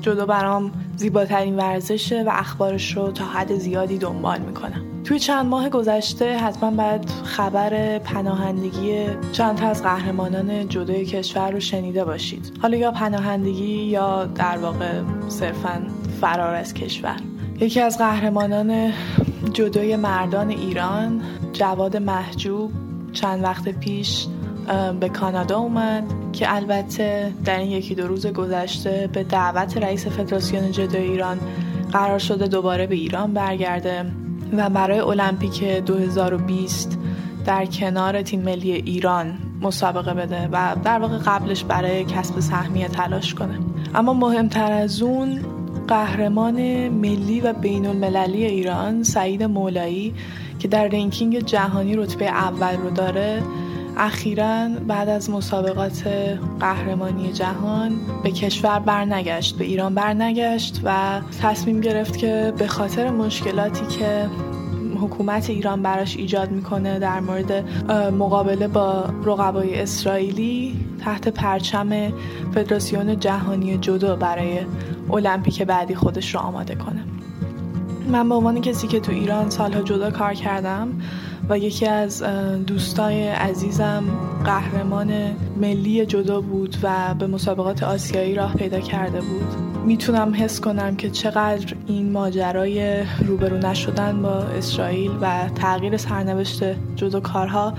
جدو 0.00 0.26
برام 0.26 0.72
زیباترین 0.96 1.56
ورزشه 1.56 2.22
و 2.22 2.30
اخبارش 2.32 2.96
رو 2.96 3.12
تا 3.12 3.24
حد 3.24 3.58
زیادی 3.58 3.98
دنبال 3.98 4.38
می‌کنم. 4.38 4.85
توی 5.06 5.18
چند 5.18 5.46
ماه 5.46 5.68
گذشته 5.68 6.36
حتما 6.36 6.70
باید 6.70 7.10
خبر 7.24 7.98
پناهندگی 7.98 9.06
چند 9.32 9.56
تا 9.56 9.66
از 9.66 9.82
قهرمانان 9.82 10.68
جدای 10.68 11.04
کشور 11.04 11.50
رو 11.50 11.60
شنیده 11.60 12.04
باشید. 12.04 12.58
حالا 12.62 12.76
یا 12.76 12.90
پناهندگی 12.90 13.82
یا 13.82 14.24
در 14.24 14.58
واقع 14.58 15.02
صرفا 15.28 15.82
فرار 16.20 16.54
از 16.54 16.74
کشور. 16.74 17.16
یکی 17.60 17.80
از 17.80 17.98
قهرمانان 17.98 18.92
جدای 19.52 19.96
مردان 19.96 20.48
ایران 20.48 21.22
جواد 21.52 21.96
محجوب 21.96 22.72
چند 23.12 23.44
وقت 23.44 23.68
پیش 23.68 24.26
به 25.00 25.08
کانادا 25.08 25.58
اومد 25.58 26.04
که 26.32 26.54
البته 26.54 27.32
در 27.44 27.58
این 27.58 27.70
یکی 27.70 27.94
دو 27.94 28.06
روز 28.06 28.26
گذشته 28.26 29.10
به 29.12 29.24
دعوت 29.24 29.76
رئیس 29.76 30.06
فدراسیون 30.06 30.72
جدو 30.72 30.98
ایران 30.98 31.40
قرار 31.92 32.18
شده 32.18 32.46
دوباره 32.46 32.86
به 32.86 32.94
ایران 32.94 33.32
برگرده. 33.32 34.25
و 34.58 34.68
برای 34.68 34.98
المپیک 34.98 35.64
2020 35.64 36.98
در 37.44 37.66
کنار 37.66 38.22
تیم 38.22 38.42
ملی 38.42 38.72
ایران 38.72 39.38
مسابقه 39.60 40.14
بده 40.14 40.48
و 40.52 40.76
در 40.84 40.98
واقع 40.98 41.18
قبلش 41.18 41.64
برای 41.64 42.04
کسب 42.04 42.40
سهمیه 42.40 42.88
تلاش 42.88 43.34
کنه. 43.34 43.58
اما 43.94 44.14
مهمتر 44.14 44.72
از 44.72 45.02
اون 45.02 45.40
قهرمان 45.88 46.88
ملی 46.88 47.40
و 47.40 47.52
بین 47.52 47.86
المللی 47.86 48.44
ایران 48.44 49.02
سعید 49.02 49.42
مولایی 49.42 50.14
که 50.58 50.68
در 50.68 50.88
رنکینگ 50.88 51.38
جهانی 51.38 51.96
رتبه 51.96 52.24
اول 52.24 52.76
رو 52.76 52.90
داره 52.90 53.42
اخیرا 53.96 54.68
بعد 54.88 55.08
از 55.08 55.30
مسابقات 55.30 56.08
قهرمانی 56.60 57.32
جهان 57.32 57.92
به 58.22 58.30
کشور 58.30 58.78
برنگشت 58.78 59.58
به 59.58 59.64
ایران 59.64 59.94
برنگشت 59.94 60.80
و 60.84 61.20
تصمیم 61.42 61.80
گرفت 61.80 62.16
که 62.16 62.52
به 62.58 62.66
خاطر 62.66 63.10
مشکلاتی 63.10 63.86
که 63.86 64.26
حکومت 65.00 65.50
ایران 65.50 65.82
براش 65.82 66.16
ایجاد 66.16 66.50
می‌کنه 66.50 66.98
در 66.98 67.20
مورد 67.20 67.52
مقابله 68.12 68.68
با 68.68 69.04
رقبای 69.24 69.80
اسرائیلی 69.82 70.80
تحت 71.00 71.28
پرچم 71.28 72.12
فدراسیون 72.54 73.20
جهانی 73.20 73.78
جدو 73.78 74.16
برای 74.16 74.58
المپیک 75.12 75.62
بعدی 75.62 75.94
خودش 75.94 76.34
رو 76.34 76.40
آماده 76.40 76.74
کنه. 76.74 77.04
من 78.08 78.28
به 78.28 78.34
عنوان 78.34 78.60
کسی 78.60 78.86
که 78.86 79.00
تو 79.00 79.12
ایران 79.12 79.50
سالها 79.50 79.82
جدا 79.82 80.10
کار 80.10 80.34
کردم 80.34 80.88
و 81.48 81.58
یکی 81.58 81.86
از 81.86 82.22
دوستای 82.66 83.28
عزیزم 83.28 84.04
قهرمان 84.44 85.12
ملی 85.56 86.06
جدا 86.06 86.40
بود 86.40 86.76
و 86.82 87.14
به 87.18 87.26
مسابقات 87.26 87.82
آسیایی 87.82 88.34
راه 88.34 88.54
پیدا 88.54 88.80
کرده 88.80 89.20
بود. 89.20 89.54
می‌تونم 89.86 90.34
حس 90.34 90.60
کنم 90.60 90.96
که 90.96 91.10
چقدر 91.10 91.74
این 91.86 92.12
ماجرای 92.12 93.04
روبرو 93.26 93.56
نشدن 93.56 94.22
با 94.22 94.34
اسرائیل 94.34 95.10
و 95.20 95.48
تغییر 95.54 95.96
سرنوشت 95.96 96.62
جدا 96.96 97.20
کارها 97.20 97.74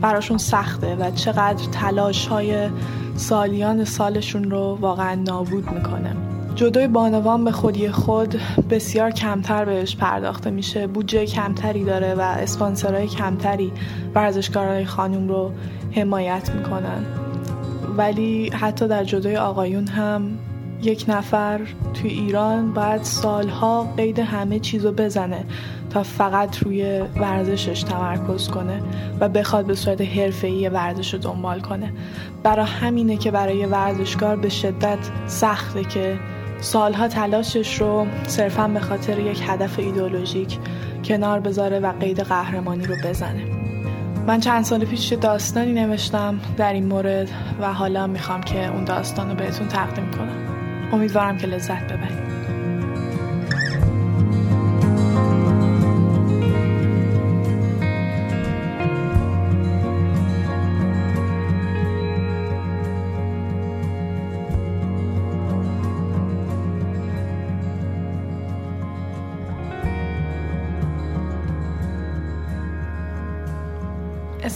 براشون 0.00 0.38
سخته 0.38 0.96
و 0.96 1.10
چقدر 1.10 1.64
تلاش 1.72 2.26
های 2.26 2.68
سالیان 3.16 3.84
سالشون 3.84 4.50
رو 4.50 4.78
واقعا 4.80 5.14
نابود 5.14 5.70
می‌کنه. 5.70 6.29
جدای 6.60 6.88
بانوان 6.88 7.44
به 7.44 7.52
خودی 7.52 7.90
خود 7.90 8.40
بسیار 8.70 9.10
کمتر 9.10 9.64
بهش 9.64 9.96
پرداخته 9.96 10.50
میشه. 10.50 10.86
بودجه 10.86 11.26
کمتری 11.26 11.84
داره 11.84 12.14
و 12.14 12.20
اسپانسرهای 12.20 13.06
کمتری 13.06 13.72
ورزشکارهای 14.14 14.84
خانوم 14.84 15.28
رو 15.28 15.52
حمایت 15.92 16.50
می‌کنن. 16.54 17.04
ولی 17.96 18.48
حتی 18.48 18.88
در 18.88 19.04
جدای 19.04 19.36
آقایون 19.36 19.86
هم 19.86 20.38
یک 20.82 21.04
نفر 21.08 21.60
توی 21.94 22.10
ایران 22.10 22.72
باید 22.72 23.02
سالها 23.02 23.94
قید 23.96 24.18
همه 24.18 24.58
چیز 24.58 24.84
رو 24.84 24.92
بزنه 24.92 25.44
تا 25.90 26.02
فقط 26.02 26.58
روی 26.58 27.00
ورزشش 27.20 27.82
تمرکز 27.82 28.48
کنه 28.48 28.82
و 29.20 29.28
بخواد 29.28 29.66
به 29.66 29.74
صورت 29.74 30.00
حرفه‌ای 30.00 30.68
ورزش 30.68 31.14
رو 31.14 31.20
دنبال 31.20 31.60
کنه. 31.60 31.92
برای 32.42 32.66
همینه 32.66 33.16
که 33.16 33.30
برای 33.30 33.66
ورزشکار 33.66 34.36
به 34.36 34.48
شدت 34.48 34.98
سخته 35.26 35.84
که 35.84 36.18
سالها 36.60 37.08
تلاشش 37.08 37.80
رو 37.80 38.06
صرفا 38.26 38.68
به 38.68 38.80
خاطر 38.80 39.18
یک 39.18 39.42
هدف 39.46 39.78
ایدولوژیک 39.78 40.58
کنار 41.04 41.40
بذاره 41.40 41.80
و 41.80 41.92
قید 42.00 42.20
قهرمانی 42.20 42.84
رو 42.84 42.94
بزنه. 43.04 43.44
من 44.26 44.40
چند 44.40 44.64
سال 44.64 44.84
پیش 44.84 45.12
داستانی 45.12 45.72
نوشتم 45.72 46.40
در 46.56 46.72
این 46.72 46.86
مورد 46.86 47.30
و 47.60 47.72
حالا 47.72 48.06
می‌خوام 48.06 48.42
که 48.42 48.68
اون 48.72 48.84
داستان 48.84 49.28
رو 49.28 49.34
بهتون 49.34 49.68
تقدیم 49.68 50.10
کنم. 50.10 50.38
امیدوارم 50.92 51.38
که 51.38 51.46
لذت 51.46 51.84
ببرید. 51.84 52.29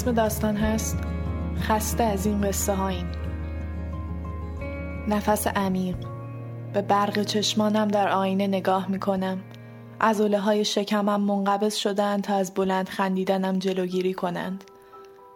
اسم 0.04 0.12
داستان 0.12 0.56
هست 0.56 0.98
خسته 1.60 2.04
از 2.04 2.26
این 2.26 2.40
قصه 2.40 2.74
هاییم 2.74 3.12
نفس 5.08 5.46
عمیق 5.46 5.96
به 6.72 6.82
برق 6.82 7.22
چشمانم 7.22 7.88
در 7.88 8.08
آینه 8.08 8.46
نگاه 8.46 8.90
می‌کنم. 8.90 9.40
ازوله 10.00 10.38
های 10.38 10.64
شکمم 10.64 11.20
منقبض 11.20 11.74
شدن 11.74 12.20
تا 12.20 12.34
از 12.34 12.54
بلند 12.54 12.88
خندیدنم 12.88 13.58
جلوگیری 13.58 14.14
کنند. 14.14 14.64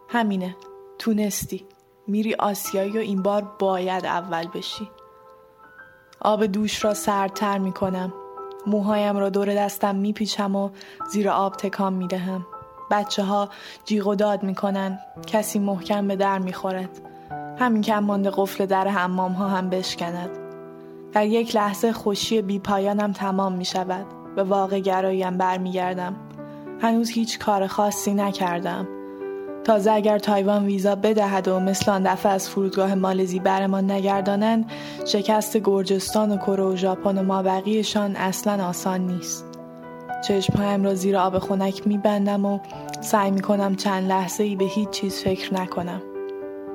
همینه 0.08 0.56
تونستی. 0.98 1.66
میری 2.06 2.34
آسیایی 2.34 2.92
و 2.92 3.00
این 3.00 3.22
بار 3.22 3.56
باید 3.58 4.06
اول 4.06 4.46
بشی. 4.54 4.90
آب 6.20 6.46
دوش 6.46 6.84
را 6.84 6.94
سردتر 6.94 7.58
می‌کنم. 7.58 8.12
موهایم 8.66 9.16
را 9.16 9.28
دور 9.28 9.54
دستم 9.54 9.94
میپیچم 9.94 10.56
و 10.56 10.70
زیر 11.12 11.30
آب 11.30 11.56
تکام 11.56 11.92
می‌دهم. 11.92 12.46
بچه 12.90 13.22
ها 13.22 13.48
جیغ 13.84 14.06
و 14.06 14.14
داد 14.14 14.42
می‌کنن. 14.42 14.98
کسی 15.26 15.58
محکم 15.58 16.08
به 16.08 16.16
در 16.16 16.38
می‌خورد. 16.38 16.88
همین 17.58 17.82
که 17.82 17.94
مانده 17.94 18.30
قفل 18.30 18.66
در 18.66 18.88
حمام 18.88 19.32
ها 19.32 19.48
هم 19.48 19.70
بشکند. 19.70 20.30
در 21.12 21.26
یک 21.26 21.56
لحظه 21.56 21.92
خوشی 21.92 22.42
بی 22.42 22.58
پایانم 22.58 23.12
تمام 23.12 23.52
می 23.52 23.64
شود 23.64 24.06
به 24.36 24.42
واقع 24.42 24.80
گراییم 24.80 25.36
برمیگردم. 25.36 26.16
هنوز 26.80 27.10
هیچ 27.10 27.38
کار 27.38 27.66
خاصی 27.66 28.14
نکردم. 28.14 28.88
تازه 29.64 29.92
اگر 29.92 30.18
تایوان 30.18 30.66
ویزا 30.66 30.94
بدهد 30.94 31.48
و 31.48 31.60
مثل 31.60 31.90
آن 31.90 32.02
دفعه 32.02 32.32
از 32.32 32.48
فرودگاه 32.48 32.94
مالزی 32.94 33.38
برمان 33.38 33.90
نگردانند 33.90 34.70
شکست 35.06 35.56
گرجستان 35.56 36.32
و 36.32 36.36
کره 36.36 36.64
و 36.64 36.76
ژاپن 36.76 37.18
و 37.18 37.22
مابقیشان 37.22 38.16
اصلا 38.16 38.68
آسان 38.68 39.00
نیست. 39.00 39.47
چشمهایم 40.20 40.84
را 40.84 40.94
زیر 40.94 41.16
آب 41.16 41.38
خنک 41.38 41.86
میبندم 41.86 42.44
و 42.44 42.58
سعی 43.00 43.30
می‌کنم 43.30 43.76
چند 43.76 44.08
لحظه 44.08 44.44
ای 44.44 44.56
به 44.56 44.64
هیچ 44.64 44.90
چیز 44.90 45.22
فکر 45.22 45.54
نکنم. 45.54 46.02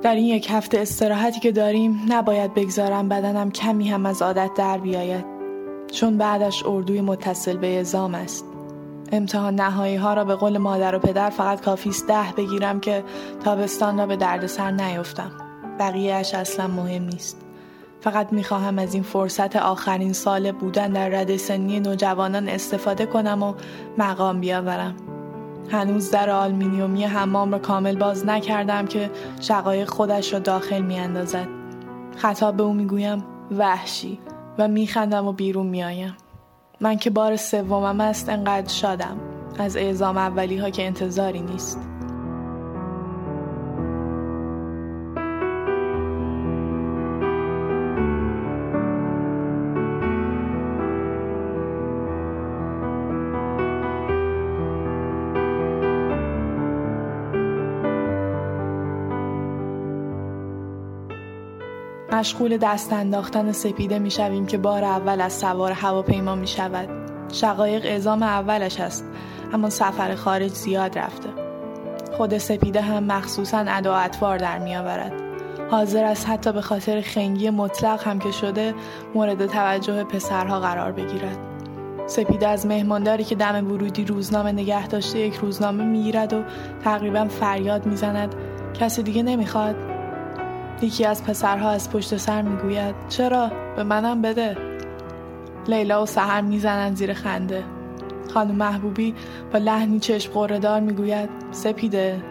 در 0.02 0.14
این 0.14 0.24
یک 0.24 0.50
هفته 0.50 0.78
استراحتی 0.78 1.40
که 1.40 1.52
داریم 1.52 2.00
نباید 2.08 2.54
بگذارم 2.54 3.08
بدنم 3.08 3.50
کمی 3.50 3.88
هم 3.88 4.06
از 4.06 4.22
عادت 4.22 4.50
در 4.56 4.78
بیاید. 4.78 5.24
چون 5.92 6.18
بعدش 6.18 6.66
اردوی 6.66 7.00
متصل 7.00 7.56
به 7.56 7.80
ازام 7.80 8.14
است. 8.14 8.44
امتحان 9.12 9.54
نهایی 9.54 9.96
ها 9.96 10.14
را 10.14 10.24
به 10.24 10.34
قول 10.34 10.58
مادر 10.58 10.94
و 10.94 10.98
پدر 10.98 11.30
فقط 11.30 11.60
کافی 11.60 11.90
است 11.90 12.06
ده 12.06 12.32
بگیرم 12.36 12.80
که 12.80 13.04
تابستان 13.44 13.98
را 13.98 14.06
به 14.06 14.16
دردسر 14.16 14.70
نیفتم 14.70 15.30
بقیهش 15.78 16.34
اصلا 16.34 16.66
مهم 16.66 17.02
نیست. 17.02 17.43
فقط 18.04 18.32
می‌خواهم 18.32 18.78
از 18.78 18.94
این 18.94 19.02
فرصت 19.02 19.56
آخرین 19.56 20.12
سال 20.12 20.52
بودن 20.52 20.88
در 20.88 21.08
رده 21.08 21.36
سنی 21.36 21.80
نوجوانان 21.80 22.48
استفاده 22.48 23.06
کنم 23.06 23.42
و 23.42 23.54
مقام 23.98 24.40
بیاورم. 24.40 24.94
هنوز 25.70 26.10
در 26.10 26.30
آلمینیومی 26.30 27.04
حمام 27.04 27.52
را 27.52 27.58
کامل 27.58 27.96
باز 27.96 28.26
نکردم 28.26 28.86
که 28.86 29.10
شقایق 29.40 29.88
خودش 29.88 30.32
را 30.32 30.38
داخل 30.38 30.82
میاندازد. 30.82 31.48
خطاب 32.16 32.56
به 32.56 32.62
او 32.62 32.72
می‌گویم 32.74 33.24
وحشی 33.50 34.18
و 34.58 34.68
میخندم 34.68 35.26
و 35.26 35.32
بیرون 35.32 35.66
میآیم. 35.66 36.16
من 36.80 36.96
که 36.96 37.10
بار 37.10 37.36
سومم 37.36 38.00
است 38.00 38.28
انقدر 38.28 38.68
شادم. 38.68 39.16
از 39.58 39.76
اعزام 39.76 40.18
اولی 40.18 40.56
ها 40.56 40.70
که 40.70 40.86
انتظاری 40.86 41.40
نیست. 41.40 41.78
مشغول 62.14 62.56
دست 62.56 62.92
انداختن 62.92 63.52
سپیده 63.52 63.98
می 63.98 64.10
شویم 64.10 64.46
که 64.46 64.58
بار 64.58 64.84
اول 64.84 65.20
از 65.20 65.32
سوار 65.32 65.72
هواپیما 65.72 66.34
می 66.34 66.46
شود. 66.46 66.88
شقایق 67.32 67.84
اعزام 67.84 68.22
اولش 68.22 68.80
است 68.80 69.04
اما 69.52 69.70
سفر 69.70 70.14
خارج 70.14 70.52
زیاد 70.52 70.98
رفته. 70.98 71.28
خود 72.16 72.38
سپیده 72.38 72.80
هم 72.80 73.04
مخصوصا 73.04 73.64
ادا 73.68 73.96
اطوار 73.96 74.38
در 74.38 74.58
می 74.58 74.76
آورد. 74.76 75.12
حاضر 75.70 76.04
است 76.04 76.28
حتی 76.28 76.52
به 76.52 76.60
خاطر 76.60 77.00
خنگی 77.00 77.50
مطلق 77.50 78.08
هم 78.08 78.18
که 78.18 78.30
شده 78.30 78.74
مورد 79.14 79.46
توجه 79.46 80.04
پسرها 80.04 80.60
قرار 80.60 80.92
بگیرد. 80.92 81.38
سپیده 82.06 82.48
از 82.48 82.66
مهمانداری 82.66 83.24
که 83.24 83.34
دم 83.34 83.70
ورودی 83.70 84.04
روزنامه 84.04 84.52
نگه 84.52 84.86
داشته 84.86 85.18
یک 85.18 85.34
روزنامه 85.34 85.84
می‌گیرد 85.84 86.32
و 86.32 86.42
تقریبا 86.84 87.28
فریاد 87.28 87.86
می‌زند 87.86 88.34
کسی 88.74 89.02
دیگه 89.02 89.22
نمی‌خواد 89.22 89.93
یکی 90.84 91.04
از 91.04 91.24
پسرها 91.24 91.70
از 91.70 91.90
پشت 91.90 92.16
سر 92.16 92.42
می‌گوید 92.42 92.94
چرا؟ 93.08 93.50
به 93.76 93.82
منم 93.82 94.22
بده. 94.22 94.56
لیلا 95.68 96.02
و 96.02 96.06
سهر 96.06 96.40
می‌زنند 96.40 96.96
زیر 96.96 97.12
خنده. 97.12 97.64
خانم 98.34 98.54
محبوبی 98.54 99.14
با 99.52 99.58
لحنی 99.58 100.00
چشم 100.00 100.32
قردار 100.32 100.80
می‌گوید 100.80 101.28
سپیده. 101.50 102.22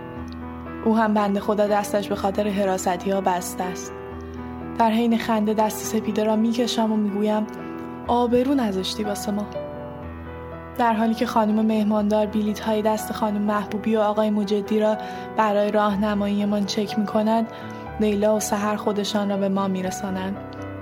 او 0.86 0.98
هم 0.98 1.14
بنده 1.14 1.40
خدا 1.40 1.68
دستش 1.68 2.08
به 2.08 2.16
خاطر 2.16 2.48
حراستی 2.48 3.12
ها 3.12 3.22
بسته 3.22 3.64
است. 3.64 3.94
در 4.80 4.92
حین 4.92 5.18
خنده 5.18 5.54
دست 5.54 5.86
سپیده 5.86 6.24
را 6.24 6.36
می‌کشم 6.36 6.92
و 6.92 6.96
می‌گویم 6.96 7.48
آبرو 8.08 8.54
نذاشتی 8.54 9.04
واسه 9.04 9.32
ما. 9.32 9.46
در 10.78 10.94
حالی 10.94 11.14
که 11.14 11.26
خانم 11.26 11.66
مهماندار 11.66 12.26
بیلیت 12.26 12.60
های 12.60 12.82
دست 12.82 13.12
خانم 13.12 13.42
محبوبی 13.42 13.96
و 13.96 14.00
آقای 14.00 14.30
مجدی 14.30 14.80
را 14.80 14.98
برای 15.38 15.72
راهنماییمان 15.72 16.66
چک 16.66 17.00
می 17.00 17.06
کند 17.06 17.48
لیلا 18.04 18.36
و 18.36 18.40
سهر 18.40 18.76
خودشان 18.76 19.30
را 19.30 19.38
به 19.38 19.50
ما 19.50 19.68
میرسانند. 19.68 20.38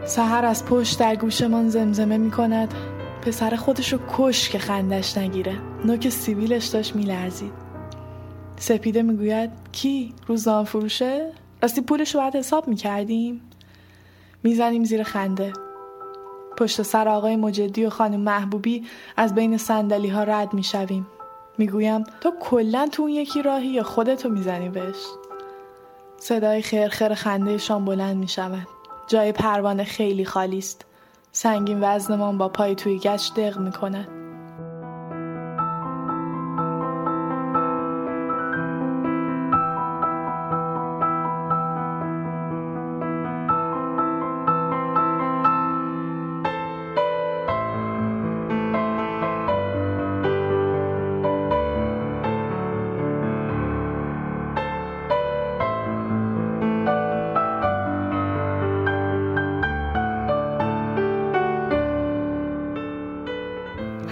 سهر 0.05 0.45
از 0.45 0.65
پشت 0.65 0.99
در 0.99 1.15
گوشمان 1.15 1.69
زمزمه 1.69 2.17
می 2.17 2.31
کند 2.31 2.73
پسر 3.21 3.55
خودش 3.55 3.93
رو 3.93 3.99
کش 4.17 4.49
که 4.49 4.59
خندش 4.59 5.17
نگیره. 5.17 5.55
نوک 5.85 6.09
سیبیلش 6.09 6.65
داشت 6.65 6.95
میلرزید. 6.95 7.51
سپیده 8.57 9.01
می‌گوید 9.01 9.49
کی؟ 9.71 10.13
روزنامه 10.27 10.65
فروشه؟ 10.65 11.31
راستی 11.61 11.81
پولش 11.81 12.15
رو 12.15 12.21
باید 12.21 12.35
حساب 12.35 12.67
می‌کردیم. 12.67 13.41
می‌زنیم 14.43 14.83
زیر 14.83 15.03
خنده. 15.03 15.53
پشت 16.57 16.81
سر 16.81 17.07
آقای 17.07 17.35
مجدی 17.35 17.85
و 17.85 17.89
خانم 17.89 18.19
محبوبی 18.19 18.83
از 19.17 19.35
بین 19.35 19.57
سندلی 19.57 20.09
ها 20.09 20.23
رد 20.23 20.53
می‌شویم. 20.53 21.07
می‌گویم 21.57 22.03
تو 22.21 22.31
کلا 22.39 22.87
تو 22.91 23.01
اون 23.01 23.11
یکی 23.11 23.41
راهی 23.41 23.67
یا 23.67 23.83
خودتو 23.83 24.29
می‌زنی 24.29 24.69
بهش؟ 24.69 24.95
صدای 26.23 26.61
خرخر 26.61 27.13
خنده 27.13 27.57
شام 27.57 27.85
بلند 27.85 28.17
می 28.17 28.27
شود. 28.27 28.67
جای 29.07 29.31
پروانه 29.31 29.83
خیلی 29.83 30.25
خالی 30.25 30.57
است. 30.57 30.85
سنگین 31.31 31.79
وزنمان 31.81 32.37
با 32.37 32.49
پای 32.49 32.75
توی 32.75 32.99
گچ 32.99 33.33
دق 33.33 33.57
می 33.57 33.71
کند. 33.71 34.20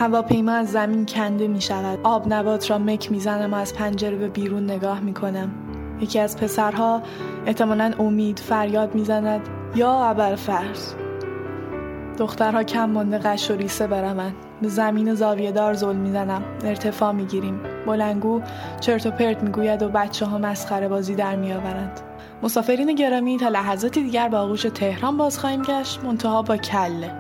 هواپیما 0.10 0.52
از 0.52 0.72
زمین 0.72 1.06
کنده 1.06 1.48
می 1.48 1.62
شود. 1.62 2.00
آب 2.04 2.34
نبات 2.34 2.72
را 2.72 2.78
مک 2.78 3.12
می 3.12 3.20
زنم 3.20 3.54
و 3.54 3.58
از 3.58 3.74
پنجره 3.74 4.16
به 4.16 4.28
بیرون 4.28 4.64
نگاه 4.64 5.00
می 5.00 5.14
کنم. 5.14 5.52
یکی 6.02 6.20
از 6.20 6.38
پسرها 6.38 7.02
احتمالا 7.46 7.92
امید 8.00 8.40
فریاد 8.40 8.96
می 8.96 9.06
زند 9.06 9.42
یا 9.76 9.92
ابر 9.92 10.36
فرض 10.36 10.94
دخترها 12.18 12.64
کم 12.64 12.90
مانده 12.90 13.18
قش 13.18 13.52
و 13.52 13.56
ریسه 13.56 13.88
بروند 13.88 14.36
به 14.62 14.68
زمین 14.68 15.14
زاویه 15.14 15.52
دار 15.52 15.74
زل 15.74 15.96
می‌زنم. 15.96 16.44
ارتفاع 16.64 17.12
می‌گیریم. 17.12 17.60
بلنگو 17.88 18.42
چرت 18.80 19.06
و 19.06 19.12
پرت 19.12 19.44
می‌گوید 19.44 19.84
و 19.84 19.90
بچه 19.90 20.26
ها 20.26 20.38
مسخره 20.38 20.88
بازی 20.88 21.16
در 21.16 21.36
میآورند. 21.36 22.00
مسافرین 22.44 22.96
گرامی 22.96 23.38
تا 23.38 23.48
لحظاتی 23.48 24.04
دیگر 24.04 24.30
با 24.30 24.40
آغوش 24.40 24.62
تهران 24.62 25.18
باز 25.18 25.40
خواهیم 25.40 25.62
گشت. 25.62 26.04
منتها 26.04 26.42
با 26.42 26.58
کله. 26.58 27.12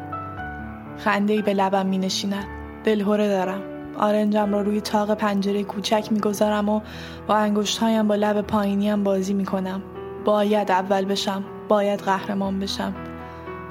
خنده 0.97 1.41
به 1.41 1.53
لبم 1.53 1.85
می 1.85 1.97
نشیند 1.97 2.58
دلهوره 2.83 3.27
دارم. 3.27 3.61
آرنجم 3.97 4.51
را 4.51 4.61
روی 4.61 4.81
تاق 4.81 5.13
پنجره 5.13 5.63
کوچک 5.63 6.07
می‌گذارم 6.11 6.69
و 6.69 6.81
با 7.27 7.35
انگشتهایم 7.35 8.07
با 8.07 8.15
لب 8.15 8.41
پایینیم 8.41 9.03
بازی 9.03 9.33
می‌کنم. 9.33 9.81
باید 10.25 10.71
اول 10.71 11.05
بشم 11.05 11.43
باید 11.67 11.99
قهرمان 11.99 12.59
بشم. 12.59 12.93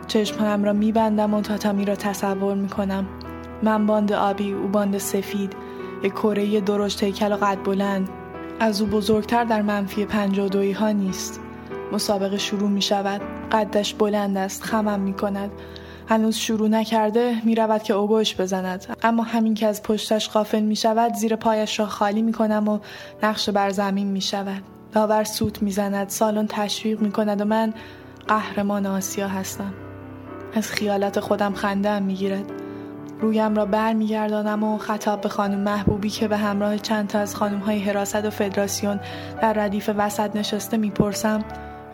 چشمهایم 0.07 0.65
را 0.65 0.73
میبندم 0.73 1.35
و 1.35 1.41
تاتامی 1.41 1.85
را 1.85 1.95
تصور 1.95 2.55
می‌کنم. 2.55 3.07
من 3.63 3.87
باند 3.87 4.13
آبی 4.13 4.53
او 4.53 4.69
باند 4.69 4.99
سفید. 4.99 5.53
یک 6.03 6.13
کره 6.13 6.61
درشت 6.61 7.03
هیکل 7.03 7.33
و 7.33 7.37
قد 7.37 7.59
بلند. 7.65 8.09
از 8.61 8.81
او 8.81 8.87
بزرگتر 8.87 9.45
در 9.45 9.63
منفی 9.63 10.05
پنج 10.05 10.39
و 10.39 10.75
ها 10.75 10.91
نیست. 10.91 11.41
مسابقه 11.93 12.39
شروع 12.39 12.69
می 12.69 12.83
شود 12.83 13.21
قدش 13.53 13.95
بلند 13.95 14.37
است 14.37 14.65
خمم 14.65 15.01
می 15.01 15.13
کند 15.13 15.51
هنوز 16.09 16.37
شروع 16.37 16.69
نکرده 16.69 17.37
می 17.45 17.55
رود 17.55 17.83
که 17.83 17.95
اوگوش 17.95 18.41
بزند. 18.41 18.97
اما 19.03 19.23
همین 19.23 19.55
که 19.55 19.67
از 19.67 19.83
پشتش 19.83 20.31
غافل 20.31 20.63
می 20.63 20.77
شود 20.77 21.15
زیر 21.15 21.37
پایش 21.37 21.81
را 21.81 21.87
خالی 21.87 22.23
می 22.23 22.33
کنم 22.33 22.69
و 22.69 22.79
نقش 23.23 23.51
بر 23.51 23.71
زمین 23.71 24.07
می 24.07 24.21
شود 24.21 24.63
داور 24.93 25.25
سوت 25.25 25.63
می 25.63 25.71
زند 25.71 26.09
سالن 26.09 26.47
تشویق 26.47 27.01
می 27.01 27.13
کند 27.13 27.41
و 27.41 27.45
من 27.45 27.75
قهرمان 28.29 28.87
آسیا 28.87 29.29
هستم. 29.29 29.75
از 30.55 30.71
خیالات 30.71 31.21
خودم 31.21 31.55
خنده 31.55 31.99
می 31.99 32.15
گیرد 32.15 32.45
رویم 33.21 33.55
را 33.55 33.67
بر 33.67 33.93
می 33.93 34.07
گردانم 34.07 34.65
و 34.65 34.79
خطاب 34.79 35.21
به 35.21 35.29
خانم 35.29 35.59
محبوبی 35.59 36.11
که 36.11 36.29
به 36.29 36.37
همراه 36.37 36.79
چند 36.79 37.09
تا 37.09 37.19
از 37.19 37.37
خانم 37.37 37.59
های 37.59 37.79
حراست 37.79 38.25
و 38.25 38.31
فدراسیون 38.31 39.01
در 39.43 39.53
ردیف 39.53 39.91
وسط 39.97 40.37
نشسته 40.37 40.77
می‌پرسم 40.77 41.45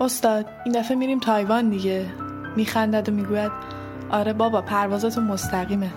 استاد 0.00 0.46
این 0.64 0.74
دفعه 0.74 0.96
میریم 0.96 1.20
تایوان 1.20 1.70
دیگه؟ 1.70 2.06
میخندد 2.56 3.08
و 3.08 3.12
می‌گوید 3.12 3.52
آره 4.10 4.32
بابا 4.32 4.60
پروازتون 4.60 5.24
مستقیمه. 5.24 5.90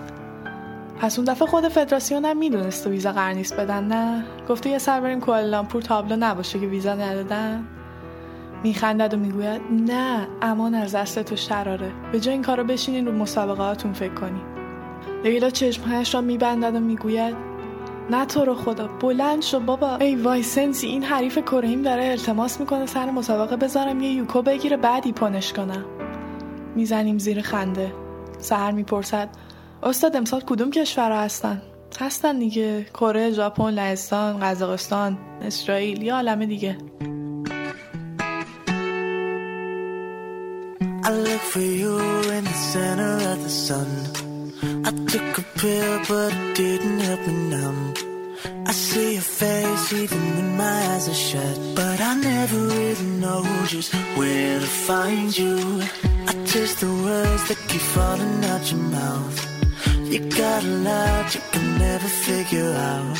پس 1.00 1.18
اون 1.18 1.28
دفعه 1.28 1.48
خود 1.48 1.68
فدراسیون 1.68 2.24
هم 2.24 2.36
می‌دونست 2.36 2.86
ویزا 2.86 3.12
قرار 3.12 3.32
نیست 3.32 3.56
بدن 3.56 3.84
نه؟ 3.84 4.24
گفته 4.48 4.70
یه 4.70 4.78
سر 4.78 5.00
بریم 5.00 5.20
کوالالامپور 5.20 5.82
تابلو 5.82 6.16
نباشه 6.16 6.58
که 6.58 6.66
ویزا 6.66 6.94
ندادن. 6.94 7.64
میخندد 8.62 9.14
و 9.14 9.16
می‌گوید 9.16 9.60
نه 9.70 10.28
امان 10.42 10.74
از 10.74 10.94
دست 10.94 11.22
تو 11.22 11.36
شراره. 11.36 11.92
به 12.12 12.20
جای 12.20 12.34
این 12.34 12.42
کارو 12.42 12.64
بشینین 12.64 13.06
رو 13.06 13.12
مسابقاتون 13.12 13.92
فکر 13.92 14.14
کنی 14.14 14.40
لیلا 15.24 15.50
چشمهایش 15.50 16.14
را 16.14 16.20
میبندد 16.20 16.74
و 16.74 16.80
می‌گوید 16.80 17.36
نه 18.10 18.26
تو 18.26 18.44
رو 18.44 18.54
خدا 18.54 18.88
بلند 19.00 19.42
شو 19.42 19.60
بابا. 19.60 19.96
ای 19.96 20.16
وای 20.16 20.42
سنسی 20.42 20.86
این 20.86 21.02
حریف 21.02 21.38
کرهیم 21.38 21.82
داره 21.82 22.04
التماس 22.04 22.60
می‌کنه 22.60 22.86
سر 22.86 23.10
مسابقه 23.10 23.56
بذارم 23.56 24.00
یه 24.00 24.10
یوکو 24.10 24.42
بگیره 24.42 24.76
بعد 24.76 25.06
ایپانش 25.06 25.52
کنم 25.52 25.84
می‌زنیم 26.78 27.18
زیر 27.18 27.42
خنده 27.42 27.92
سهر 28.38 28.70
می‌پرسد 28.70 29.28
استاد 29.82 30.16
امسال 30.16 30.40
کدوم 30.40 30.70
کشورها 30.70 31.20
هستن 31.20 31.62
هستن 32.00 32.38
دیگه 32.38 32.84
کره 32.84 33.30
ژاپن 33.30 33.70
لهستان 33.70 34.40
قزاقستان 34.40 35.18
اسرائیل 35.42 36.02
یا 36.02 36.14
عالم 36.14 36.44
دیگه 36.44 36.76
I 41.08 41.10
look 41.26 41.44
for 41.52 41.66
you 41.82 41.94
in 42.36 42.44
the 42.50 42.58
center 42.72 43.14
of 43.32 43.38
the 43.46 43.52
sun. 43.66 43.90
I 44.88 44.90
took 45.10 45.38
a 45.42 45.44
pill, 45.58 45.92
but 46.08 46.32
it 46.34 46.54
didn't 46.58 47.00
help 47.08 47.22
me 47.26 47.34
numb. 47.52 48.07
I 48.65 48.71
see 48.71 49.13
your 49.13 49.21
face 49.21 49.93
even 49.93 50.21
when 50.35 50.57
my 50.57 50.79
eyes 50.93 51.07
are 51.13 51.21
shut. 51.29 51.55
But 51.75 51.97
I 52.01 52.13
never 52.15 52.59
really 52.75 53.09
know 53.23 53.43
just 53.67 53.93
where 54.17 54.59
to 54.59 54.69
find 54.87 55.37
you. 55.37 55.55
I 56.31 56.33
taste 56.53 56.79
the 56.79 56.93
words 57.07 57.43
that 57.49 57.59
keep 57.69 57.85
falling 57.95 58.45
out 58.51 58.63
your 58.71 58.83
mouth. 58.99 59.37
You 60.11 60.19
got 60.41 60.63
a 60.63 60.73
lot 60.89 61.35
you 61.35 61.41
can 61.51 61.67
never 61.77 62.09
figure 62.27 62.73
out. 62.93 63.19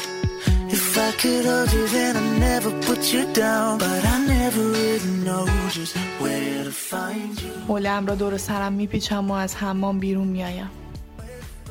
If 0.78 0.98
I 0.98 1.12
could 1.22 1.46
hold 1.46 1.72
you, 1.74 1.88
then 1.88 2.18
I'd 2.18 2.40
never 2.40 2.72
put 2.88 3.02
you 3.14 3.24
down. 3.34 3.78
But 3.78 4.02
I 4.14 4.18
never 4.26 4.62
really 4.78 5.12
know 5.26 5.46
just 5.70 5.96
where 6.22 6.64
to 6.64 6.72
find 6.72 7.42
you. 7.42 7.52
حولم 7.68 8.06
را 8.08 8.16
دور 8.16 8.38
سرم 8.38 8.74
میپیچم 8.74 9.32
و 9.32 9.34
از 9.34 9.56
حمام 9.56 10.00
بیرون 10.00 10.28
میایم 10.28 10.70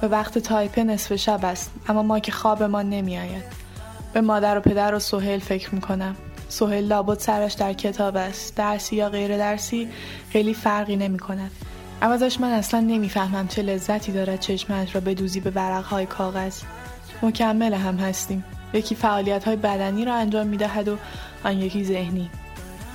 به 0.01 0.07
وقت 0.07 0.37
تایپه 0.37 0.83
نصف 0.83 1.15
شب 1.15 1.45
است 1.45 1.71
اما 1.87 2.03
ما 2.03 2.19
که 2.19 2.31
خوابمان 2.31 2.89
نمیآید. 2.89 3.43
به 4.13 4.21
مادر 4.21 4.57
و 4.57 4.61
پدر 4.61 4.95
و 4.95 4.99
سهیل 4.99 5.39
فکر 5.39 5.75
می‌کنم. 5.75 6.15
سهیل 6.49 6.83
لابد 6.83 7.19
سرش 7.19 7.53
در 7.53 7.73
کتاب 7.73 8.17
است. 8.17 8.55
درسی 8.55 8.95
یا 8.95 9.09
غیر 9.09 9.37
درسی 9.37 9.87
خیلی 10.29 10.53
فرقی 10.53 10.95
نمی 10.95 11.19
کند 11.19 11.51
عوضش 12.01 12.39
من 12.39 12.51
اصلا 12.51 12.79
نمی‌فهمم 12.79 13.47
چه 13.47 13.61
لذتی 13.61 14.11
دارد 14.11 14.39
چشمش 14.39 14.95
را 14.95 15.01
بدوزی 15.01 15.39
به 15.39 15.49
ورقهای 15.49 16.05
کاغذ. 16.05 16.61
مکمل 17.23 17.73
هم 17.73 17.95
هستیم. 17.95 18.43
یکی 18.73 18.95
فعالیت 18.95 19.43
های 19.43 19.55
بدنی 19.55 20.05
را 20.05 20.15
انجام 20.15 20.47
می‌دهد 20.47 20.87
و 20.87 20.97
آن 21.43 21.57
یکی 21.57 21.83
ذهنی. 21.83 22.29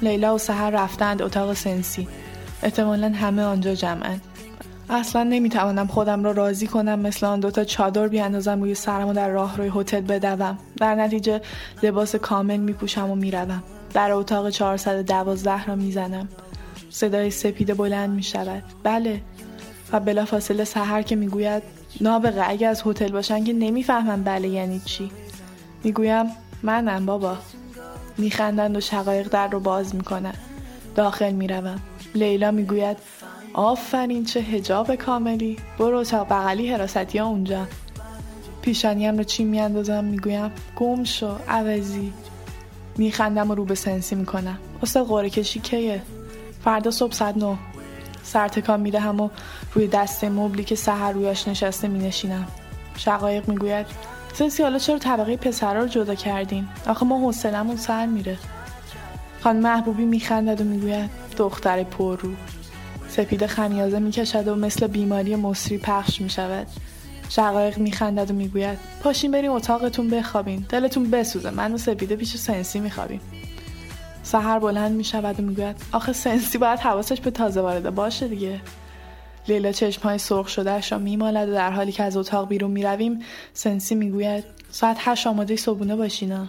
لیلا 0.03 0.35
و 0.35 0.39
سهر 0.39 0.71
رفتند 0.71 1.23
اتاق 1.23 1.55
سنسی. 1.55 2.09
احتمالا 2.63 3.09
همه 3.09 3.43
آنجا 3.43 3.75
جمعند. 3.75 4.21
اصلا 4.95 5.23
نمی‌توانم 5.23 5.87
خودم 5.87 6.25
را 6.25 6.33
راضی 6.33 6.67
کنم 6.67 6.99
مثل 6.99 7.27
آن 7.27 7.41
دوتا 7.41 7.65
چادر 7.65 8.09
بیاندازم 8.09 8.61
روی 8.61 8.75
سرم 8.75 9.09
و 9.09 9.13
در 9.13 9.29
راه 9.29 9.57
روی 9.57 9.73
هتل 9.75 10.01
بدوم. 10.01 10.59
در 10.77 10.95
نتیجه 10.95 11.41
لباس 11.83 12.17
کامل 12.17 12.57
میپوشم 12.57 13.11
و 13.11 13.15
می‌روم. 13.15 13.63
در 13.95 14.13
اتاق 14.13 14.51
412 14.51 15.65
را 15.65 15.75
می‌زنم. 15.75 16.29
صدای 16.91 17.31
سپید 17.31 17.77
بلند 17.77 18.11
می‌شود. 18.11 18.63
بله. 18.83 19.21
و 19.93 20.01
بلافاصله 20.01 20.65
سحر 20.65 21.03
که 21.03 21.17
می‌گوید 21.17 21.63
نابغه 22.01 22.51
اگه 22.51 22.69
از 22.69 22.83
هتل 22.87 23.13
باشن 23.13 23.45
که 23.45 23.53
نمی‌فهمم 23.53 24.23
بله 24.23 24.49
یعنی 24.49 24.81
چی. 24.85 25.11
می‌گویم 25.85 26.27
منم 26.63 27.07
بابا. 27.07 27.37
میخندند 28.19 28.77
و 28.77 28.81
شقایق 28.81 29.29
در 29.29 29.49
رو 29.49 29.61
باز 29.61 29.95
می‌کنن 29.95 30.35
داخل 30.95 31.33
می‌روم. 31.33 31.81
لیلا 32.15 32.51
می‌گوید 32.51 32.97
آفرین 33.55 34.25
چه 34.25 34.41
هجاب 34.41 34.95
کاملی. 34.95 35.57
برو 35.79 35.97
اتاق 35.97 36.29
بغلی 36.29 36.73
حراستی 36.73 37.19
ها 37.19 37.27
اونجا. 37.27 37.67
پیشانیم 38.63 39.19
رو 39.19 39.25
چی 39.25 39.45
میاندازم؟ 39.45 40.05
می‌گویم 40.05 40.51
گم 40.77 41.05
شو 41.05 41.35
عوضی. 41.49 42.13
میخندم 42.97 43.51
و 43.51 43.55
رو 43.55 43.65
به 43.65 43.75
سنسی 43.75 44.15
می‌کنم. 44.15 44.59
استاد 44.83 45.07
قره 45.07 45.31
کشی 45.31 45.61
کیه؟ 45.61 46.03
فردا 46.65 46.91
صبح 46.91 47.13
ساعت 47.13 47.37
نو 47.37 47.57
سرتکان 48.23 48.81
می‌دهم 48.81 49.21
و 49.21 49.29
روی 49.75 49.87
دسته 49.87 50.29
مبلی 50.29 50.65
که 50.65 50.75
سهر 50.75 51.13
رویش 51.13 51.49
نشسته 51.49 51.89
مینشینم. 51.89 52.47
شقایق 52.97 53.49
می‌گوید 53.49 53.87
سنسی 54.35 54.63
حالا 54.63 54.79
چرا 54.79 54.99
طبقه 54.99 55.37
پسرها 55.37 55.83
رو 55.83 55.89
جدا 55.89 56.15
کردین؟ 56.15 56.69
آخه 56.87 57.07
ما 57.07 57.19
حوصلمون 57.19 57.77
سر 57.77 58.07
میره. 58.07 58.39
خانم 59.41 59.61
محبوبی 59.61 60.05
میخندد 60.05 60.61
و 60.61 60.65
می‌گوید 60.65 61.11
دختر 61.37 61.83
پر 61.83 62.17
رو 62.17 62.31
سپید 63.13 63.47
خمیازه 63.47 63.99
می‌کشد 63.99 64.49
و 64.49 64.55
مثل 64.55 64.87
بیماری 64.87 65.37
مصری 65.37 65.79
پخش 65.79 66.21
می‌شود. 66.21 66.67
شقایق 67.29 67.79
میخندد 67.79 68.31
و 68.31 68.35
می‌گوید 68.35 68.79
پاشین 69.03 69.31
بریم 69.31 69.53
اتاقتون 69.53 70.11
بخوابین. 70.11 70.67
دلتون 70.69 71.11
بسوزه. 71.11 71.51
من 71.51 71.75
و 71.75 71.79
سپیده 71.79 72.17
پیش 72.17 72.37
سنسی 72.37 72.81
میخوابیم. 72.81 73.21
سهر 74.23 74.59
بلند 74.59 74.93
می‌شود 74.93 75.41
و 75.41 75.43
می‌گوید 75.43 75.77
آخه 75.93 76.13
سنسی 76.13 76.59
باید 76.59 76.79
حواسش 76.79 77.21
به 77.21 77.31
تازه 77.31 77.61
وارده 77.61 77.91
باشه 77.91 78.29
دیگه. 78.29 78.61
لیلا 79.49 79.73
چشمهای 79.73 80.19
سرخ 80.19 80.49
شدهش 80.49 80.93
را 80.93 80.99
میمالد 80.99 81.49
و 81.49 81.53
در 81.53 81.71
حالی 81.71 81.93
که 81.93 82.03
از 82.03 82.17
اتاق 82.17 82.49
بیرون 82.49 82.71
می‌رویم 82.71 83.19
سنسی 83.53 83.95
می‌گوید 83.95 84.45
ساعت 84.71 84.97
هشت 85.01 85.27
آماده 85.27 85.57
صبحونه 85.57 85.97
باشینا 85.97 86.49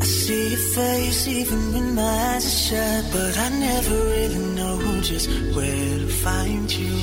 I 0.00 0.04
see 0.04 0.54
face 0.74 1.22
even 1.38 1.60
when 1.72 1.94
my 1.94 2.02
eyes 2.34 2.70
but 3.14 3.34
I 3.46 3.48
never 3.66 3.96
really 4.14 4.44
know 4.56 4.76
just 5.10 5.26
where 5.56 5.98
to 6.02 6.08
find 6.24 6.68
you. 6.80 6.94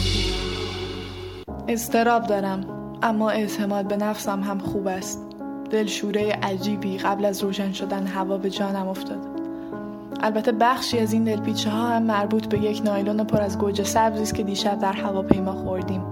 استراب 1.67 2.27
دارم 2.27 2.65
اما 3.03 3.29
اعتماد 3.29 3.87
به 3.87 3.97
نفسم 3.97 4.41
هم 4.41 4.59
خوب 4.59 4.87
است. 4.87 5.21
دلشوره 5.69 6.31
عجیبی 6.31 6.97
قبل 6.97 7.25
از 7.25 7.43
روشن 7.43 7.71
شدن 7.71 8.07
هوا 8.07 8.37
به 8.37 8.49
جانم 8.49 8.87
افتاد. 8.87 9.27
البته 10.19 10.51
بخشی 10.51 10.99
از 10.99 11.13
این 11.13 11.23
دلپیچه 11.23 11.69
ها 11.69 11.87
هم 11.87 12.03
مربوط 12.03 12.45
به 12.45 12.59
یک 12.59 12.81
نایلون 12.85 13.23
پر 13.23 13.41
از 13.41 13.57
گوجه 13.57 13.83
سبزی 13.83 14.23
است 14.23 14.35
که 14.35 14.43
دیشب 14.43 14.79
در 14.79 14.93
هواپیما 14.93 15.53
خوردیم. 15.53 16.03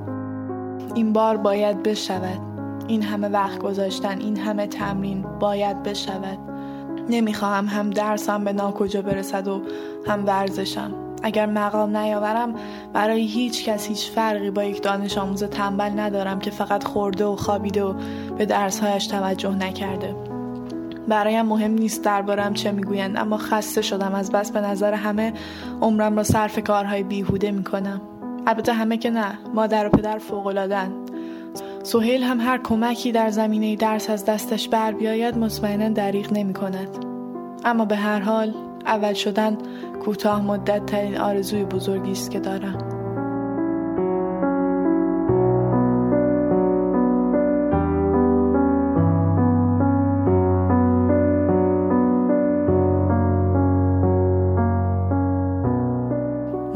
این 0.96 1.14
بار 1.14 1.38
باید 1.38 1.84
بشود. 1.84 2.40
این 2.88 3.02
همه 3.02 3.28
وقت 3.28 3.60
گذاشتن 3.60 4.20
این 4.20 4.38
همه 4.38 4.68
تمرین 4.68 5.22
باید 5.40 5.84
بشود. 5.84 6.53
نمی‌خواهم 7.10 7.66
هم 7.66 7.90
درسم 7.90 8.44
به 8.44 8.54
ناکجا 8.54 9.02
برسد 9.02 9.48
و 9.48 9.62
هم 10.08 10.26
ورزشم. 10.26 10.92
اگر 11.24 11.46
مقام 11.46 11.98
نیاورم 11.98 12.56
برای 12.94 13.22
هیچ 13.22 13.66
کس 13.66 13.88
هیچ 13.88 14.12
فرقی 14.12 14.52
با 14.52 14.64
یک 14.64 14.84
دانش 14.84 15.18
آموز 15.18 15.44
تنبل 15.44 16.00
ندارم 16.00 16.40
که 16.40 16.52
فقط 16.52 16.84
خورده 16.84 17.26
و 17.26 17.36
خوابیده 17.36 17.84
و 17.84 17.94
به 18.38 18.46
درسهایش 18.46 19.08
توجه 19.08 19.56
نکرده. 19.56 20.16
برایم 21.08 21.46
مهم 21.46 21.72
نیست 21.72 22.04
دربارم 22.04 22.54
چه 22.54 22.72
می‌گویند 22.72 23.18
اما 23.18 23.38
خسته 23.38 23.82
شدم 23.82 24.16
از 24.16 24.32
بس 24.32 24.52
به 24.52 24.62
نظر 24.62 24.94
همه 24.94 25.34
عمرم 25.82 26.16
را 26.16 26.24
صرف 26.24 26.60
کارهای 26.60 27.04
بیهوده 27.04 27.52
می‌کنم. 27.52 28.02
البته 28.48 28.74
همه 28.74 28.98
که 28.98 29.10
نه 29.10 29.38
مادر 29.54 29.88
و 29.88 29.90
پدر 29.90 30.18
فوقالعادهاند. 30.18 31.12
سهیل 31.84 32.24
هم 32.24 32.40
هر 32.40 32.58
کمکی 32.58 33.12
در 33.12 33.30
زمینه 33.30 33.76
درس 33.76 34.10
از 34.10 34.26
دستش 34.26 34.70
بر 34.70 34.92
بیاید 34.92 35.38
مطمئنا 35.38 35.90
دریغ 35.90 36.34
نمی 36.34 36.54
کند. 36.54 37.06
اما 37.66 37.86
به 37.86 37.96
هر 37.96 38.20
حال 38.20 38.54
اول 38.86 39.14
شدن 39.14 39.58
کوتاه 40.06 40.42
مدت 40.42 40.86
ترین 40.86 41.18
آرزوی 41.18 41.66
بزرگی 41.66 42.12
است 42.12 42.32
که 42.32 42.40
دارم 42.40 42.78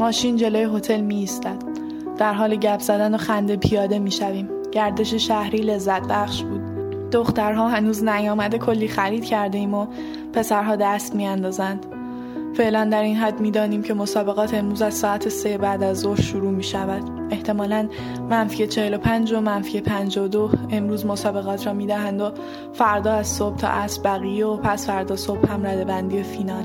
ماشین 0.00 0.36
جلوی 0.36 0.76
هتل 0.76 1.00
می 1.00 1.16
ایستد. 1.16 1.56
در 2.18 2.32
حال 2.32 2.56
گپ 2.56 2.80
زدن 2.80 3.14
و 3.14 3.18
خنده 3.18 3.56
پیاده 3.56 3.98
می 3.98 4.10
شویم. 4.10 4.57
گردش 4.72 5.14
شهری 5.14 5.58
لذت 5.58 6.08
بخش 6.08 6.42
بود. 6.42 6.60
دخترها 7.10 7.68
هنوز 7.68 8.04
نیامده 8.04 8.58
کلی 8.58 8.88
خرید 8.88 9.24
کرده 9.24 9.58
ایم 9.58 9.74
و 9.74 9.86
پسرها 10.32 10.76
دست 10.76 11.14
می 11.14 11.26
اندازند. 11.26 11.86
فعلا 12.54 12.84
در 12.84 13.02
این 13.02 13.16
حد 13.16 13.40
می‌دانیم 13.40 13.82
که 13.82 13.94
مسابقات 13.94 14.54
امروز 14.54 14.82
از 14.82 14.94
ساعت 14.94 15.28
سه 15.28 15.58
بعد 15.58 15.82
از 15.82 15.98
ظهر 15.98 16.20
شروع 16.20 16.50
می 16.50 16.62
شود. 16.62 17.02
احتمالا 17.30 17.88
منفی 18.30 18.66
45 18.66 19.32
و 19.32 19.40
منفی 19.40 19.80
52 19.80 20.50
امروز 20.70 21.06
مسابقات 21.06 21.66
را 21.66 21.72
می 21.72 21.86
دهند 21.86 22.20
و 22.20 22.30
فردا 22.72 23.12
از 23.12 23.26
صبح 23.26 23.56
تا 23.56 23.68
عصر 23.68 24.02
بقیه 24.02 24.46
و 24.46 24.56
پس 24.56 24.86
فردا 24.86 25.16
صبح 25.16 25.52
هم 25.52 25.66
رده 25.66 25.84
بندی 25.84 26.22
فینال. 26.22 26.64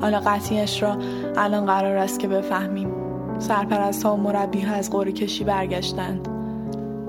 حالا 0.00 0.20
قطعیش 0.20 0.82
را 0.82 0.96
الان 1.36 1.66
قرار 1.66 1.96
است 1.96 2.18
که 2.18 2.28
بفهمیم. 2.28 2.92
سرپرست 3.38 4.02
ها 4.02 4.14
و 4.14 4.16
مربی 4.16 4.60
ها 4.60 4.74
از 4.74 4.90
قوری 4.90 5.12
کشی 5.12 5.44
برگشتند. 5.44 6.33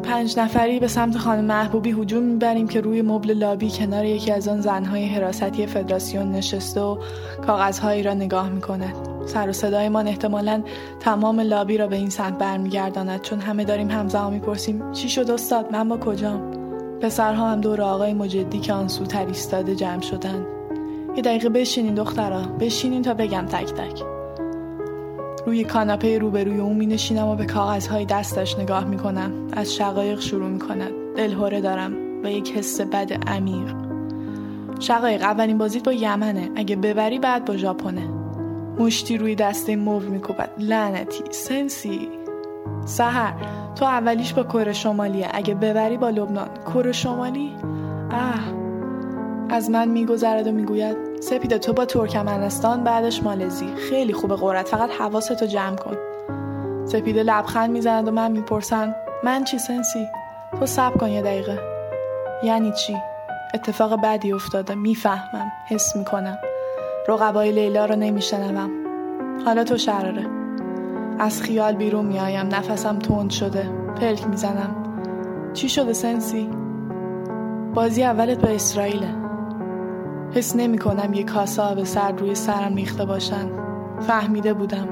پنج 0.05 0.39
نفری 0.39 0.79
به 0.79 0.87
سمت 0.87 1.17
خانم 1.17 1.45
محبوبی 1.45 1.91
هجوم 1.91 2.23
می‌بریم 2.23 2.67
که 2.67 2.81
روی 2.81 3.01
مبل 3.01 3.33
لابی 3.33 3.69
کنار 3.69 4.05
یکی 4.05 4.31
از 4.31 4.47
آن 4.47 4.61
زنهای 4.61 5.05
حراستی 5.05 5.67
فدراسیون 5.67 6.31
نشسته 6.31 6.81
و 6.81 6.97
کاغذهایی 7.47 8.03
را 8.03 8.13
نگاه 8.13 8.49
می‌کند. 8.49 8.95
سر 9.25 9.49
و 9.49 9.51
صدایمان 9.51 10.07
احتمالا 10.07 10.63
تمام 10.99 11.39
لابی 11.39 11.77
را 11.77 11.87
به 11.87 11.95
این 11.95 12.09
سمت 12.09 12.37
برمیگرداند 12.37 13.21
چون 13.21 13.39
همه 13.39 13.63
داریم 13.63 13.91
همزمان 13.91 14.33
می‌پرسیم 14.33 14.91
چی 14.91 15.09
شد 15.09 15.31
استاد؟ 15.31 15.71
من 15.71 15.89
با 15.89 15.97
کجام؟ 15.97 16.41
پسرها 17.01 17.51
هم 17.51 17.61
دور 17.61 17.81
آقای 17.81 18.13
مجدی 18.13 18.59
که 18.59 18.73
آن 18.73 18.87
سوتر 18.87 19.25
ایستاده 19.25 19.75
جمع 19.75 20.01
شدند. 20.01 20.45
یه 21.15 21.21
دقیقه 21.21 21.49
بشینین 21.49 21.93
دخترا 21.93 22.41
بشینین 22.41 23.01
تا 23.01 23.13
بگم 23.13 23.45
تک 23.45 23.73
تک. 23.73 24.14
روی 25.45 25.63
کاناپه 25.63 26.17
روبروی 26.17 26.59
او 26.59 26.73
می 26.73 26.85
نشینم 26.85 27.27
و 27.27 27.35
به 27.35 27.45
کاغذهای 27.45 28.05
دستش 28.05 28.59
نگاه 28.59 28.85
می 28.85 28.97
کنم 28.97 29.31
از 29.53 29.75
شقایق 29.75 30.19
شروع 30.19 30.49
می 30.49 30.59
کند 30.59 30.91
دلهوره 31.17 31.61
دارم 31.61 31.93
و 32.23 32.31
یک 32.31 32.51
حس 32.57 32.81
بد 32.81 33.29
عمیق. 33.29 33.75
شقایق 34.79 35.21
اولین 35.21 35.57
بازیت 35.57 35.83
با 35.83 35.93
یمنه. 35.93 36.49
اگه 36.55 36.75
ببری 36.75 37.19
بعد 37.19 37.45
با 37.45 37.57
ژاپنه. 37.57 38.09
مشتی 38.79 39.17
روی 39.17 39.35
دسته 39.35 39.75
موو 39.75 39.99
میکوبد. 39.99 40.49
لعنتی. 40.57 41.23
سنسی. 41.31 42.09
سهر 42.85 43.33
تو 43.75 43.85
اولیش 43.85 44.33
با 44.33 44.43
کره 44.43 44.73
شمالیه. 44.73 45.27
اگه 45.33 45.55
ببری 45.55 45.97
با 45.97 46.09
لبنان. 46.09 46.49
کره 46.73 46.91
شمالی؟ 46.91 47.51
اه. 48.11 48.64
از 49.49 49.69
من 49.69 49.87
میگذرد 49.87 50.47
و 50.47 50.51
می‌گوید 50.51 50.97
سپیده 51.21 51.57
تو 51.57 51.73
با 51.73 51.85
ترکمنستان 51.85 52.83
بعدش 52.83 53.23
مالزی. 53.23 53.75
خیلی 53.89 54.13
خوبه 54.13 54.35
قرت 54.35 54.67
فقط 54.67 54.89
حواستو 54.99 55.45
جمع 55.45 55.75
کن. 55.75 55.97
سپیده 56.85 57.23
لبخند 57.23 57.69
می‌زند 57.69 58.07
و 58.07 58.11
من 58.11 58.31
می‌پرسم 58.31 58.95
من 59.23 59.43
چی 59.43 59.57
سنسی؟ 59.57 60.07
تو 60.59 60.65
سب 60.65 60.97
کن 60.97 61.09
یه 61.09 61.21
دقیقه. 61.21 61.59
یعنی 62.43 62.71
چی؟ 62.71 62.97
اتفاق 63.53 64.01
بدی 64.01 64.33
افتاده 64.33 64.75
می‌فهمم 64.75 65.51
حس 65.67 65.95
می‌کنم. 65.95 66.37
رقبای 67.07 67.51
لیلا 67.51 67.85
رو 67.85 67.95
نمیشنوم. 67.95 68.69
حالا 69.45 69.63
تو 69.63 69.77
شراره. 69.77 70.25
از 71.19 71.41
خیال 71.41 71.75
بیرون 71.75 72.05
میایم 72.05 72.47
نفسم 72.47 72.99
تند 72.99 73.29
شده 73.29 73.69
پلک 74.01 74.27
می‌زنم. 74.27 74.75
چی 75.53 75.69
شده 75.69 75.93
سنسی؟ 75.93 76.49
بازی 77.73 78.03
اولت 78.03 78.39
با 78.39 78.47
اسرائیله. 78.47 79.24
حس 80.33 80.55
نمی 80.55 80.77
کنم 80.77 81.13
یک 81.13 81.25
کاسه 81.25 81.61
آب 81.61 81.83
سرد 81.83 82.19
روی 82.19 82.35
سرم 82.35 82.75
ریخته 82.75 83.05
باشن. 83.05 83.49
فهمیده 84.07 84.53
بودم. 84.53 84.87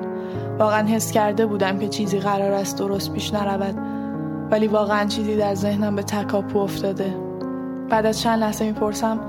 واقعا 0.59 0.87
حس 0.87 1.11
کرده 1.11 1.45
بودم 1.45 1.79
که 1.79 1.87
چیزی 1.87 2.19
قرار 2.19 2.51
است 2.51 2.77
درست 2.77 3.13
پیش 3.13 3.33
نرود. 3.33 3.75
ولی 4.51 4.67
واقعا 4.67 5.05
چیزی 5.05 5.37
در 5.37 5.55
ذهنم 5.55 5.95
به 5.95 6.03
تکاپو 6.03 6.59
افتاده. 6.59 7.15
بعد 7.89 8.05
از 8.05 8.21
چند 8.21 8.39
لحظه 8.39 8.65
می‌پرسم 8.65 9.19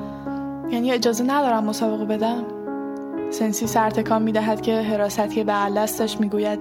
یعنی 0.71 0.93
اجازه 0.93 1.25
ندارم 1.25 1.65
مسابقه 1.65 2.05
بدم؟ 2.05 2.43
سنسی 3.31 3.67
سرتکان 3.67 4.23
می‌دهد 4.23 4.61
که 4.61 4.81
حراستی 4.83 5.45
بغل 5.45 5.75
دستش 5.75 6.21
می‌گوید 6.21 6.59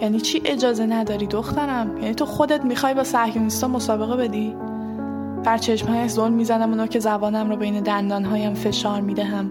یعنی 0.00 0.20
چی 0.20 0.42
اجازه 0.44 0.86
نداری 0.86 1.26
دخترم؟ 1.26 1.96
یعنی 1.96 2.14
تو 2.14 2.26
خودت 2.26 2.64
می‌خوای 2.64 2.94
با 2.94 3.04
صهیونیستا 3.04 3.68
مسابقه 3.68 4.16
بدی؟ 4.16 4.56
بر 5.46 5.58
چشمهایش 5.58 6.10
ظلم 6.10 6.32
می‌زنم 6.32 6.80
و 6.80 6.86
که 6.86 7.00
زبانم 7.00 7.50
را 7.50 7.56
بین 7.56 7.80
دندانهایم 7.80 8.54
فشار 8.54 9.00
می‌دهم. 9.00 9.50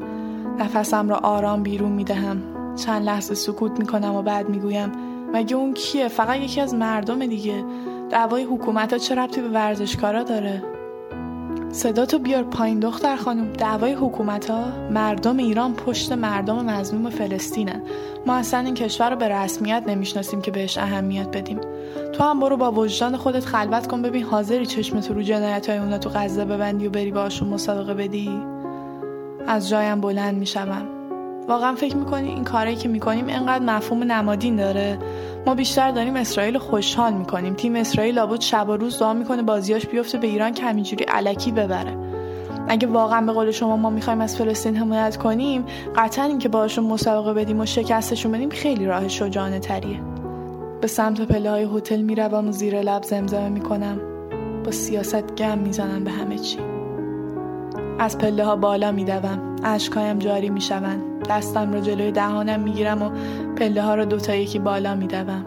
نفسم 0.60 1.10
را 1.10 1.16
آرام 1.16 1.64
بیرون 1.64 1.92
می‌دهم. 1.92 2.42
چند 2.76 3.06
لحظه 3.06 3.36
سکوت 3.36 3.80
می‌کنم 3.80 4.16
و 4.16 4.22
بعد 4.22 4.50
می‌گویم 4.50 4.92
مگه 5.34 5.56
اون 5.56 5.74
کیه؟ 5.74 6.08
فقط 6.08 6.40
یکی 6.40 6.62
از 6.62 6.74
مردم 6.74 7.26
دیگه. 7.26 7.64
دعوای 8.10 8.44
حکومت 8.44 8.94
ها 8.94 9.00
چه 9.00 9.16
ربطی 9.16 9.42
به 9.42 9.50
ورزشکارا 9.50 10.24
داره؟ 10.24 10.64
صدا 11.72 12.06
تو 12.06 12.20
بیار 12.20 12.44
پایین 12.44 12.80
دختر 12.80 13.16
خانم. 13.16 13.54
دعوای 13.54 13.94
حکومت 13.94 14.50
ها 14.50 14.64
مردم 14.92 15.38
ایران 15.38 15.74
پشت 15.74 16.12
مردم 16.12 16.66
مظلوم 16.66 17.10
فلسطینه 17.10 17.82
ما 18.26 18.36
اصلا 18.36 18.60
این 18.60 18.74
کشور 18.74 19.10
رو 19.10 19.16
به 19.16 19.28
رسمیت 19.28 19.84
نمی‌شناسیم 19.88 20.42
که 20.42 20.52
بهش 20.52 20.78
اهمیت 20.78 21.38
بدیم. 21.38 21.60
تو 22.14 22.24
هم 22.24 22.40
برو 22.40 22.58
با 22.58 22.72
وجدان 22.72 23.18
خودت 23.18 23.46
خلوت 23.46 23.88
کن 23.88 24.02
ببین 24.02 24.24
حاضری 24.24 24.66
چشمت 24.66 25.12
رو 25.12 25.22
جنایت 25.22 25.70
های 25.70 25.78
اونا 25.78 25.98
تو 25.98 26.10
غزه 26.10 26.46
ببندی 26.46 26.88
و 26.88 26.90
بری 26.90 27.12
باشون 27.12 27.48
مسابقه 27.48 27.94
بدی. 27.94 28.42
از 29.48 29.70
جایم 29.70 30.02
بلند 30.02 30.38
می‌شوم. 30.38 30.88
واقعا 31.48 31.76
فکر 31.76 31.96
می‌کنی 31.96 32.30
این 32.30 32.44
کاری 32.44 32.76
که 32.76 32.90
می‌کنیم 32.90 33.26
انقدر 33.30 33.66
مفهوم 33.66 34.04
نمادین 34.04 34.56
داره؟ 34.56 34.98
ما 35.46 35.56
بیشتر 35.56 35.92
داریم 35.92 36.16
اسرائیل 36.16 36.58
خوشحال 36.58 37.14
می‌کنیم. 37.14 37.54
تیم 37.54 37.76
اسرائیل 37.76 38.16
لابد 38.16 38.42
شب 38.42 38.70
و 38.70 38.78
روز 38.78 39.00
دعا 39.00 39.14
می‌کنه 39.14 39.42
بازیاش 39.42 39.86
بیفته 39.86 40.18
به 40.18 40.28
ایران 40.28 40.54
که 40.54 40.64
همینجوری 40.64 41.04
علکی 41.04 41.52
ببره. 41.52 41.98
اگه 42.68 42.88
واقعا 42.88 43.22
به 43.22 43.32
قول 43.32 43.52
شما 43.52 43.78
ما 43.78 43.90
می‌خوایم 43.90 44.22
از 44.22 44.38
فلسطین 44.38 44.76
حمایت 44.76 45.18
کنیم 45.18 45.66
قطعا 45.96 46.26
اینکه 46.26 46.50
باشون 46.50 46.84
مسابقه 46.84 47.34
بدیم 47.34 47.60
و 47.60 47.66
شکستشون 47.66 48.32
بدیم 48.32 48.50
خیلی 48.50 48.86
راه 48.86 49.08
شجاعانه 49.08 49.60
تریه. 49.60 50.00
به 50.86 50.90
سمت 50.90 51.22
پله 51.22 51.50
های 51.50 51.64
هتل 51.64 52.02
می‌روم 52.02 52.48
و 52.48 52.52
زیر 52.52 52.82
لب 52.82 53.04
زمزمه 53.04 53.50
می‌کنم. 53.50 54.00
با 54.66 54.72
سیاست 54.72 55.36
گم 55.36 55.58
می‌زنم 55.58 56.04
به 56.04 56.12
همه 56.12 56.38
چی. 56.38 56.60
از 58.00 58.18
پله 58.18 58.46
ها 58.46 58.56
بالا 58.56 58.92
میدوم. 58.92 59.56
اشکایم 59.64 60.20
جاری 60.20 60.50
می‌شوند. 60.50 61.28
دستم 61.30 61.74
را 61.74 61.80
جلوی 61.80 62.12
دهانم 62.12 62.60
می‌گیرم 62.60 63.02
و 63.02 63.10
پله 63.56 63.82
ها 63.82 63.96
را 63.96 64.06
دوتا 64.06 64.36
یکی 64.36 64.60
بالا 64.60 64.96
میدوم. 64.96 65.46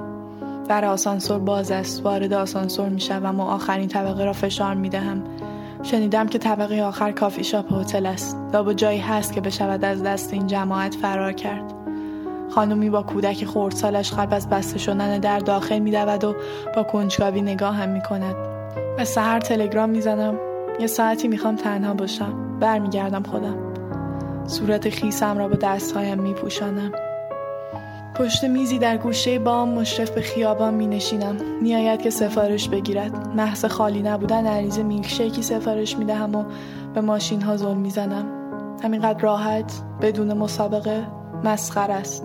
در 0.69 0.85
آسانسور 0.85 1.39
باز 1.39 1.71
است. 1.71 2.05
وارد 2.05 2.33
آسانسور 2.33 2.89
می‌شوم 2.89 3.41
و 3.41 3.43
آخرین 3.43 3.89
طبقه 3.89 4.25
را 4.25 4.33
فشار 4.33 4.75
می‌دهم. 4.75 5.23
شنیدم 5.83 6.27
که 6.27 6.39
طبقه 6.39 6.83
آخر 6.83 7.13
کافی 7.13 7.45
شاپ 7.45 7.73
هتل 7.73 8.07
است. 8.07 8.37
لابا 8.53 8.73
جایی 8.73 8.99
هست 8.99 9.33
که 9.33 9.41
بشود 9.41 9.85
از 9.85 10.03
دست 10.03 10.33
این 10.33 10.47
جماعت 10.47 10.95
فرار 10.95 11.33
کرد. 11.33 11.78
خانومی 12.51 12.91
با 12.91 13.03
کودک 13.03 13.45
خردسالش 13.45 14.13
قبل 14.13 14.37
از 14.37 14.49
بسته 14.49 14.79
شدن 14.79 15.19
در 15.19 15.39
داخل 15.39 15.79
میدود 15.79 16.25
و 16.25 16.35
با 16.77 16.83
کنجکاوی 16.83 17.43
نگاه 17.43 17.75
هم 17.75 17.89
می 17.89 18.01
کند. 18.01 18.35
به 18.97 19.05
سهر 19.05 19.41
تلگرام 19.41 19.91
می‌زنم. 19.91 20.39
یه 20.81 20.87
ساعتی 20.87 21.29
می‌خوام 21.29 21.57
تنها 21.57 21.95
باشم. 21.95 22.59
برمیگردم 22.61 23.23
خودم. 23.23 23.57
صورت 24.47 24.89
خیسم 24.89 25.39
را 25.39 25.49
با 25.49 25.55
دستهایم 25.55 26.19
میپوشانم. 26.19 26.93
پشت 28.15 28.45
میزی 28.45 28.79
در 28.79 28.97
گوشه 28.97 29.39
بام 29.39 29.69
مشرف 29.69 30.11
به 30.11 30.21
خیابان 30.21 30.75
می 30.75 30.87
نشینم 30.87 31.37
نیاید 31.63 32.03
که 32.03 32.11
سفارش 32.11 32.69
بگیرد. 32.69 33.35
محض 33.37 33.65
خالی 33.65 34.03
نبودن 34.03 34.47
عریض 34.47 34.79
میلکشیکی 34.79 35.43
سفارش 35.43 35.97
می 35.97 36.05
دهم 36.05 36.35
و 36.35 36.45
به 36.95 37.01
ماشین 37.01 37.43
ها 37.43 37.57
زل 37.57 37.75
می 37.75 37.91
زنم 37.91 38.25
همینقدر 38.83 39.21
راحت 39.21 39.73
بدون 40.01 40.33
مسابقه 40.33 41.07
مسخر 41.45 41.91
است. 41.91 42.25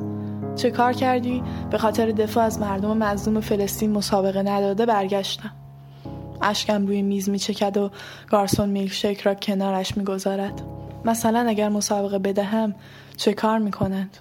چه 0.56 0.72
کار 0.72 0.94
کردی؟ 0.94 1.44
به 1.72 1.78
خاطر 1.78 2.12
دفاع 2.12 2.44
از 2.44 2.60
مردم 2.60 2.98
مظلوم 2.98 3.42
فلسطین 3.42 3.92
مسابقه 3.92 4.42
نداده 4.42 4.86
برگشتم 4.86 5.52
اشکم 6.42 6.88
روی 6.88 7.02
میز 7.02 7.30
می 7.30 7.40
چکد 7.40 7.78
و 7.78 7.92
گارسون 8.30 8.70
میلکشیک 8.70 9.22
را 9.22 9.36
کنارش 9.36 9.98
می 9.98 10.04
گذارد. 10.04 10.62
مثلا 11.06 11.40
اگر 11.40 11.70
مسابقه 11.70 12.20
بدهم 12.20 12.76
چه 13.18 13.34
کار 13.34 13.60
می 13.60 13.72
کند؟ 13.72 14.18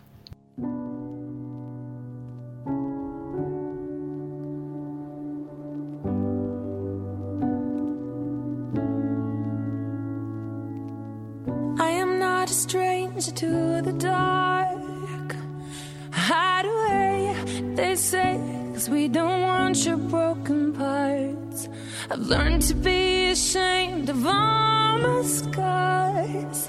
I 11.79 11.91
am 12.03 12.19
not 12.19 12.51
a 12.51 13.33
to 13.41 13.62
cause 18.83 18.91
we 18.91 19.09
don't 19.09 19.43
want 19.43 19.77
your 19.87 19.97
broken 19.97 20.73
parts. 20.73 21.69
I've 22.11 22.25
learned 22.35 22.63
to 22.71 22.75
be 22.75 23.31
ashamed 23.31 24.09
of 24.09 24.27
all 24.27 24.99
my 25.07 25.23
scars. 25.23 26.61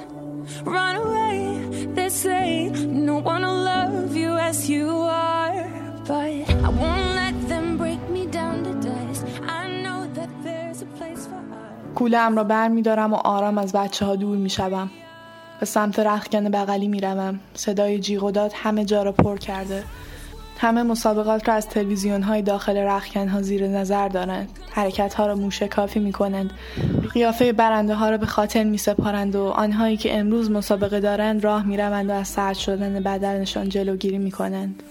Run 0.64 0.96
away, 1.06 1.86
they 1.98 2.10
say, 2.10 2.70
no 3.10 3.16
one 3.32 3.42
will 3.48 3.62
love 3.74 4.16
you 4.16 4.32
as 4.50 4.70
you 4.70 4.90
are. 5.32 5.66
But 6.08 6.50
I 6.68 6.70
won't 6.82 7.10
let 7.22 7.36
them 7.52 7.78
break 7.78 8.02
me 8.16 8.24
down 8.28 8.64
to 8.68 8.74
dust. 8.88 9.26
I 9.60 9.62
know 9.84 10.00
that 10.18 10.30
there's 10.44 10.82
a 10.82 10.90
place 10.98 11.26
for 11.26 11.36
us. 11.36 11.96
کولم 11.96 12.36
را 12.36 12.44
بر 12.44 12.68
می 12.68 12.82
دارم 12.82 13.14
و 13.14 13.16
آرام 13.16 13.58
از 13.58 13.74
بچه 13.74 14.06
ها 14.06 14.16
دور 14.16 14.38
می 14.38 14.50
شوم. 14.50 14.90
به 15.60 15.66
سمت 15.66 16.00
رخکن 16.00 16.50
بغلی 16.50 16.88
می 16.88 17.02
روم. 17.02 17.40
صدای 17.54 18.00
جیغ 18.00 18.24
و 18.24 18.32
داد 18.32 18.52
همه 18.56 18.86
جا 18.86 19.04
را 19.04 19.12
پر 19.12 19.38
کرده. 19.38 19.84
همه 20.58 20.84
مسابقات 20.84 21.48
را 21.48 21.54
از 21.54 21.68
تلویزیون 21.70 22.22
های 22.22 22.42
داخل 22.42 22.78
رخکن 22.78 23.28
ها 23.28 23.42
زیر 23.42 23.68
نظر 23.68 24.08
دارند. 24.08 24.50
حرکت 24.72 25.14
ها 25.14 25.28
را 25.28 25.36
موشکافی 25.36 26.00
می 26.00 26.12
کنند. 26.12 26.52
قیافه 27.14 27.54
برنده 27.54 27.96
ها 27.96 28.10
را 28.10 28.18
به 28.18 28.26
خاطر 28.26 28.64
می 28.64 28.78
سپارند 28.78 29.36
و 29.36 29.44
آنهایی 29.44 29.98
که 29.98 30.20
امروز 30.20 30.52
مسابقه 30.52 31.00
دارند 31.00 31.44
راه 31.44 31.66
می 31.66 31.78
روند 31.78 32.10
و 32.10 32.14
از 32.14 32.28
سرد 32.28 32.56
شدن 32.56 33.00
بدنشان 33.00 33.70
جلوگیری 33.70 34.18
می 34.18 34.32
کنند. 34.32 34.84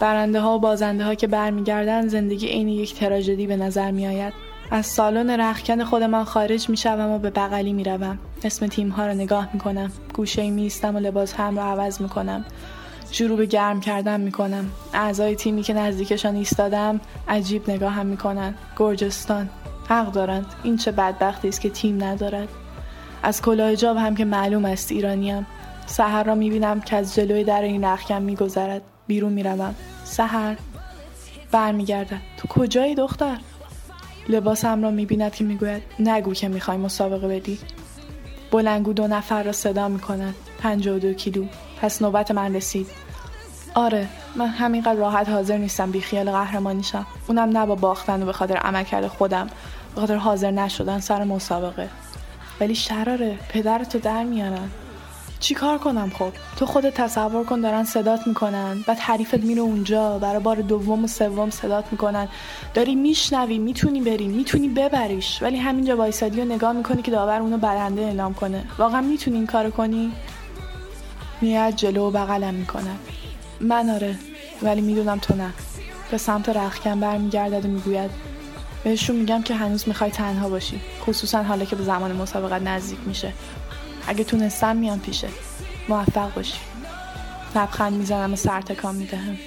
برنده 0.00 0.40
ها 0.40 0.56
و 0.56 0.60
بازنده 0.60 1.04
ها 1.04 1.14
که 1.14 1.26
برمیگردند 1.26 2.08
زندگی 2.08 2.46
عین 2.46 2.68
یک 2.68 2.94
تراژدی 2.94 3.46
به 3.46 3.56
نظر 3.56 3.90
می 3.90 4.06
آید. 4.06 4.32
از 4.70 4.86
سالن 4.86 5.40
رخکن 5.40 5.84
خودمان 5.84 6.24
خارج 6.24 6.68
می 6.68 6.76
شوم 6.76 7.10
و 7.10 7.18
به 7.18 7.30
بغلی 7.30 7.72
می 7.72 7.84
روم. 7.84 8.18
اسم 8.44 8.66
تیم 8.66 8.88
ها 8.88 9.06
را 9.06 9.12
نگاه 9.12 9.48
می 9.52 9.60
کنم. 9.60 9.92
گوشه 10.14 10.50
می 10.50 10.62
ایستم 10.62 10.96
و 10.96 10.98
لباس 10.98 11.34
هم 11.34 11.56
را 11.56 11.64
عوض 11.64 12.00
می 12.00 12.08
کنم. 12.08 12.44
شروع 13.10 13.36
به 13.36 13.46
گرم 13.46 13.80
کردن 13.80 14.20
می 14.20 14.32
کنم. 14.32 14.70
اعضای 14.94 15.36
تیمی 15.36 15.62
که 15.62 15.72
نزدیکشان 15.72 16.36
ایستادم 16.36 17.00
عجیب 17.28 17.70
نگاه 17.70 17.92
هم 17.92 18.06
می 18.06 18.16
کنند. 18.16 18.58
گرجستان. 18.76 19.48
حق 19.88 20.12
دارند. 20.12 20.46
این 20.62 20.76
چه 20.76 20.92
بدبختی 20.92 21.48
است 21.48 21.60
که 21.60 21.70
تیم 21.70 22.04
ندارد. 22.04 22.48
از 23.22 23.42
کلاه 23.42 23.76
جاب 23.76 23.96
هم 23.96 24.14
که 24.14 24.24
معلوم 24.24 24.64
است 24.64 24.92
ایرانیم. 24.92 25.46
سحر 25.86 26.24
را 26.24 26.34
می 26.34 26.50
بینم 26.50 26.80
که 26.80 26.96
از 26.96 27.14
جلوی 27.14 27.44
در 27.44 27.62
این 27.62 27.84
رخکن 27.84 28.22
می 28.22 28.36
گذرد. 28.36 28.82
بیرون 29.06 29.32
می 29.32 29.42
روم. 29.42 29.74
سحر 30.04 30.56
برمیگردد. 31.52 32.20
تو 32.36 32.48
کجایی 32.48 32.94
دختر؟ 32.94 33.36
لباسم 34.28 34.82
را 34.82 34.90
می‌بیند 34.90 35.34
که 35.34 35.44
می‌گوید 35.44 35.82
نگو 35.98 36.34
که 36.34 36.48
می‌خوای 36.48 36.76
مسابقه 36.76 37.28
بدی 37.28 37.58
بلنگو 38.50 38.92
دو 38.92 39.06
نفر 39.06 39.42
را 39.42 39.52
صدا 39.52 39.90
و 40.64 40.98
دو 40.98 41.12
کیلو 41.12 41.44
پس 41.84 42.02
نوبت 42.02 42.30
من 42.30 42.54
رسید. 42.54 42.86
آره 43.74 44.08
من 44.36 44.46
همینقدر 44.46 44.94
راحت 44.94 45.28
حاضر 45.28 45.56
نیستم 45.56 45.90
بی 45.90 46.00
خیال 46.00 46.30
قهرمانیشم. 46.30 47.06
اونم 47.28 47.58
نه 47.58 47.66
با 47.66 47.74
باختن 47.74 48.22
و 48.22 48.26
به 48.26 48.32
خاطر 48.32 48.56
عملکرد 48.56 49.06
خودم. 49.06 49.46
به 49.94 50.00
خاطر 50.00 50.16
حاضر 50.16 50.50
نشدن 50.50 51.00
سر 51.00 51.24
مسابقه. 51.24 51.88
ولی 52.60 52.74
شراره 52.74 53.38
پدرتو 53.48 53.98
در 53.98 54.24
میارن. 54.24 54.70
چی 55.40 55.54
کار 55.54 55.78
کنم 55.78 56.12
خب؟ 56.18 56.32
تو 56.56 56.66
خودت 56.66 56.94
تصور 56.94 57.44
کن 57.44 57.60
دارن 57.60 57.84
صدات 57.84 58.26
می‌کنن. 58.26 58.84
بعد 58.86 58.98
حریفت 58.98 59.34
میره 59.34 59.60
اونجا. 59.60 60.18
برای 60.18 60.40
بار 60.40 60.56
دوم 60.56 61.04
و 61.04 61.06
سوم 61.06 61.50
صدات 61.50 61.84
می‌کنن. 61.92 62.28
داری 62.74 62.94
میشنوی 62.94 63.58
می‌تونی 63.58 64.00
بری 64.00 64.28
می‌تونی 64.28 64.68
ببریش. 64.68 65.42
ولی 65.42 65.56
همینجا 65.56 65.96
وایسادی 65.96 66.40
و 66.40 66.44
نگاه 66.44 66.72
می‌کنی 66.72 67.02
که 67.02 67.10
داور 67.10 67.40
اونو 67.40 67.58
برنده 67.58 68.02
اعلام 68.02 68.34
کنه. 68.34 68.64
واقعا 68.78 69.00
می‌تونی 69.00 69.36
این 69.36 69.46
کارو 69.46 69.70
کنی؟ 69.70 70.12
میاد 71.44 71.74
جلو 71.74 72.08
و 72.08 72.10
بغلم 72.10 72.54
می‌کنم 72.54 72.98
من 73.60 73.90
آره 73.90 74.18
ولی 74.62 74.80
می‌دونم 74.80 75.18
تو 75.18 75.34
نه. 75.36 75.50
به 76.10 76.18
سمت 76.18 76.48
رخکن 76.48 77.00
برمیگردد 77.00 77.64
و 77.64 77.68
می‌گوید 77.68 78.10
بهشون 78.84 79.16
میگم 79.16 79.42
که 79.42 79.54
هنوز 79.54 79.88
می‌خوای 79.88 80.10
تنها 80.10 80.48
باشی 80.48 80.80
خصوصا 81.06 81.42
حالا 81.42 81.64
که 81.64 81.76
به 81.76 81.84
زمان 81.84 82.12
مسابقت 82.12 82.62
نزدیک 82.62 82.98
میشه. 83.06 83.32
اگه 84.06 84.24
تونستم 84.24 84.76
میام 84.76 85.00
پیشه. 85.00 85.28
موفق 85.88 86.34
باشی. 86.34 86.58
لبخند 87.56 87.92
می‌زنم 87.92 88.32
و 88.32 88.36
سر 88.36 88.60
تکان 88.60 88.94
می‌دهم. 88.94 89.38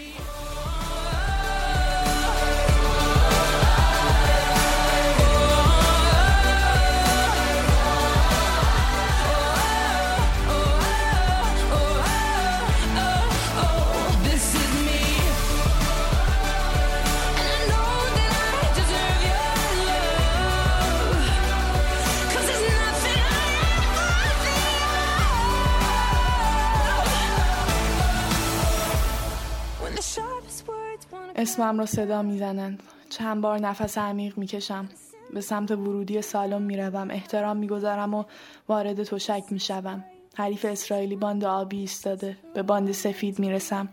اسمم 31.37 31.79
را 31.79 31.85
صدا 31.85 32.21
می‌زنند 32.21 32.83
چند 33.09 33.41
بار 33.41 33.59
نفس 33.59 33.97
عمیق 33.97 34.37
می‌کشم. 34.37 34.89
به 35.33 35.41
سمت 35.41 35.71
ورودی 35.71 36.21
سالن 36.21 36.61
می‌روم. 36.61 37.11
احترام 37.11 37.57
می‌گذارم 37.57 38.13
و 38.13 38.23
وارد 38.67 39.03
تشک 39.03 39.43
می‌شوم. 39.49 40.03
حریف 40.35 40.65
اسرائیلی 40.65 41.15
باند 41.15 41.45
آبی 41.45 41.79
ایستاده. 41.79 42.37
به 42.53 42.63
باند 42.63 42.91
سفید 42.91 43.39
می‌رسم. 43.39 43.89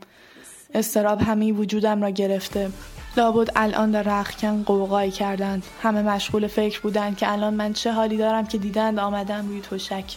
استراب 0.74 1.20
همه 1.20 1.52
وجودم 1.52 2.02
را 2.02 2.10
گرفته. 2.10 2.70
لابد 3.16 3.50
الان 3.56 3.90
در 3.90 4.02
رخکن 4.02 4.62
قوقایی 4.62 5.10
کردند. 5.10 5.62
همه 5.82 6.02
مشغول 6.02 6.46
فکر 6.46 6.80
بودند 6.80 7.16
که 7.16 7.32
الان 7.32 7.54
من 7.54 7.72
چه 7.72 7.92
حالی 7.92 8.16
دارم 8.16 8.46
که 8.46 8.58
دیدند 8.58 8.98
آمدم 8.98 9.48
روی 9.48 9.60
تشک. 9.60 10.16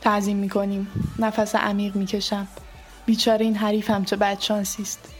تعظیم 0.00 0.36
می‌کنیم. 0.36 0.88
نفس 1.18 1.54
عمیق 1.54 1.96
می‌کشم. 1.96 2.48
بیچاره 3.06 3.44
این 3.44 3.54
حریفم 3.54 4.04
چه 4.04 4.16
بدشانسی 4.16 4.82
است. 4.82 5.14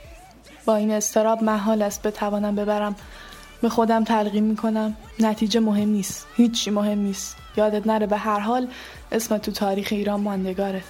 با 0.69 0.77
این 0.77 0.90
استراب 0.90 1.43
محال 1.43 1.82
است 1.82 2.03
بتوانم 2.03 2.55
ببرم. 2.55 2.97
به 3.62 3.69
خودم 3.69 4.05
تلقیم 4.05 4.45
می‌کنم. 4.45 4.97
نتیجه 5.20 5.61
مهم 5.61 5.89
نیست. 5.89 6.27
هیچی 6.36 6.70
مهم 6.70 6.99
نیست. 6.99 7.36
یادت 7.57 7.86
نره 7.86 8.07
به 8.07 8.16
هر 8.16 8.39
حال 8.39 8.69
اسم 9.12 9.39
تو 9.39 9.53
تاریخ 9.53 9.89
ایران 9.90 10.20
ماندگاره. 10.20 10.82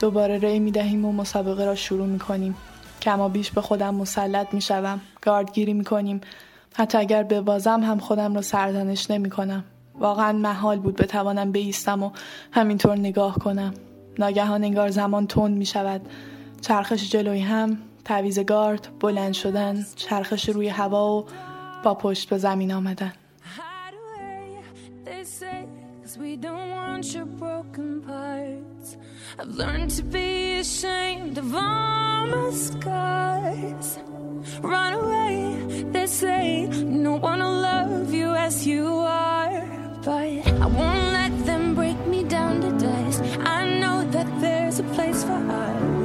دوباره 0.00 0.38
ری 0.38 0.58
می‌دهیم 0.58 1.04
و 1.04 1.12
مسابقه 1.12 1.64
را 1.64 1.74
شروع 1.74 2.06
می‌کنیم. 2.06 2.56
کما 3.02 3.28
بیش 3.28 3.50
به 3.50 3.60
خودم 3.60 3.94
مسلط 3.94 4.54
می 4.54 4.60
شوم 4.60 5.00
گاردگیری 5.22 5.72
می 5.72 5.84
کنیم 5.84 6.20
حتی 6.74 6.98
اگر 6.98 7.22
ببازم 7.22 7.80
هم 7.82 7.98
خودم 7.98 8.34
رو 8.34 8.42
سرزنش 8.42 9.10
نمی 9.10 9.30
کنم 9.30 9.64
واقعا 9.98 10.32
محال 10.32 10.78
بود 10.78 10.96
بتوانم 10.96 11.52
بیستم 11.52 12.02
و 12.02 12.10
همینطور 12.52 12.96
نگاه 12.98 13.34
کنم. 13.34 13.74
ناگهان 14.18 14.64
انگار 14.64 14.90
زمان 14.90 15.26
تند 15.26 15.56
می 15.56 15.66
شود 15.66 16.00
چرخش 16.60 17.10
جلوی 17.10 17.40
هم 17.40 17.78
تعویز 18.06 18.38
گارد 18.38 18.88
بلند 19.00 19.32
شدن 19.32 19.86
چرخش 19.96 20.48
روی 20.48 20.68
هوا 20.68 21.18
و 21.18 21.26
با 21.84 21.94
پشت 21.94 22.28
به 22.28 22.38
زمین 22.38 22.72
آمدن 22.72 23.12
place 44.96 45.24
for 45.24 45.50
us, 45.50 45.95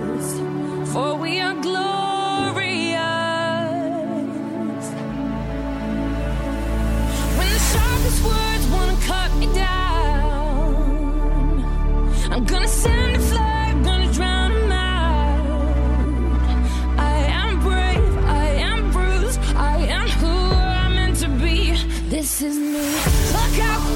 for 0.92 1.16
we 1.16 1.40
are 1.40 1.56
glorious. 1.56 1.86
When 7.38 7.48
the 7.56 7.62
sharpest 7.72 8.20
words 8.30 8.66
wanna 8.74 8.98
cut 9.12 9.32
me 9.38 9.48
down, 9.54 10.74
I'm 12.32 12.44
gonna 12.44 12.68
send 12.68 13.16
a 13.16 13.20
flag, 13.20 13.84
gonna 13.86 14.12
out. 14.12 14.72
I 16.98 17.16
am 17.42 17.60
brave, 17.62 18.18
I 18.26 18.48
am 18.70 18.92
bruised, 18.92 19.40
I 19.56 19.78
am 19.98 20.10
who 20.20 20.36
I'm 20.82 20.96
meant 20.96 21.18
to 21.24 21.30
be. 21.30 21.58
This 22.10 22.42
is 22.42 22.58
me. 22.58 22.88
Look 23.36 23.58
out, 23.72 23.91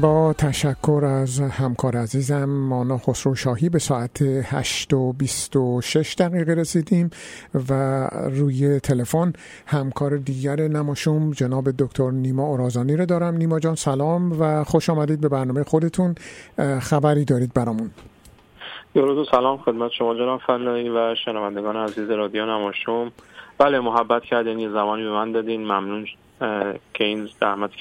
با 0.00 0.32
تشکر 0.32 1.04
از 1.04 1.40
همکار 1.40 1.96
عزیزم 1.96 2.44
مانا 2.44 2.98
خسرو 2.98 3.34
شاهی 3.34 3.68
به 3.68 3.78
ساعت 3.78 4.22
8 4.22 4.94
و 4.94 5.12
26 5.12 6.14
دقیقه 6.14 6.54
رسیدیم 6.54 7.10
و 7.70 7.72
روی 8.30 8.80
تلفن 8.80 9.32
همکار 9.66 10.16
دیگر 10.16 10.56
نماشوم 10.56 11.30
جناب 11.30 11.70
دکتر 11.78 12.10
نیما 12.10 12.42
اورازانی 12.42 12.96
رو 12.96 13.06
دارم. 13.06 13.34
نیما 13.36 13.58
جان 13.58 13.74
سلام 13.74 14.40
و 14.40 14.64
خوش 14.64 14.90
آمدید 14.90 15.20
به 15.20 15.28
برنامه 15.28 15.64
خودتون. 15.64 16.14
خبری 16.80 17.24
دارید 17.24 17.54
برامون؟ 17.54 17.90
درود 18.94 19.18
و 19.18 19.24
سلام 19.30 19.58
خدمت 19.58 19.90
شما 19.98 20.14
جناب 20.14 20.40
فلاحی 20.46 20.88
و 20.88 21.14
شنوندگان 21.24 21.76
عزیز 21.76 22.10
رادیو 22.10 22.46
نماشوم. 22.46 23.12
بله 23.58 23.80
محبت 23.80 24.22
کردین 24.22 24.58
یه 24.58 24.68
زمانی 24.68 25.02
به 25.02 25.10
من 25.10 25.32
دادین. 25.32 25.60
ممنون 25.60 26.06
که 26.94 27.04
این 27.04 27.28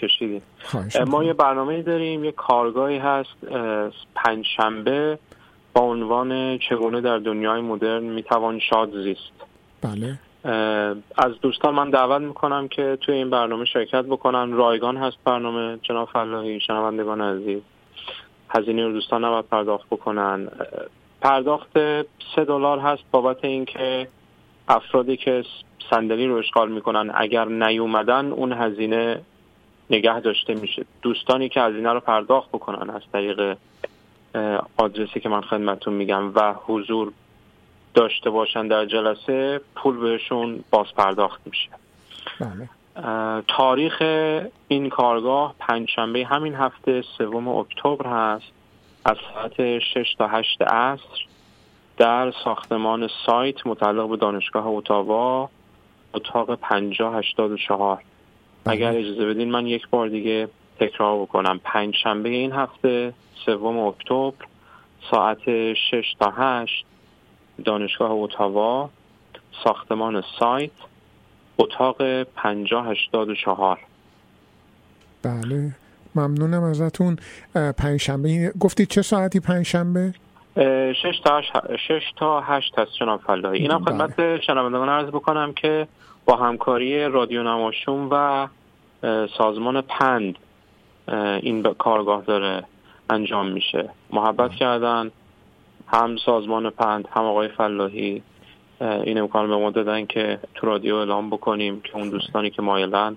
کشیدین 0.02 0.41
خواهش 0.64 0.95
اه، 0.95 1.03
ما 1.03 1.23
یه 1.23 1.34
برنامه 1.34 1.82
داریم 1.82 2.23
یه 2.23 2.32
کارگاهی 2.32 2.98
هست 2.98 3.45
پنجشنبه 4.15 5.19
با 5.73 5.82
عنوان 5.82 6.57
چگونه 6.57 7.02
در 7.02 7.18
دنیای 7.18 7.61
مدرن 7.61 8.03
می‌توان 8.03 8.60
شاد 8.60 9.03
زیست. 9.03 9.32
بله. 9.82 10.19
از 11.18 11.32
دوستان 11.41 11.76
من 11.76 11.90
دعوت 11.90 12.22
می‌کنم 12.22 12.68
که 12.68 12.98
توی 13.02 13.15
این 13.15 13.30
برنامه 13.30 13.65
شرکت 13.65 14.06
بکنن. 14.06 14.52
رایگان 14.52 14.98
هست 14.98 15.18
برنامه 15.23 15.80
جناب 15.82 16.10
فلاحی 16.10 16.60
شنوندگان 16.60 17.22
عزیز. 17.22 17.61
هزینه 18.49 18.86
رو 18.86 18.91
دوستان 18.91 19.26
نباید 19.26 19.45
پرداخت 19.45 19.86
بکنن. 19.86 20.48
پرداخت 21.22 21.72
سه 22.36 22.45
دلار 22.48 22.80
هست 22.80 23.03
بابت 23.11 23.45
اینکه 23.45 24.07
افرادی 24.68 25.18
که 25.18 25.44
صندلی 25.90 26.28
رو 26.28 26.36
اشغال 26.36 26.72
می‌کنن. 26.72 27.12
اگر 27.16 27.45
نیومدن 27.45 28.32
اون 28.32 28.53
هزینه 28.53 29.22
نگه 29.90 30.20
داشته 30.20 30.53
میشه. 30.53 30.86
دوستانی 31.02 31.49
که 31.49 31.62
هزینه 31.62 31.94
رو 31.94 31.99
پرداخت 31.99 32.49
بکنن 32.49 32.90
از 32.90 33.02
طریق 33.14 33.57
آدرسی 34.78 35.20
که 35.20 35.30
من 35.30 35.41
خدمتتون 35.41 35.94
میگم 35.94 36.36
و 36.36 36.53
حضور 36.66 37.12
داشته 37.94 38.30
باشن 38.30 38.68
در 38.68 38.86
جلسه 38.86 39.62
پول 39.76 39.98
بهشون 39.98 40.64
باز 40.72 40.88
پرداخت 40.98 41.41
میشه. 41.45 41.70
بله. 42.40 42.70
تاریخ 43.48 44.02
این 44.68 44.90
کارگاه 44.90 45.56
پنجشنبه 45.60 46.26
همین 46.26 46.56
هفته 46.56 47.03
سوم 47.18 47.48
اکتبر 47.48 48.07
هست. 48.10 48.52
از 49.06 49.18
ساعت 49.34 49.80
6 49.80 50.16
تا 50.18 50.28
8 50.28 50.62
عصر 50.62 51.26
در 51.98 52.32
ساختمان 52.44 53.10
سایت 53.26 53.68
متعلق 53.68 54.10
به 54.10 54.18
دانشگاه 54.18 54.68
اتاوا 54.68 55.49
اتاق 56.16 56.56
5084 56.56 58.04
اگر 58.66 58.90
اجازه 58.98 59.26
بدین 59.26 59.52
من 59.52 59.68
یک 59.68 59.90
بار 59.90 60.08
دیگه 60.08 60.48
تکرار 60.80 61.22
بکنم. 61.22 61.60
پنجشنبه 61.64 62.30
این 62.30 62.52
هفته 62.52 63.14
سوم 63.46 63.78
اکتبر 63.80 64.46
ساعت 65.12 65.40
6 65.74 66.16
تا 66.20 66.34
8 66.38 66.86
دانشگاه 67.66 68.12
اتاوا 68.12 68.90
ساختمان 69.64 70.24
سایت 70.40 70.72
اتاق 71.58 72.24
5084 72.24 73.80
بله. 75.24 75.72
ممنونم 76.16 76.64
ازتون. 76.64 77.18
اه، 77.56 77.72
پنجشنبه 77.72 78.54
گفتید 78.60 78.88
چه 78.88 79.02
ساعتی 79.02 79.40
پنجشنبه؟ 79.40 80.14
6 80.57 81.19
تا 81.23 81.41
6 81.88 82.03
تا 82.15 82.41
8 82.41 82.80
هست 82.80 82.91
جناب 82.99 83.22
فلاحی. 83.22 83.60
اینم 83.60 83.84
بله. 83.84 83.98
خدمت 83.98 84.41
شنوندگان 84.41 84.90
عرض 84.90 85.07
بکنم 85.07 85.53
که 85.53 85.88
با 86.26 86.36
همکاری 86.36 87.06
رادیو 87.06 87.44
نماشوم 87.44 88.07
و 88.11 88.48
سازمان 89.38 89.82
پند 89.82 90.38
این 91.41 91.61
به 91.61 91.73
کارگاه 91.73 92.23
داره 92.23 92.64
انجام 93.10 93.48
میشه. 93.48 93.90
محبت 94.10 94.52
کردن 94.52 95.11
هم 95.88 96.18
سازمان 96.18 96.69
پند 96.69 97.07
هم 97.11 97.23
آقای 97.23 97.48
فلاحی 97.48 98.23
این 98.82 99.18
امکان 99.18 99.48
به 99.48 99.56
ما 99.57 99.72
دادن 99.72 100.06
که 100.06 100.40
تو 100.53 100.68
رادیو 100.68 100.95
اعلام 100.95 101.30
بکنیم 101.30 101.82
که 101.82 101.95
اون 101.95 102.10
دوستانی 102.10 102.49
که 102.49 102.61
مایلن 102.61 103.15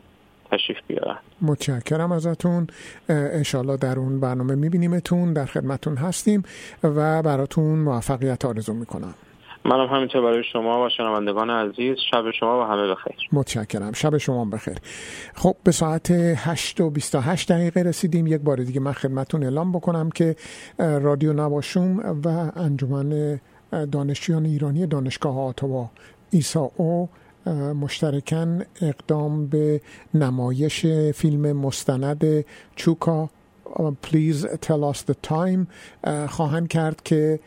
تشریف 0.52 0.78
بیارن. 0.86 1.16
متشکرم 1.42 2.12
ازتون. 2.12 2.66
انشالله 3.08 3.76
در 3.76 3.98
اون 3.98 4.20
برنامه 4.20 4.54
میبینیمتون 4.54 5.32
در 5.32 5.46
خدمتون 5.46 5.96
هستیم 5.96 6.42
و 6.84 7.22
براتون 7.22 7.78
موفقیت 7.78 8.44
آرزو 8.44 8.74
می‌کنم. 8.74 9.14
منم 9.64 9.86
همینطور 9.86 10.22
برای 10.22 10.42
شما 10.52 10.86
و 10.86 10.88
شنوندگان 10.88 11.50
عزیز. 11.50 11.96
شب 12.10 12.30
شما 12.30 12.60
و 12.60 12.64
همه 12.64 12.94
بخیر. 12.94 13.14
متشکرم. 13.32 13.92
شب 13.92 14.16
شما 14.16 14.44
بخیر. 14.44 14.76
خب 15.34 15.56
به 15.64 15.72
ساعت 15.72 16.10
8 16.10 16.80
و 16.80 16.90
28 16.90 17.52
دقیقه 17.52 17.82
رسیدیم. 17.82 18.26
یک 18.26 18.40
بار 18.40 18.56
دیگه 18.56 18.80
من 18.80 18.92
خدمتون 18.92 19.42
اعلام 19.42 19.72
بکنم 19.72 20.10
که 20.10 20.36
رادیو 20.78 21.32
نواشوم 21.32 22.20
و 22.24 22.28
انجمن 22.56 23.40
دانشجویان 23.92 24.44
ایرانی 24.44 24.86
دانشگاه 24.86 25.40
آتوا 25.40 25.90
ایسا 26.30 26.70
او 26.76 27.08
مشترکاً 27.54 28.58
اقدام 28.82 29.46
به 29.46 29.80
نمایش 30.14 30.86
فیلم 31.14 31.52
مستند 31.52 32.44
چوکا 32.76 33.30
پلیز 34.02 34.46
tell 34.46 34.94
us 34.94 34.98
the 34.98 35.14
time 35.28 35.66
اه، 36.04 36.26
خواهند 36.26 36.68
کرد 36.68 37.02
که 37.02 37.40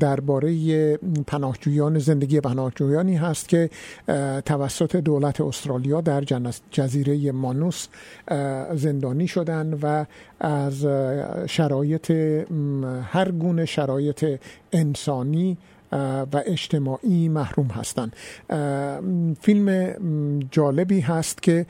درباره 0.00 0.96
پناهجویان 1.26 1.98
زندگی 1.98 2.40
پناهجویانی 2.40 3.16
هست 3.16 3.48
که 3.48 3.70
توسط 4.44 4.96
دولت 4.96 5.40
استرالیا 5.40 6.00
در 6.00 6.24
جزیره 6.70 7.32
مانوس 7.32 7.88
زندانی 8.74 9.28
شدن 9.28 9.78
و 9.82 10.04
از 10.40 10.86
شرایط 11.46 12.10
هر 13.12 13.30
گونه 13.30 13.64
شرایط 13.64 14.40
انسانی 14.72 15.56
و 16.32 16.42
اجتماعی 16.46 17.28
محروم 17.28 17.66
هستند 17.66 18.16
فیلم 19.40 20.40
جالبی 20.50 21.00
هست 21.00 21.42
که 21.42 21.66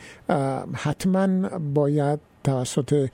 حتما 0.74 1.48
باید 1.58 2.20
توسط 2.44 3.08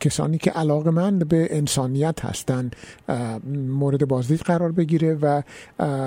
کسانی 0.00 0.38
که 0.38 0.50
علاقمند 0.50 1.28
به 1.28 1.48
انسانیت 1.50 2.24
هستند 2.24 2.76
مورد 3.68 4.08
بازدید 4.08 4.40
قرار 4.40 4.72
بگیره 4.72 5.14
و 5.14 5.42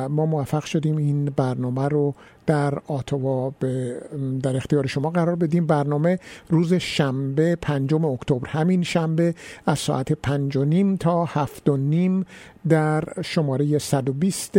ما 0.10 0.26
موفق 0.26 0.65
شدیم 0.65 0.98
این 0.98 1.26
برنامه 1.26 1.88
رو 1.88 2.15
در 2.45 2.80
آتوا 2.88 3.49
به 3.49 4.02
در 4.44 4.57
اختیار 4.57 4.88
شما 4.88 5.10
قرار 5.10 5.36
بدیم. 5.36 5.68
برنامه 5.68 6.19
روز 6.49 6.73
شنبه 6.73 7.56
پنجم 7.56 8.06
اکتبر. 8.06 8.48
همین 8.48 8.84
شنبه 8.84 9.36
از 9.65 9.80
ساعت 9.80 10.11
پنج 10.14 10.57
و 10.57 10.65
نیم 10.65 10.95
تا 10.95 11.26
هفت 11.26 11.69
و 11.69 11.77
نیم 11.77 12.26
در 12.69 13.03
شماره 13.22 13.77
120 13.77 14.57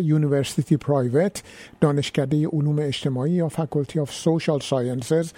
University 0.00 0.76
Private 0.76 1.42
دانشکده 1.80 2.48
علوم 2.48 2.78
اجتماعی 2.78 3.32
یا 3.32 3.48
Faculty 3.48 4.00
of 4.00 4.12
Social 4.12 4.60
Sciences 4.60 5.32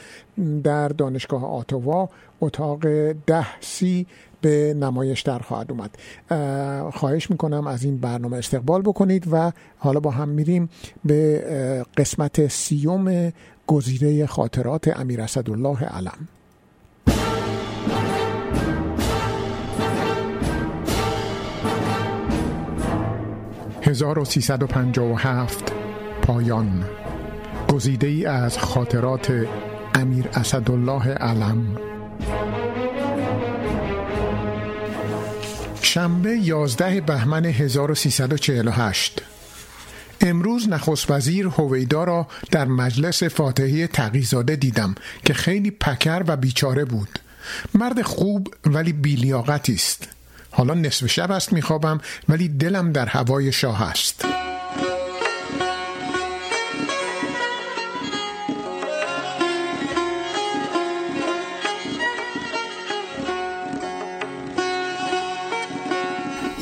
در 0.64 0.88
دانشگاه 0.88 1.44
آتوا 1.44 2.08
اتاق 2.40 2.86
ده 3.12 3.60
سی 3.60 4.06
به 4.40 4.74
نمایش 4.74 5.22
در 5.22 5.38
خواهد 5.38 5.72
اومد. 5.72 5.90
خواهش 6.92 7.30
می‌کنم 7.30 7.66
از 7.66 7.84
این 7.84 7.98
برنامه 7.98 8.36
استقبال 8.36 8.82
بکنید 8.82 9.24
و 9.32 9.52
حالا 9.78 10.00
با 10.00 10.10
هم 10.10 10.28
میریم 10.28 10.68
به 11.04 11.84
قسمت 11.96 12.46
سوم 12.46 13.32
گزیره 13.66 14.26
خاطرات 14.26 15.00
امیر 15.00 15.20
اسدالله 15.20 15.84
علم. 15.84 16.28
1357 23.93 25.73
پایان. 26.23 26.85
گزیده 27.69 28.06
ای 28.06 28.27
از 28.27 28.59
خاطرات 28.59 29.47
امیر 29.94 30.28
اسدالله 30.35 31.09
علم. 31.09 31.78
شنبه 35.82 36.31
11 36.31 37.01
بهمن 37.01 37.44
1348 37.44 39.23
امروز 40.20 40.69
نخست 40.69 41.10
وزیر 41.10 41.47
هویدا 41.47 42.05
را 42.05 42.27
در 42.51 42.64
مجلس 42.64 43.23
فاتحی 43.23 43.86
تقیزاده 43.86 44.56
دیدم 44.56 44.94
که 45.24 45.35
خیلی 45.35 45.70
پکر 45.70 46.23
و 46.27 46.36
بیچاره 46.36 46.85
بود. 46.85 47.19
مرد 47.74 48.02
خوب 48.02 48.55
ولی 48.66 48.93
بیلیاقتی 48.93 49.74
است. 49.74 50.09
حالا 50.52 50.74
نصف 50.74 51.06
شب 51.06 51.30
است 51.30 51.52
میخوابم 51.52 52.00
ولی 52.28 52.48
دلم 52.48 52.92
در 52.92 53.06
هوای 53.06 53.52
شاه 53.52 53.82
است. 53.82 54.24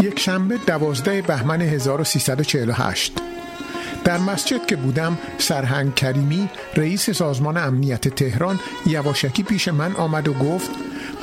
یک 0.01 0.21
شنبه 0.21 0.59
دوازده 0.67 1.23
بهمن 1.23 1.63
1348 1.63 3.13
در 4.05 4.19
مسجد 4.19 4.67
که 4.67 4.77
بودم 4.77 5.19
سرهنگ 5.39 5.95
کریمی 5.95 6.49
رئیس 6.77 7.11
سازمان 7.11 7.57
امنیت 7.57 8.09
تهران 8.09 8.61
یواشکی 8.87 9.43
پیش 9.43 9.69
من 9.69 9.97
آمد 9.97 10.29
و 10.29 10.33
گفت 10.33 10.71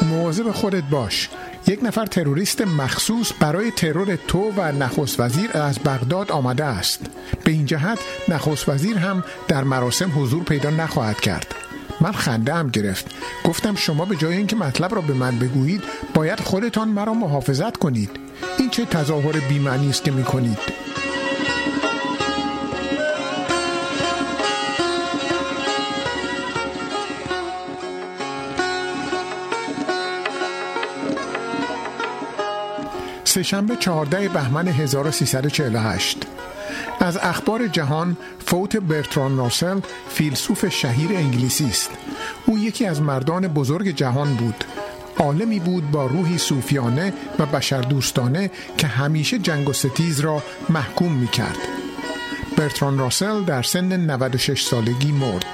مواظب 0.02 0.52
خودت 0.52 0.84
باش 0.84 1.30
یک 1.68 1.80
نفر 1.84 2.06
تروریست 2.06 2.61
مخصوص 2.61 3.31
برای 3.39 3.72
ترور 3.72 4.15
تو 4.15 4.52
و 4.57 4.72
نخست 4.72 5.19
وزیر 5.19 5.49
از 5.53 5.80
بغداد 5.80 6.31
آمده 6.31 6.64
است. 6.64 6.99
به 7.44 7.52
این 7.52 7.65
جهت 7.65 7.99
نخست 8.30 8.69
وزیر 8.69 8.98
هم 8.98 9.23
در 9.48 9.64
مراسم 9.64 10.11
حضور 10.15 10.44
پیدا 10.44 10.69
نخواهد 10.69 11.19
کرد. 11.19 11.56
من 12.02 12.11
خنده 12.11 12.53
هم 12.53 12.69
گرفت. 12.69 13.06
گفتم 13.44 13.76
شما 13.76 14.06
به 14.06 14.15
جای 14.15 14.38
اینکه 14.38 14.56
مطلب 14.56 14.95
را 14.95 15.02
به 15.02 15.14
من 15.14 15.39
بگویید 15.39 15.84
باید 16.14 16.39
خودتان 16.39 16.88
مرا 16.88 17.14
محافظت 17.14 17.77
کنید. 17.77 18.10
این 18.60 18.69
چه 18.69 18.85
تظاهر 18.85 19.39
بیمعنی 19.39 19.89
است 19.89 20.03
که 20.03 20.11
می 20.11 20.23
کنید 20.23 20.60
سهشنبه 33.38 33.76
14 33.76 34.30
بهمن 34.30 34.68
1348 34.68 36.18
از 36.99 37.18
اخبار 37.18 37.68
جهان 37.68 38.18
فوت 38.45 38.77
برتران 38.77 39.38
راسل 39.38 39.80
فیلسوف 40.09 40.69
شهیر 40.69 41.09
انگلیسی 41.18 41.65
است. 41.65 41.91
او 42.45 42.57
یکی 42.57 42.85
از 42.85 43.01
مردان 43.01 43.47
بزرگ 43.47 43.88
جهان 43.88 44.34
بود. 44.35 44.64
عالمی 45.18 45.59
بود 45.59 45.91
با 45.91 46.05
روحی 46.05 46.38
صوفیانه 46.38 47.14
و 47.39 47.45
بشردوستانه 47.45 48.51
که 48.77 48.88
همیشه 48.88 49.39
جنگ 49.39 49.69
و 49.69 49.73
ستیز 49.73 50.19
را 50.19 50.43
محکوم 50.69 51.11
می 51.11 51.27
کرد 51.27 51.57
برتران 52.57 52.99
راسل 52.99 53.43
در 53.43 53.64
سن 53.64 53.93
96 54.11 54.64
سالگی 54.64 55.11
مرد. 55.11 55.45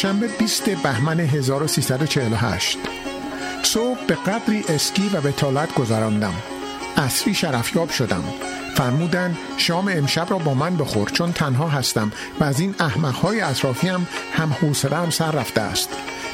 دوشنبه 0.00 0.28
20 0.28 0.70
بهمن 0.70 1.20
1348 1.20 2.78
صبح 3.62 4.06
به 4.06 4.14
قدری 4.14 4.64
اسکی 4.68 5.10
و 5.14 5.20
بتالت 5.20 5.74
گذراندم. 5.74 6.34
اصری 6.96 7.34
شرفیاب 7.34 7.90
شدم. 7.90 8.24
فرمودن 8.74 9.36
شام 9.56 9.88
امشب 9.88 10.26
را 10.30 10.38
با 10.38 10.54
من 10.54 10.76
بخور 10.76 11.10
چون 11.10 11.32
تنها 11.32 11.68
هستم 11.68 12.12
و 12.40 12.44
از 12.44 12.60
این 12.60 12.74
احمقهای 12.78 13.40
اطرافیم 13.40 14.08
هم 14.32 14.56
حوصله‌ام 14.60 15.10
سر 15.10 15.30
رفته 15.30 15.60
است. 15.60 15.88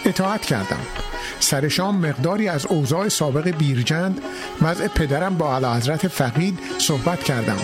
اطاعت 0.05 0.47
کردم. 0.47 0.87
سر 1.41 1.69
شام 1.69 2.07
مقداری 2.07 2.49
از 2.49 2.67
اوضاع 2.67 3.09
سابق 3.09 3.49
بیرجند 3.49 4.21
وضع 4.63 4.89
پدرم 4.89 5.37
با 5.37 5.57
علا 5.57 5.75
حضرت 5.75 6.09
فقید 6.09 6.59
صحبت 6.79 7.25
کردم. 7.25 7.59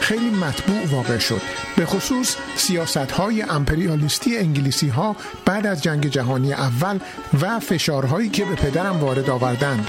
خیلی 0.00 0.30
مطبوع 0.30 0.86
واقع 0.90 1.18
شد. 1.18 1.40
به 1.76 1.86
خصوص 1.86 2.36
سیاست 2.56 2.96
های 2.96 3.42
امپریالیستی 3.42 4.38
انگلیسی 4.38 4.88
ها 4.88 5.16
بعد 5.44 5.66
از 5.66 5.82
جنگ 5.82 6.06
جهانی 6.06 6.52
اول 6.52 6.98
و 7.40 7.60
فشارهایی 7.60 8.28
که 8.28 8.44
به 8.44 8.54
پدرم 8.54 9.00
وارد 9.00 9.30
آوردند. 9.30 9.88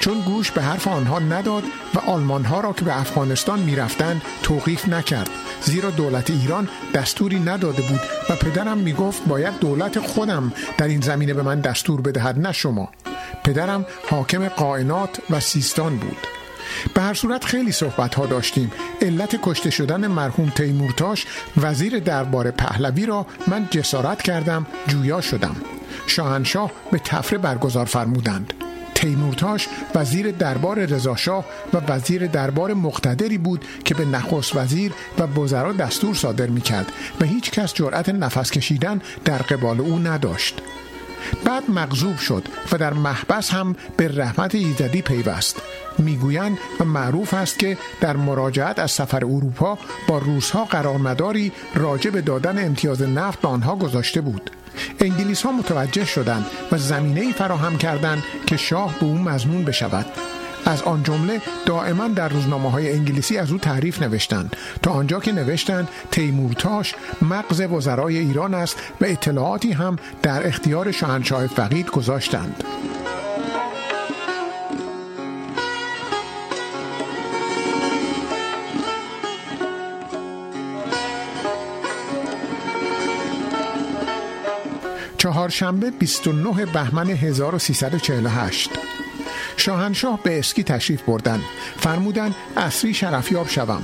چون 0.00 0.20
گوش 0.20 0.50
به 0.50 0.62
حرف 0.62 0.88
آنها 0.88 1.18
نداد 1.18 1.62
و 1.94 1.98
آلمان 1.98 2.44
ها 2.44 2.60
را 2.60 2.72
که 2.72 2.84
به 2.84 3.00
افغانستان 3.00 3.58
می‌رفتند 3.58 4.22
توقیف 4.42 4.88
نکرد. 4.88 5.30
زیرا 5.62 5.90
دولت 5.90 6.30
ایران 6.30 6.68
دستوری 6.94 7.40
نداده 7.40 7.82
بود 7.82 8.00
و 8.30 8.36
پدرم 8.36 8.78
می‌گفت 8.78 9.24
باید 9.24 9.58
دولت 9.58 9.98
خودم 9.98 10.52
در 10.78 10.88
این 10.88 11.00
زمینه 11.00 11.34
به 11.34 11.42
من 11.42 11.60
دستور 11.60 12.00
بدهد 12.00 12.38
نه 12.38 12.52
شما. 12.52 12.88
پدرم 13.44 13.86
حاکم 14.10 14.48
قائنات 14.48 15.20
و 15.30 15.40
سیستان 15.40 15.96
بود. 15.96 16.35
به 16.94 17.02
هر 17.02 17.14
صورت 17.14 17.44
خیلی 17.44 17.72
صحبت 17.72 18.14
ها 18.14 18.26
داشتیم. 18.26 18.72
علت 19.02 19.38
کشته 19.42 19.70
شدن 19.70 20.06
مرحوم 20.06 20.50
تیمورتاش 20.50 21.26
وزیر 21.56 21.98
دربار 21.98 22.50
پهلوی 22.50 23.06
را 23.06 23.26
من 23.46 23.68
جسارت 23.70 24.22
کردم 24.22 24.66
جویا 24.86 25.20
شدم. 25.20 25.56
شاهنشاه 26.06 26.70
به 26.92 26.98
تفره 26.98 27.38
برگزار 27.38 27.86
فرمودند. 27.86 28.54
تیمورتاش 28.96 29.68
وزیر 29.94 30.30
دربار 30.30 30.78
رضاشاه 30.78 31.44
و 31.74 31.78
وزیر 31.88 32.26
دربار 32.26 32.74
مقتدری 32.74 33.38
بود 33.38 33.64
که 33.84 33.94
به 33.94 34.04
نخست 34.04 34.56
وزیر 34.56 34.92
و 35.18 35.22
وزرا 35.22 35.72
دستور 35.72 36.14
صادر 36.14 36.46
می 36.46 36.60
کرد 36.60 36.92
و 37.20 37.24
هیچ 37.24 37.50
کس 37.50 37.74
جرأت 37.74 38.08
نفس 38.08 38.50
کشیدن 38.50 39.00
در 39.24 39.38
قبال 39.38 39.80
او 39.80 39.98
نداشت. 39.98 40.62
بعد 41.44 41.70
مغضوب 41.70 42.18
شد 42.18 42.44
و 42.72 42.78
در 42.78 42.92
محبس 42.92 43.50
هم 43.50 43.76
به 43.96 44.08
رحمت 44.08 44.54
ایزدی 44.54 45.02
پیوست. 45.02 45.62
می‌گویند 45.98 46.58
و 46.80 46.84
معروف 46.84 47.34
است 47.34 47.58
که 47.58 47.78
در 48.00 48.16
مراجعت 48.16 48.78
از 48.78 48.90
سفر 48.90 49.24
اروپا 49.24 49.78
با 50.08 50.18
روسها 50.18 50.64
قرارمداری 50.64 51.52
راجع 51.74 52.10
به 52.10 52.20
دادن 52.20 52.64
امتیاز 52.64 53.02
نفت 53.02 53.40
به 53.40 53.48
آنها 53.48 53.76
گذاشته 53.76 54.20
بود. 54.20 54.50
انگلیس 55.00 55.42
ها 55.42 55.52
متوجه 55.52 56.04
شدند 56.04 56.46
و 56.72 56.78
زمینه 56.78 57.20
ای 57.20 57.32
فراهم 57.32 57.78
کردند 57.78 58.22
که 58.46 58.56
شاه 58.56 58.94
به 59.00 59.06
او 59.06 59.18
مزنون 59.18 59.64
بشود. 59.64 60.06
از 60.66 60.82
آن 60.82 61.02
جمله 61.02 61.40
دائما 61.66 62.08
در 62.08 62.28
روزنامه 62.28 62.70
های 62.70 62.92
انگلیسی 62.92 63.38
از 63.38 63.52
او 63.52 63.58
تعریف 63.58 64.02
نوشتند. 64.02 64.56
تا 64.82 64.90
آنجا 64.90 65.20
که 65.20 65.32
نوشتند 65.32 65.88
تیمورتاش 66.10 66.94
مغز 67.22 67.60
وزرای 67.60 68.18
ایران 68.18 68.54
است 68.54 68.76
و 69.00 69.04
اطلاعاتی 69.04 69.72
هم 69.72 69.96
در 70.22 70.46
اختیار 70.46 70.92
شاهنشاه 70.92 71.46
فقید 71.46 71.90
گذاشتند. 71.90 72.64
چهارشنبه 85.18 85.90
29 85.90 86.66
بهمن 86.66 87.10
1348 87.10 88.70
شاهنشاه 89.56 90.20
به 90.22 90.38
اسکی 90.38 90.62
تشریف 90.62 91.02
بردن 91.02 91.40
فرمودن 91.76 92.34
اصری 92.56 92.94
شرفیاب 92.94 93.48
شوم. 93.48 93.82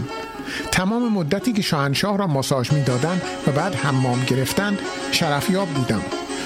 تمام 0.72 1.12
مدتی 1.12 1.52
که 1.52 1.62
شاهنشاه 1.62 2.18
را 2.18 2.26
ماساژ 2.26 2.72
می‌دادند 2.72 3.22
و 3.46 3.50
بعد 3.50 3.74
حمام 3.74 4.24
گرفتند 4.24 4.78
شرفیاب 5.12 5.68
بودم. 5.68 6.02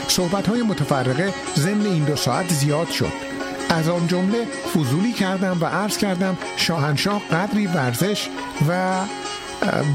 صحبت 0.08 0.48
های 0.48 0.62
متفرقه 0.62 1.34
ضمن 1.56 1.86
این 1.86 2.04
دو 2.04 2.16
ساعت 2.16 2.52
زیاد 2.52 2.90
شد. 2.90 3.12
از 3.70 3.88
آن 3.88 4.06
جمله 4.06 4.44
فضولی 4.74 5.12
کردم 5.12 5.58
و 5.60 5.64
عرض 5.64 5.98
کردم 5.98 6.38
شاهنشاه 6.56 7.22
قدری 7.28 7.66
ورزش 7.66 8.28
و 8.68 8.94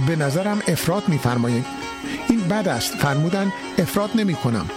به 0.08 0.16
نظرم 0.16 0.62
افراد 0.68 1.03
میفرمایید 1.08 1.66
این 2.30 2.40
بد 2.40 2.68
است. 2.68 2.95
فرمودن 2.95 3.52
افراد 3.78 4.10
نمی 4.16 4.34
کنم 4.34 4.70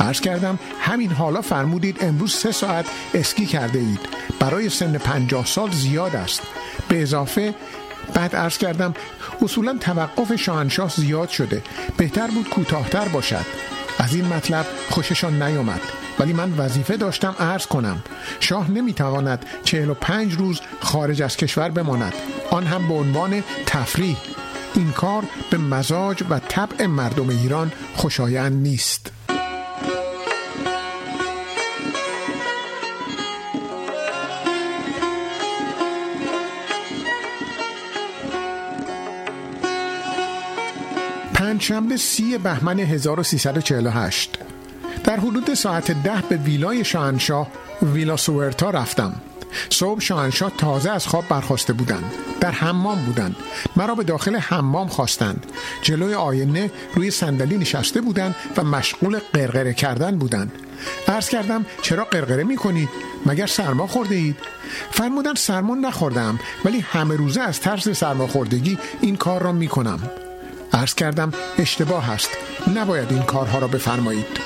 عرض 0.00 0.20
کردم 0.20 0.58
همین 0.80 1.10
حالا 1.10 1.40
فرمودید 1.40 1.96
امروز 2.00 2.34
سه 2.34 2.52
ساعت 2.52 2.86
اسکی 3.14 3.46
کرده 3.46 3.78
اید. 3.78 4.00
برای 4.40 4.68
سن 4.68 4.98
پنجاه 4.98 5.46
سال 5.46 5.70
زیاد 5.70 6.16
است. 6.16 6.42
به 6.88 7.02
اضافه 7.02 7.54
بعد 8.14 8.36
عرض 8.36 8.58
کردم 8.58 8.94
اصولا 9.42 9.78
توقف 9.80 10.36
شاهنشاه 10.36 10.90
زیاد 10.96 11.28
شده. 11.28 11.62
بهتر 11.96 12.26
بود 12.26 12.48
کوتاهتر 12.48 13.08
باشد. 13.08 13.46
از 13.98 14.14
این 14.14 14.24
مطلب 14.24 14.66
خوششان 14.90 15.42
نیامد. 15.42 15.80
ولی 16.18 16.32
من 16.32 16.52
وظیفه 16.52 16.96
داشتم 16.96 17.34
عرض 17.38 17.66
کنم. 17.66 18.02
شاه 18.40 18.70
نمی‌تواند 18.70 19.46
چهل 19.64 19.90
و 19.90 19.94
پنج 19.94 20.34
روز 20.34 20.60
خارج 20.80 21.22
از 21.22 21.36
کشور 21.36 21.68
بماند. 21.68 22.14
آن 22.50 22.66
هم 22.66 22.88
به 22.88 22.94
عنوان 22.94 23.44
تفریح. 23.66 24.16
این 24.74 24.92
کار 24.92 25.24
به 25.50 25.58
مزاج 25.58 26.24
و 26.30 26.38
طبع 26.38 26.86
مردم 26.86 27.28
ایران 27.28 27.72
خوشایند 27.94 28.62
نیست. 28.62 29.12
پنجشنبه 41.50 41.96
سی 41.96 42.38
بهمن 42.38 42.80
1348 42.80 44.38
در 45.04 45.16
حدود 45.16 45.54
ساعت 45.54 45.90
ده 46.02 46.22
به 46.28 46.36
ویلای 46.36 46.84
شاهنشاه 46.84 47.48
ویلا 47.82 48.16
سوورتا 48.16 48.70
رفتم. 48.70 49.14
صبح 49.70 50.00
شاهنشاه 50.00 50.52
تازه 50.58 50.90
از 50.90 51.06
خواب 51.06 51.28
برخواسته 51.28 51.72
بودند. 51.72 52.12
در 52.40 52.50
حمام 52.50 52.98
بودند. 53.04 53.36
مرا 53.76 53.94
به 53.94 54.04
داخل 54.04 54.36
حمام 54.36 54.88
خواستند. 54.88 55.46
جلوی 55.82 56.14
آینه 56.14 56.70
روی 56.94 57.10
صندلی 57.10 57.58
نشسته 57.58 58.00
بودند 58.00 58.34
و 58.56 58.64
مشغول 58.64 59.18
قرقره 59.32 59.74
کردن 59.74 60.18
بودند. 60.18 60.52
عرض 61.08 61.28
کردم 61.28 61.66
چرا 61.82 62.04
قرقره 62.04 62.44
می 62.44 62.56
کنید 62.56 62.88
مگر 63.26 63.46
سرما 63.46 63.86
خورده 63.86 64.14
اید؟ 64.14 64.36
فرمودن 64.90 65.34
سرما 65.34 65.74
نخوردم 65.74 66.38
ولی 66.64 66.80
همه 66.80 67.16
روزه 67.16 67.40
از 67.40 67.60
ترس 67.60 67.88
سرماخوردگی 67.88 68.78
این 69.00 69.16
کار 69.16 69.42
را 69.42 69.52
می 69.52 69.68
کنم 69.68 70.10
عرض 70.72 70.94
کردم 70.94 71.32
اشتباه 71.58 72.10
است 72.10 72.30
نباید 72.74 73.12
این 73.12 73.22
کارها 73.22 73.58
را 73.58 73.68
بفرمایید. 73.68 74.40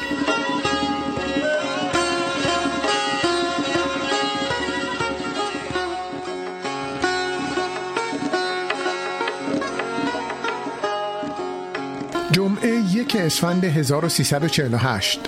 جمعه 12.32 12.82
یک 12.92 13.16
اسفند 13.16 13.64
1348 13.64 15.20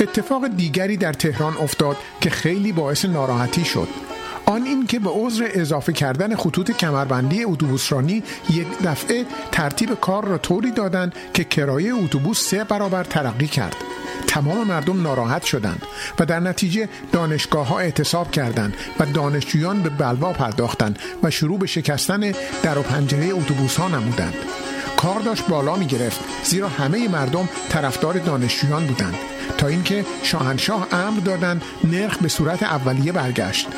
اتفاق 0.00 0.48
دیگری 0.48 0.96
در 0.96 1.12
تهران 1.12 1.56
افتاد 1.56 1.96
که 2.20 2.30
خیلی 2.30 2.72
باعث 2.72 3.04
ناراحتی 3.04 3.64
شد. 3.64 4.05
آن 4.46 4.62
این 4.62 4.86
که 4.86 4.98
به 4.98 5.10
عذر 5.10 5.48
اضافه 5.54 5.92
کردن 5.92 6.36
خطوط 6.36 6.70
کمربندی 6.70 7.44
اتوبوسرانی 7.44 8.22
یک 8.50 8.66
دفعه 8.84 9.24
ترتیب 9.52 9.94
کار 9.94 10.24
را 10.24 10.38
طوری 10.38 10.70
دادند 10.70 11.14
که 11.34 11.44
کرایه 11.44 11.94
اتوبوس 11.94 12.48
سه 12.50 12.64
برابر 12.64 13.04
ترقی 13.04 13.46
کرد. 13.46 13.76
تمام 14.26 14.66
مردم 14.66 15.02
ناراحت 15.02 15.44
شدند 15.44 15.82
و 16.18 16.26
در 16.26 16.40
نتیجه 16.40 16.88
دانشگاه 17.12 17.68
ها 17.68 17.78
اعتصاب 17.78 18.30
کردند 18.30 18.74
و 19.00 19.06
دانشجویان 19.06 19.82
به 19.82 19.88
بلوا 19.88 20.32
پرداختند 20.32 20.98
و 21.22 21.30
شروع 21.30 21.58
به 21.58 21.66
شکستن 21.66 22.32
در 22.62 22.78
و 22.78 22.82
پنجره 22.82 23.26
اتوبوس 23.32 23.76
ها 23.76 23.88
نمودند. 23.88 24.34
کار 24.96 25.20
داشت 25.20 25.46
بالا 25.46 25.76
می 25.76 25.86
گرفت 25.86 26.20
زیرا 26.44 26.68
همه 26.68 27.08
مردم 27.08 27.48
طرفدار 27.68 28.18
دانشجویان 28.18 28.86
بودند 28.86 29.14
تا 29.58 29.66
اینکه 29.66 30.04
شاهنشاه 30.22 30.86
امر 30.92 31.20
دادند 31.20 31.62
نرخ 31.84 32.18
به 32.18 32.28
صورت 32.28 32.62
اولیه 32.62 33.12
برگشت. 33.12 33.68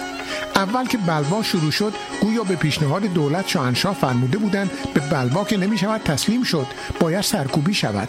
اول 0.59 0.87
که 0.87 0.99
بلوا 0.99 1.43
شروع 1.43 1.71
شد 1.71 1.93
گویا 2.21 2.45
به 2.45 2.57
پیشنهاد 2.57 3.03
دولت 3.03 3.49
شاهنشاه 3.49 3.95
فرموده 3.95 4.39
بودند 4.39 4.71
به 4.95 5.01
بلوا 5.01 5.45
که 5.45 5.57
نمی 5.57 5.79
شود 5.79 6.01
تسلیم 6.01 6.43
شد 6.43 6.67
باید 7.01 7.21
سرکوبی 7.21 7.75
شود. 7.75 8.09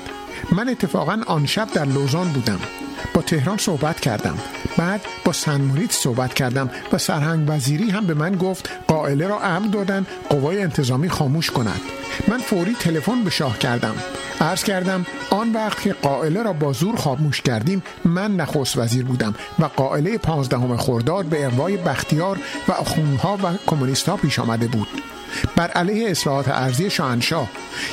من 0.52 0.70
اتفاقا 0.70 1.22
آن 1.28 1.46
شب 1.46 1.68
در 1.74 1.86
لوزان 1.86 2.28
بودم. 2.28 2.60
با 3.14 3.22
تهران 3.22 3.58
صحبت 3.58 4.00
کردم. 4.00 4.38
بعد 4.78 5.02
با 5.26 5.32
سنموریت 5.32 5.92
صحبت 5.92 6.34
کردم 6.34 6.70
و 6.94 6.98
سرهنگ 6.98 7.46
وزیری 7.48 7.90
هم 7.90 8.06
به 8.06 8.14
من 8.14 8.36
گفت 8.36 8.70
قائله 8.88 9.28
را 9.28 9.40
امر 9.40 9.68
دادن 9.68 10.06
قوای 10.30 10.62
انتظامی 10.62 11.10
خاموش 11.10 11.52
کند. 11.52 11.82
من 12.28 12.38
فوری 12.38 12.76
تلفن 12.80 13.24
به 13.24 13.30
شاه 13.30 13.60
کردم. 13.60 13.96
عرض 14.42 14.64
کردم 14.64 15.06
آن 15.30 15.54
وقت 15.54 15.82
که 15.82 15.94
قائله 15.94 16.44
را 16.44 16.54
با 16.54 16.74
زور 16.74 16.96
خاموش 16.96 17.42
کردیم 17.42 17.84
من 18.06 18.36
نخست 18.36 18.78
وزیر 18.78 19.06
بودم 19.06 19.36
و 19.60 19.66
قائله 19.66 20.18
پانزدهم 20.18 20.78
خرداد 20.78 21.26
به 21.26 21.46
اقوای 21.46 21.78
بختیار 21.78 22.40
و 22.68 22.72
اخونها 22.72 23.38
و 23.44 23.58
کمونیست 23.68 24.10
ها 24.10 24.18
پیش 24.18 24.40
آمده 24.40 24.68
بود. 24.68 24.88
بر 25.56 25.68
علیه 25.68 26.10
اصلاحات 26.10 26.48
ارزی 26.48 26.90
شاهنشاه. 26.90 27.50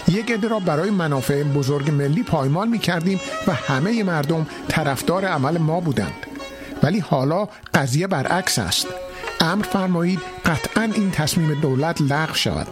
یک 0.09 0.31
عده 0.31 0.49
را 0.49 0.59
برای 0.59 0.91
منافع 0.91 1.43
بزرگ 1.43 1.91
ملی 1.91 2.23
پایمال 2.23 2.69
می 2.69 2.79
کردیم 2.79 3.21
و 3.47 3.53
همه 3.53 4.03
مردم 4.03 4.47
طرفدار 4.69 5.25
عمل 5.25 5.59
ما 5.59 5.81
بودند. 5.81 6.27
ولی 6.83 6.99
حالا 6.99 7.49
قضیه 7.75 8.07
برعکس 8.07 8.59
است. 8.59 8.87
امر 9.41 9.65
فرمایید 9.65 10.21
قطعا 10.45 10.83
این 10.83 11.11
تصمیم 11.11 11.61
دولت 11.61 12.01
لغو 12.01 12.35
شود. 12.35 12.67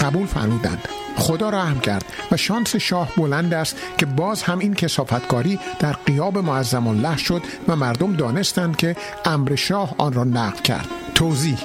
قبول 0.00 0.26
فرمودند. 0.26 0.88
خدا 1.16 1.50
رحم 1.50 1.80
کرد 1.80 2.04
و 2.32 2.36
شانس 2.36 2.76
شاه 2.76 3.12
بلند 3.16 3.54
است 3.54 3.76
که 3.98 4.06
باز 4.06 4.42
هم 4.42 4.58
این 4.58 4.74
کسافتکاری 4.74 5.58
در 5.78 5.92
قیاب 5.92 6.38
معظم 6.38 6.86
الله 6.86 7.16
شد 7.16 7.42
و 7.68 7.76
مردم 7.76 8.16
دانستند 8.16 8.76
که 8.76 8.96
امر 9.24 9.54
شاه 9.54 9.94
آن 9.98 10.12
را 10.12 10.24
نقل 10.24 10.62
کرد. 10.62 10.88
توضیح 11.14 11.58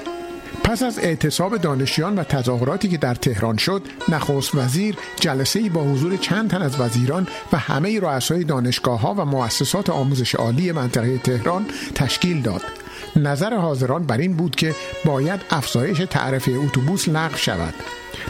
پس 0.64 0.84
از 0.84 1.00
اعتصاب 1.00 1.58
دانشیان 1.58 2.16
و 2.16 2.24
تظاهراتی 2.24 2.88
که 2.88 2.98
در 2.98 3.16
تهران 3.16 3.58
شد 3.58 3.82
نخست 4.10 4.56
وزیر 4.56 4.96
جلسه 5.20 5.70
با 5.70 5.84
حضور 5.84 6.18
چند 6.18 6.50
تن 6.50 6.62
از 6.62 6.82
وزیران 6.82 7.28
و 7.54 7.58
همه 7.58 8.00
رؤسای 8.00 8.44
دانشگاه 8.44 9.00
ها 9.00 9.14
و 9.14 9.26
مؤسسات 9.26 9.90
آموزش 9.90 10.36
عالی 10.36 10.72
منطقه 10.72 11.18
تهران 11.18 11.66
تشکیل 11.96 12.42
داد. 12.42 12.62
نظر 13.16 13.54
حاضران 13.54 14.04
بر 14.04 14.18
این 14.18 14.34
بود 14.34 14.56
که 14.56 14.76
باید 15.06 15.42
افزایش 15.50 15.98
تعرفه 16.10 16.52
اتوبوس 16.52 17.08
لغو 17.08 17.38
شود. 17.38 17.74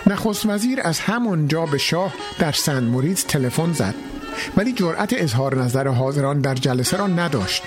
نخست 0.08 0.45
وزیر 0.45 0.80
از 0.84 1.00
همانجا 1.00 1.66
به 1.66 1.78
شاه 1.78 2.14
در 2.40 2.52
سند 2.52 2.84
موریز 2.84 3.26
تلفن 3.26 3.74
زد. 3.74 3.95
ولی 4.57 4.73
جرأت 4.73 5.14
اظهار 5.18 5.64
نظر 5.64 5.88
حاضران 5.88 6.41
در 6.41 6.55
جلسه 6.55 6.97
را 6.97 7.07
نداشت. 7.07 7.64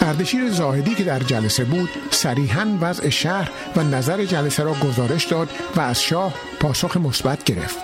اردشیر 0.00 0.50
زاهدی 0.50 0.94
که 0.94 1.04
در 1.04 1.18
جلسه 1.18 1.64
بود 1.64 1.88
صریحا 2.10 2.78
وضع 2.80 3.08
شهر 3.08 3.50
و 3.76 3.82
نظر 3.82 4.24
جلسه 4.24 4.62
را 4.62 4.74
گزارش 4.74 5.24
داد 5.24 5.48
و 5.76 5.80
از 5.80 6.02
شاه 6.02 6.34
پاسخ 6.60 6.96
مثبت 6.96 7.44
گرفت. 7.44 7.78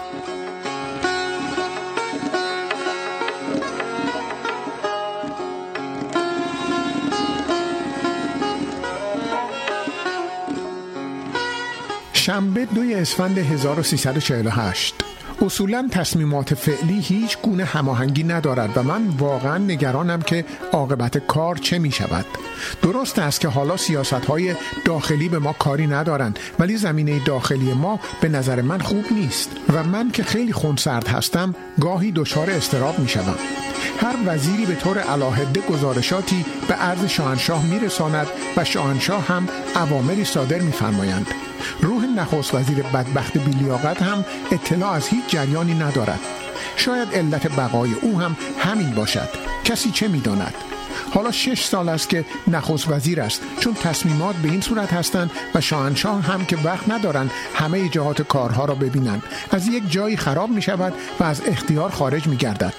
شنبه 12.12 12.64
دوی 12.64 12.94
اسفند 12.94 13.38
1348 13.38 14.94
اصولا 15.42 15.88
تصمیمات 15.90 16.54
فعلی 16.54 17.00
هیچ 17.00 17.38
گونه 17.42 17.64
هماهنگی 17.64 18.24
ندارد 18.24 18.70
و 18.76 18.82
من 18.82 19.08
واقعا 19.08 19.58
نگرانم 19.58 20.22
که 20.22 20.44
عاقبت 20.72 21.18
کار 21.18 21.56
چه 21.56 21.78
می 21.78 21.92
شود 21.92 22.26
درست 22.82 23.18
است 23.18 23.40
که 23.40 23.48
حالا 23.48 23.76
سیاست 23.76 24.12
های 24.12 24.54
داخلی 24.84 25.28
به 25.28 25.38
ما 25.38 25.52
کاری 25.52 25.86
ندارند 25.86 26.38
ولی 26.58 26.76
زمینه 26.76 27.24
داخلی 27.24 27.72
ما 27.72 28.00
به 28.20 28.28
نظر 28.28 28.62
من 28.62 28.78
خوب 28.78 29.04
نیست 29.10 29.50
و 29.72 29.84
من 29.84 30.10
که 30.10 30.22
خیلی 30.22 30.52
خونسرد 30.52 31.08
هستم 31.08 31.54
گاهی 31.80 32.12
دچار 32.12 32.50
استراب 32.50 32.98
می 32.98 33.08
شدم. 33.08 33.36
هر 34.00 34.16
وزیری 34.26 34.66
به 34.66 34.74
طور 34.74 34.98
علاهده 34.98 35.60
گزارشاتی 35.60 36.44
به 36.68 36.74
عرض 36.74 37.04
شاهنشاه 37.04 37.66
میرساند 37.66 38.26
و 38.56 38.64
شاهنشاه 38.64 39.26
هم 39.26 39.48
اوامری 39.76 40.24
صادر 40.24 40.58
میفرمایند 40.58 41.26
روح 41.80 42.04
نخست 42.04 42.54
وزیر 42.54 42.82
بدبخت 42.82 43.38
بیلیاقت 43.38 44.02
هم 44.02 44.24
اطلاع 44.52 44.92
از 44.92 45.08
هیچ 45.08 45.24
جریانی 45.28 45.74
ندارد. 45.74 46.20
شاید 46.76 47.14
علت 47.14 47.60
بقای 47.60 47.94
او 48.02 48.20
هم 48.20 48.36
همین 48.58 48.90
باشد. 48.90 49.28
کسی 49.64 49.90
چه 49.90 50.08
می‌داند؟ 50.08 50.54
حالا 51.14 51.30
شش 51.30 51.64
سال 51.64 51.88
است 51.88 52.08
که 52.08 52.24
نخست 52.48 52.90
وزیر 52.90 53.20
است 53.20 53.42
چون 53.60 53.74
تصمیمات 53.74 54.36
به 54.36 54.48
این 54.48 54.60
صورت 54.60 54.92
هستند 54.92 55.30
و 55.54 55.60
شاهنشاه 55.60 56.22
هم 56.22 56.44
که 56.44 56.56
وقت 56.56 56.88
ندارند 56.88 57.30
همه 57.54 57.88
جهات 57.88 58.22
کارها 58.22 58.64
را 58.64 58.74
ببینند. 58.74 59.22
از 59.50 59.68
یک 59.68 59.90
جایی 59.90 60.16
خراب 60.16 60.50
می 60.50 60.62
شود 60.62 60.92
و 61.20 61.24
از 61.24 61.42
اختیار 61.46 61.90
خارج 61.90 62.26
می 62.26 62.36
گردد 62.36 62.74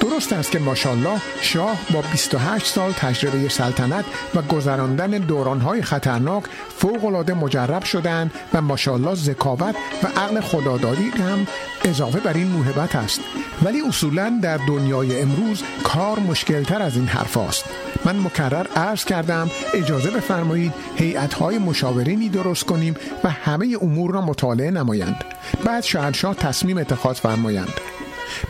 درست 0.00 0.32
است 0.32 0.50
که 0.50 0.58
ماشاءالله 0.58 1.20
شاه 1.40 1.78
با 1.92 2.02
28 2.12 2.66
سال 2.66 2.92
تجربه 2.92 3.48
سلطنت 3.48 4.04
و 4.34 4.42
گذراندن 4.42 5.10
دورانهای 5.10 5.82
خطرناک 5.82 6.44
فوقالعاده 6.76 7.34
مجرب 7.34 7.84
شدند 7.84 8.34
و 8.54 8.60
ماشاءالله 8.60 9.14
ذکاوت 9.14 9.74
و 10.02 10.06
عقل 10.06 10.40
خداداری 10.40 11.10
هم 11.10 11.46
اضافه 11.84 12.20
بر 12.20 12.32
این 12.32 12.46
موهبت 12.46 12.96
است. 12.96 13.20
ولی 13.62 13.80
اصولا 13.88 14.38
در 14.42 14.56
دنیای 14.56 15.20
امروز 15.20 15.62
کار 15.84 16.18
مشکلتر 16.18 16.82
از 16.82 16.96
این 16.96 17.06
حرف 17.06 17.36
است. 17.36 17.64
من 18.04 18.18
مکرر 18.18 18.66
عرض 18.76 19.04
کردم 19.04 19.50
اجازه 19.74 20.10
بفرمایید 20.10 20.72
هیئت‌های 20.96 21.58
مشاورینی 21.58 22.28
درست 22.28 22.64
کنیم 22.64 22.94
و 23.24 23.30
همه 23.30 23.76
امور 23.82 24.10
را 24.10 24.20
مطالعه 24.20 24.70
نمایند. 24.70 25.24
بعد 25.64 25.82
شهنشاه 25.82 26.34
تصمیم 26.34 26.78
اتخاذ 26.78 27.16
فرمایند. 27.16 27.89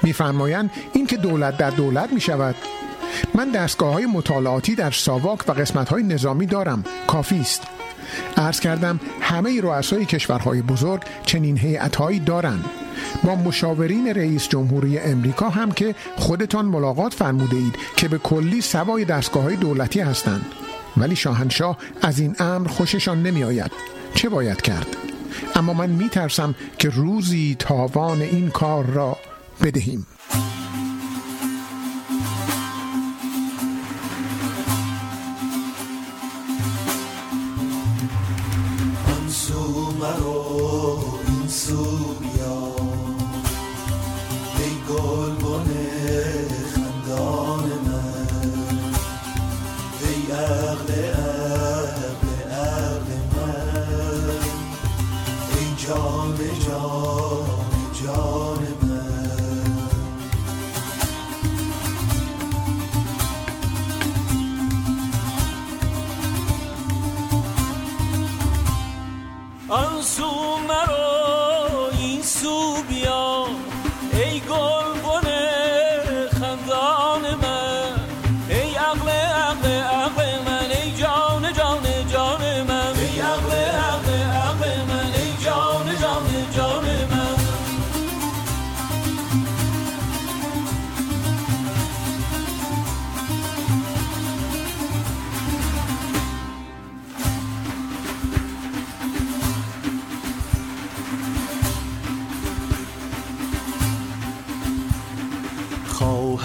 میفرمایند 0.03 0.71
این 0.93 1.07
که 1.07 1.17
دولت 1.17 1.57
در 1.57 1.71
دولت 1.71 2.13
می 2.13 2.21
شود 2.21 2.55
من 3.35 3.51
دستگاه 3.51 3.93
های 3.93 4.07
مطالعاتی 4.07 4.75
در 4.75 4.91
ساواک 4.91 5.49
و 5.49 5.53
قسمت 5.53 5.89
های 5.89 6.03
نظامی 6.03 6.47
دارم. 6.47 6.85
کافی 7.07 7.41
است. 7.41 7.63
عرض 8.37 8.61
کردم 8.61 9.01
همه 9.21 9.61
رؤسای 9.61 10.05
کشورهای 10.05 10.63
بزرگ 10.63 11.03
چنین 11.27 11.59
هیئتهایی 11.59 12.21
دارند. 12.21 12.65
با 13.25 13.35
مشاورین 13.35 14.15
رئیس 14.15 14.49
جمهوری 14.49 14.99
امریکا 14.99 15.49
هم 15.49 15.73
که 15.73 15.95
خودتان 16.17 16.65
ملاقات 16.65 17.15
فرموده 17.15 17.57
اید 17.57 17.77
که 17.97 18.09
به 18.09 18.19
کلی 18.19 18.61
سوای 18.61 19.05
دستگاه 19.05 19.43
های 19.43 19.57
دولتی 19.57 20.01
هستند. 20.01 20.47
ولی 20.97 21.17
شاهنشاه 21.17 21.77
از 22.03 22.19
این 22.19 22.37
امر 22.39 22.69
خوششان 22.69 23.23
نمی 23.23 23.45
آید 23.45 23.71
چه 24.15 24.29
باید 24.29 24.63
کرد؟ 24.63 24.97
اما 25.55 25.73
من 25.73 25.91
می 25.91 26.09
ترسم 26.09 26.55
که 26.79 26.89
روزی 26.89 27.57
تاوان 27.59 28.23
این 28.23 28.51
کار 28.51 28.85
را 28.85 29.17
Bedehim 29.61 30.07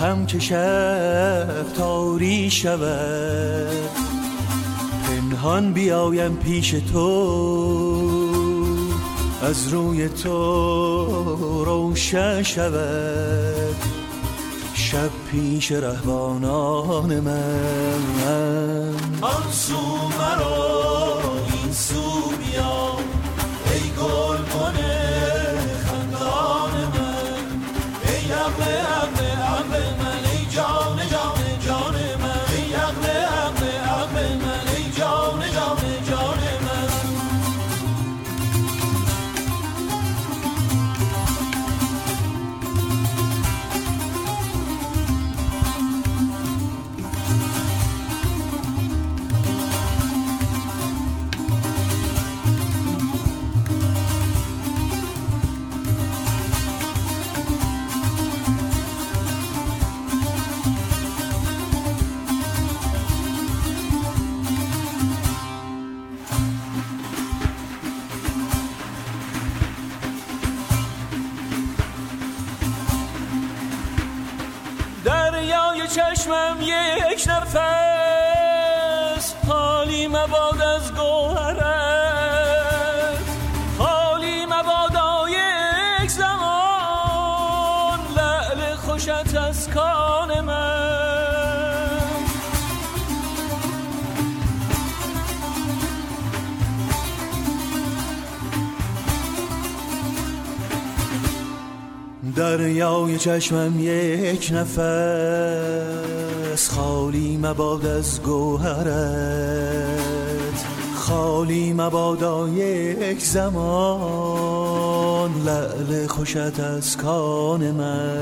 خواهم 0.05 0.25
که 0.25 0.39
شب 0.39 1.73
تاری 1.77 2.51
شود. 2.51 3.89
پنهان 5.07 5.73
بیایم 5.73 6.35
پیش 6.35 6.71
تو 6.71 7.09
از 9.41 9.67
روی 9.67 10.09
تو 10.09 11.65
روشن 11.65 12.43
شود. 12.43 13.75
شب 14.73 15.09
پیش 15.31 15.71
رهبانان 15.71 17.19
من. 17.19 17.99
آن 19.21 19.51
سو 19.51 19.77
مرا 20.19 21.14
چشمم 76.25 76.57
یک 76.61 77.27
نفس 77.27 77.94
دریای 102.33 103.17
چشمم 103.17 103.79
یک 103.79 104.51
نفس 104.53 104.79
خالی 106.69 107.37
مباد 107.37 107.85
از 107.85 108.21
گوهرت. 108.21 108.85
خالی 110.95 111.73
مبادا 111.73 112.49
یک 112.49 113.21
زمان 113.21 115.31
لعل 115.45 116.07
خوشت 116.07 116.59
از 116.59 116.97
کان 116.97 117.71
من. 117.71 118.17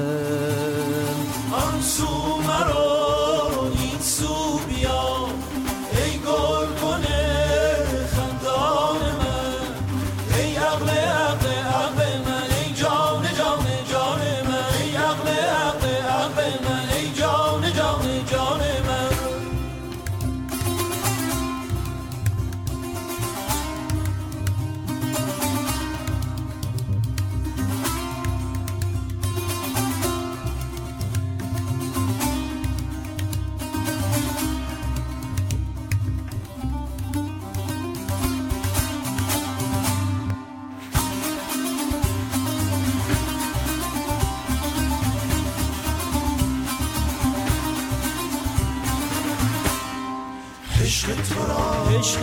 آن 1.52 1.82
سو 1.82 2.08
مرا 2.48 3.03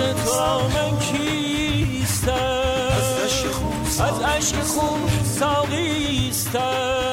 را 0.00 0.12
عشق 0.12 0.12
تو 0.12 0.68
من 0.68 0.98
کیستم؟ 0.98 2.32
از 4.00 4.20
عشق 4.20 4.62
خون 4.62 5.00
ساقیستم. 5.24 7.09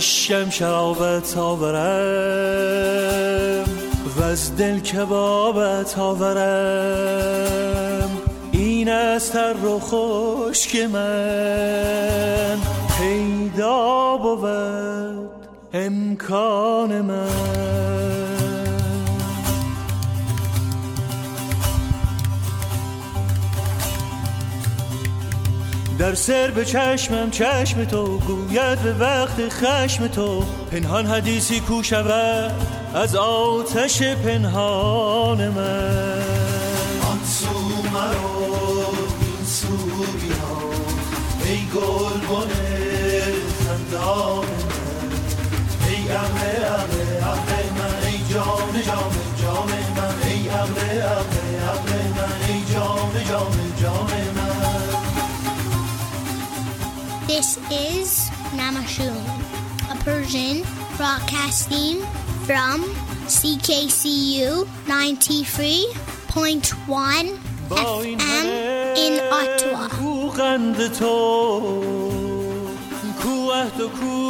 زشکم 0.00 0.50
شرابت 0.50 1.36
آورم 1.36 1.64
و 4.16 4.22
از 4.22 4.56
دل 4.56 4.78
کبابت 4.78 5.98
آورم. 5.98 7.30
این 8.52 8.88
است 8.88 9.32
تر 9.32 9.54
و 9.54 9.80
خشک 9.80 10.76
من 10.76 12.58
پیدا 12.98 14.16
بود 14.16 15.30
امکان 15.72 17.00
من. 17.00 18.29
در 26.00 26.14
سر 26.14 26.50
به 26.50 26.64
چشمم 26.64 27.30
چشم 27.30 27.84
تو 27.84 28.18
گوید 28.18 28.82
به 28.82 28.92
وقت 28.92 29.48
خشم 29.48 30.06
تو. 30.06 30.44
پنهان 30.72 31.06
حدیثی 31.06 31.60
کو 31.60 31.82
شود 31.82 32.52
از 32.94 33.16
آتش 33.16 34.02
پنهان 34.02 35.48
من. 35.48 36.22
آن 37.10 37.20
سو 37.24 37.48
مرو 37.92 38.86
این 39.20 39.44
سو 39.46 39.76
بیا 39.96 40.58
ای 41.44 41.58
گل 41.74 42.20
بنه 42.20 43.32
خندان 43.66 44.46
من. 44.46 45.10
ای 45.88 46.08
عقل 46.08 46.64
عقل 47.22 47.64
من 47.78 48.06
ای 48.06 48.18
جان 48.32 48.82
جان 48.86 49.12
جان 49.42 49.68
من. 49.96 50.28
ای 50.28 50.48
عقل 50.48 51.00
عقل 51.00 51.38
عقل 51.68 51.92
من 52.16 52.48
ای 52.48 52.74
جان 52.74 53.24
جان 53.28 53.52
جان 53.82 54.34
من. 54.34 54.99
This 57.29 57.57
is 57.71 58.29
Namashoon, 58.59 59.23
a 59.91 59.95
Persian 60.03 60.63
broadcasting 60.97 62.01
from 62.47 62.83
CKCU 63.27 64.65
93.1 64.85 67.37
FM 67.69 68.45
in 69.05 69.13
Ottawa. 69.31 69.87
کو 69.99 70.29
قند 70.29 70.87
تو 70.87 71.15
کو 73.23 73.51
عهد 73.51 73.81
و 73.81 73.89
کو 73.89 74.29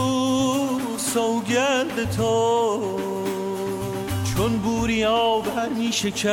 سوگند 1.13 2.09
تو 2.17 2.35
چون 4.35 4.57
بوریا 4.57 5.39
برمی 5.39 5.91
شکن 5.91 6.29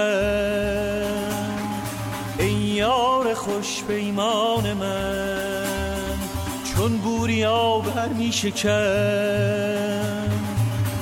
ای 2.39 2.53
یار 2.53 3.35
خوش 3.35 3.82
پیمان 3.89 4.73
من 4.73 5.76
چون 6.78 6.98
بوریا 6.98 7.80
برمی 7.80 8.32
شکن 8.32 8.70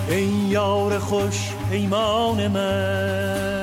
ای 0.10 0.24
یار 0.50 1.00
خوش 1.00 1.50
پیمان 1.72 2.48
من. 2.48 3.55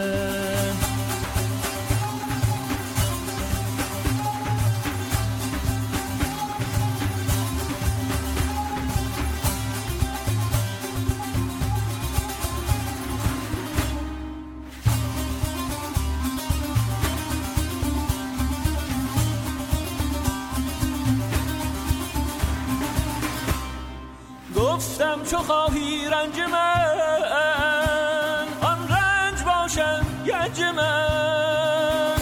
گفتم 24.72 25.24
چو 25.30 25.36
خواهی 25.36 26.08
رنج 26.08 26.40
من. 26.40 28.46
آن 28.62 28.88
رنج 28.88 29.42
باشم 29.42 30.06
گنج 30.26 30.60
من. 30.60 32.20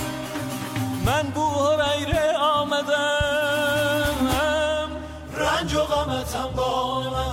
من 1.06 1.22
بو 1.22 1.40
هریره 1.40 2.36
آمدم. 2.36 4.16
رنج 5.36 5.74
و 5.74 5.81
غمتم 5.81 6.51
با 6.56 7.01
من. 7.10 7.31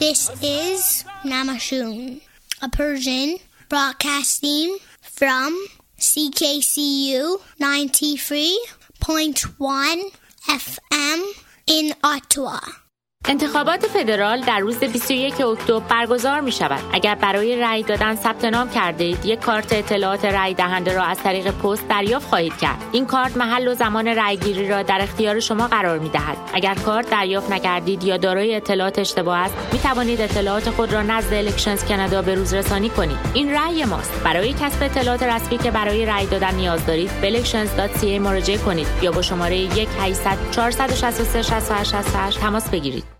This 0.00 0.30
is 0.42 1.04
Namashoon, 1.24 2.20
a 2.62 2.68
Persian 2.68 3.38
broadcasting 3.68 4.78
from 5.18 5.66
CKCU 5.98 7.38
93.1 7.60 10.25
FM 10.48 11.32
in 11.66 11.92
Ottawa. 12.04 12.60
انتخابات 13.28 13.86
فدرال 13.86 14.40
در 14.40 14.58
روز 14.58 14.78
21 14.78 15.40
اکتبر 15.40 15.80
برگزار 15.88 16.40
می 16.40 16.52
شود. 16.52 16.80
اگر 16.92 17.14
برای 17.14 17.56
رأی 17.56 17.82
دادن 17.82 18.14
ثبت 18.14 18.44
نام 18.44 18.70
کرده 18.70 19.04
اید، 19.04 19.24
یک 19.24 19.40
کارت 19.40 19.72
اطلاعات 19.72 20.24
رأی 20.24 20.54
دهنده 20.54 20.94
را 20.94 21.02
از 21.02 21.18
طریق 21.18 21.50
پست 21.50 21.88
دریافت 21.88 22.28
خواهید 22.28 22.56
کرد. 22.56 22.76
این 22.92 23.06
کارت 23.06 23.36
محل 23.36 23.68
و 23.68 23.74
زمان 23.74 24.08
رأی 24.08 24.36
گیری 24.36 24.68
را 24.68 24.82
در 24.82 24.98
اختیار 25.02 25.40
شما 25.40 25.66
قرار 25.66 25.98
می 25.98 26.08
دهد. 26.08 26.36
اگر 26.54 26.74
کارت 26.74 27.10
دریافت 27.10 27.52
نکردید 27.52 28.04
یا 28.04 28.16
دارای 28.16 28.54
اطلاعات 28.54 28.98
اشتباه 28.98 29.38
است، 29.38 29.54
می 29.72 29.78
توانید 29.78 30.20
اطلاعات 30.20 30.70
خود 30.70 30.92
را 30.92 31.02
نزد 31.02 31.34
الکشنز 31.34 31.84
کانادا 31.84 32.22
به 32.22 32.34
روز 32.34 32.54
رسانی 32.54 32.88
کنید. 32.88 33.18
این 33.34 33.52
رأی 33.52 33.84
ماست. 33.84 34.22
برای 34.24 34.52
کسب 34.52 34.82
اطلاعات 34.82 35.22
رسمی 35.22 35.58
که 35.58 35.70
برای 35.70 36.06
رأی 36.06 36.26
دادن 36.26 36.54
نیاز 36.54 36.86
دارید، 36.86 37.10
به 37.20 37.42
elections.ca 37.42 38.04
مراجعه 38.04 38.58
کنید 38.58 38.86
یا 39.02 39.10
با 39.10 39.22
شماره 39.22 39.56
1 39.56 39.88
800 40.00 40.36
463 40.50 41.42
68 41.42 41.90
68 41.90 42.40
تماس 42.40 42.70
بگیرید. 42.70 43.15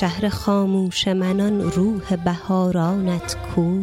شهر 0.00 0.28
خاموش 0.28 1.08
منان 1.08 1.60
روح 1.60 2.16
بهارانت 2.16 3.36
کو. 3.36 3.82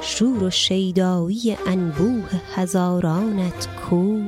شور 0.00 0.42
و 0.44 0.50
شیدایی 0.50 1.56
انبوه 1.66 2.28
هزارانت 2.54 3.68
کو. 3.68 4.20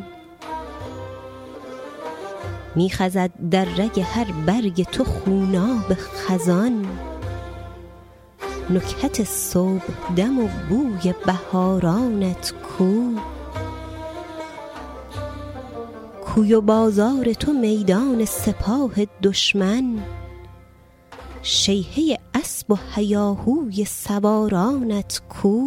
میخزد 2.76 3.30
در 3.51 3.64
رگ 3.64 4.01
هر 4.01 4.26
برگ 4.47 4.82
تو 4.82 5.05
خوناب 5.05 5.94
خزان. 5.94 6.86
نکهت 8.70 9.24
صبح 9.24 10.14
دم 10.16 10.38
و 10.38 10.48
بوی 10.68 11.14
بهارانت 11.26 12.52
کو. 12.52 12.93
کوی 16.36 16.54
و 16.54 16.60
بازار 16.60 17.32
تو 17.32 17.52
میدان 17.52 18.24
سپاه 18.24 18.92
دشمن. 19.22 19.98
شیهه 21.42 22.18
اسب 22.34 22.70
و 22.70 22.76
هیاهوی 22.94 23.84
سوارانت 23.84 25.22
کو. 25.28 25.60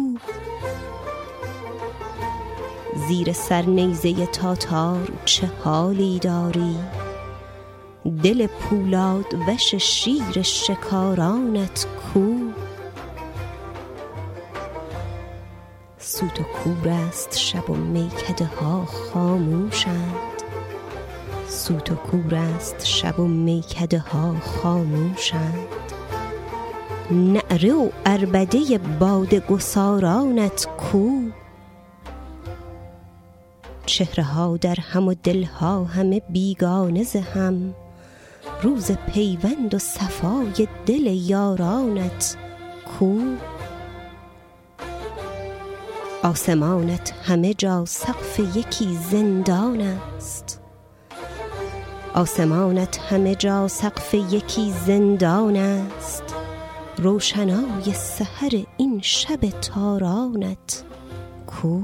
زیر 3.08 3.32
سر 3.32 3.62
نیزه 3.62 4.26
تاتار 4.26 5.12
چه 5.24 5.50
حالی 5.64 6.18
داری؟ 6.18 6.76
دل 8.22 8.46
پولاد 8.46 9.34
وش 9.48 9.74
شیر 9.74 10.42
شکارانت 10.42 11.86
کو. 11.86 12.34
سوت 15.98 16.40
و 16.40 16.42
کور 16.42 16.88
است 16.88 17.38
شب 17.38 17.70
و 17.70 17.74
میکده 17.74 18.44
ها 18.44 18.84
خاموشند. 18.84 20.39
سوت 21.50 21.90
و 21.90 21.94
کور 21.94 22.34
است 22.34 22.86
شب 22.86 23.20
و 23.20 23.26
میکده 23.28 23.98
ها 23.98 24.36
خاموشند. 24.40 25.68
نعره 27.10 27.72
و 27.72 27.88
اربده 28.06 28.78
باد 28.78 29.34
گسارانت 29.34 30.66
کو؟ 30.78 31.10
چهره 33.86 34.24
ها 34.24 34.56
در 34.56 34.76
هم 34.80 35.08
و 35.08 35.14
دل 35.22 35.44
ها 35.44 35.84
همه 35.84 36.22
بیگانه 36.28 37.02
ز 37.02 37.16
هم. 37.16 37.74
روز 38.62 38.92
پیوند 38.92 39.74
و 39.74 39.78
صفای 39.78 40.68
دل 40.86 41.06
یارانت 41.06 42.36
کو؟ 42.98 43.20
آسمانت 46.22 47.12
همه 47.22 47.54
جا 47.54 47.84
سقف 47.84 48.40
یکی 48.56 48.98
زندان 49.10 49.80
است. 49.80 50.59
آسمانت 52.14 52.98
همه 52.98 53.34
جا 53.34 53.68
سقف 53.68 54.14
یکی 54.14 54.72
زندان 54.86 55.56
است. 55.56 56.24
روشنای 56.98 57.92
سحر 57.94 58.62
این 58.76 59.00
شب 59.02 59.40
تارانت 59.60 60.84
کو؟ 61.46 61.80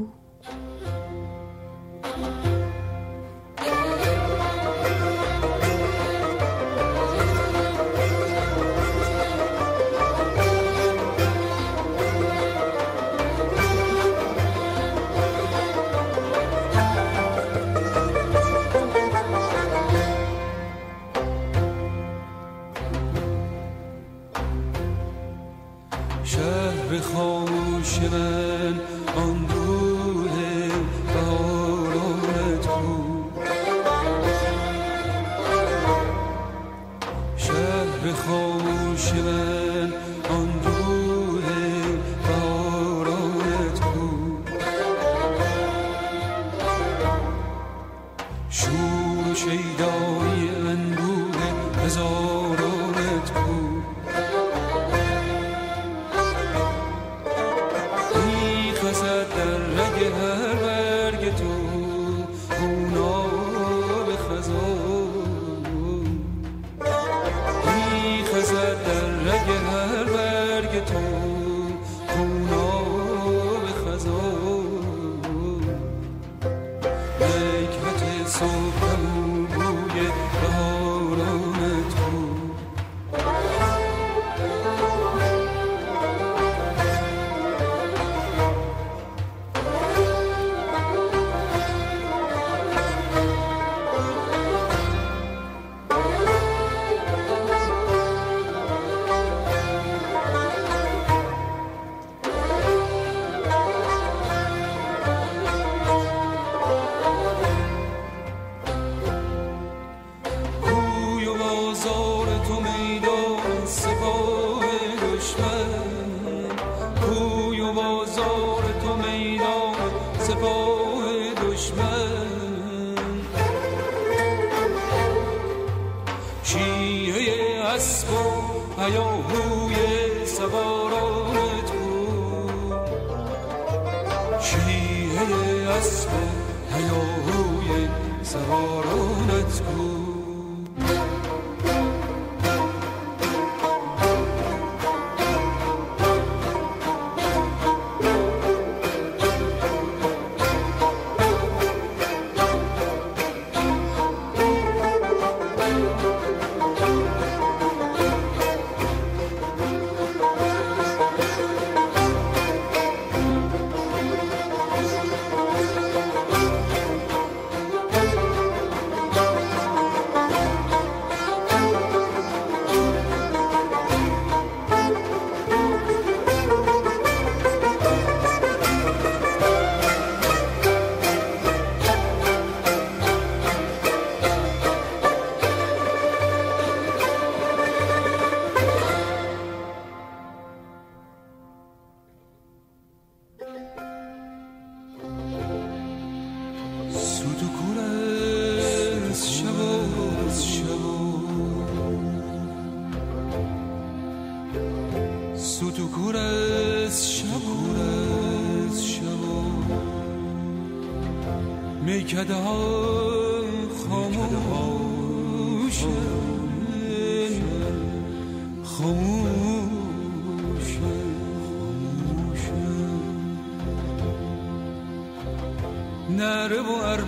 خاموش 27.00 27.98
من 27.98 28.80
آن 29.16 29.55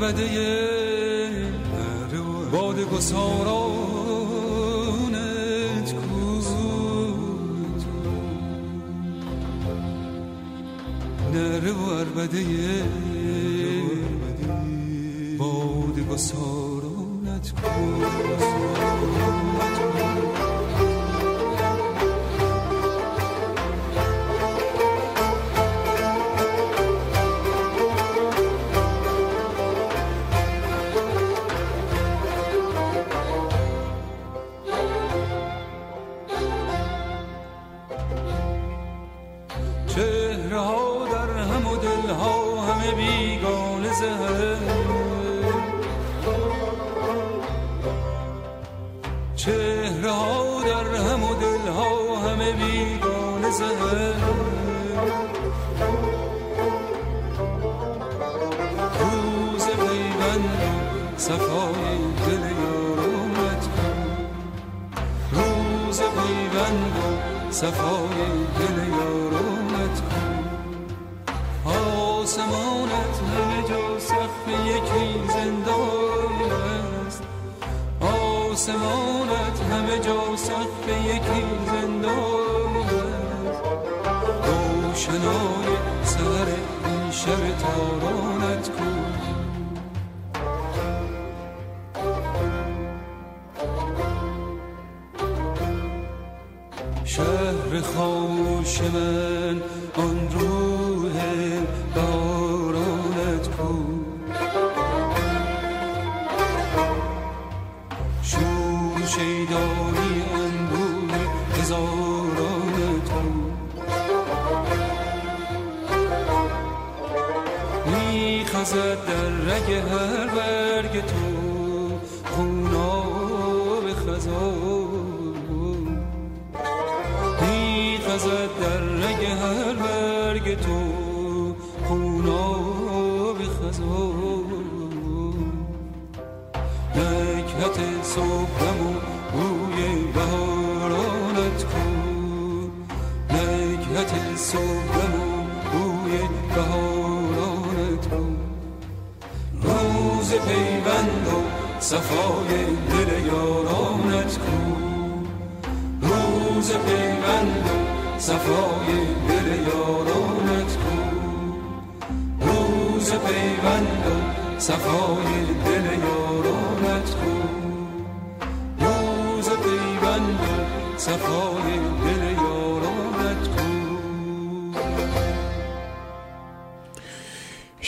و 0.08 0.12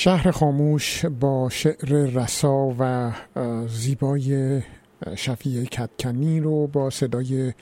شهر 0.01 0.31
خاموش 0.31 1.07
با 1.07 1.49
شعر 1.49 1.89
رسا 1.89 2.75
و 2.79 3.13
زیبای 3.69 4.61
شفیع 5.17 5.65
کدکنی 5.65 6.41
رو 6.41 6.67
با 6.67 6.91
صدای 6.91 7.53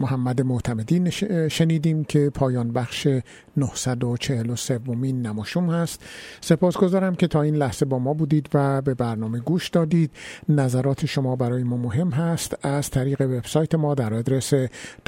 محمد 0.00 0.42
معتمدی 0.42 1.10
شنیدیم 1.50 2.04
که 2.04 2.30
پایان 2.30 2.72
بخش 2.72 3.08
943 3.56 4.80
مین 4.86 5.26
نماشوم 5.26 5.70
هست. 5.70 6.02
سپاسگزارم 6.40 7.14
که 7.14 7.26
تا 7.26 7.42
این 7.42 7.56
لحظه 7.56 7.84
با 7.84 7.98
ما 7.98 8.14
بودید 8.14 8.48
و 8.54 8.82
به 8.82 8.94
برنامه 8.94 9.38
گوش 9.38 9.68
دادید. 9.68 10.10
نظرات 10.48 11.06
شما 11.06 11.36
برای 11.36 11.62
ما 11.62 11.76
مهم 11.76 12.10
هست 12.10 12.66
از 12.66 12.90
طریق 12.90 13.20
وبسایت 13.20 13.74
ما 13.74 13.94
در 13.94 14.14
آدرس 14.14 14.54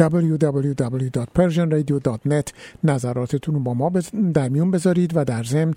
www.persianradio.net 0.00 2.52
نظراتتون 2.84 3.54
رو 3.54 3.60
با 3.60 3.74
ما 3.74 3.92
در 4.34 4.48
میون 4.48 4.70
بذارید 4.70 5.16
و 5.16 5.24
در 5.24 5.42
ضمن 5.42 5.74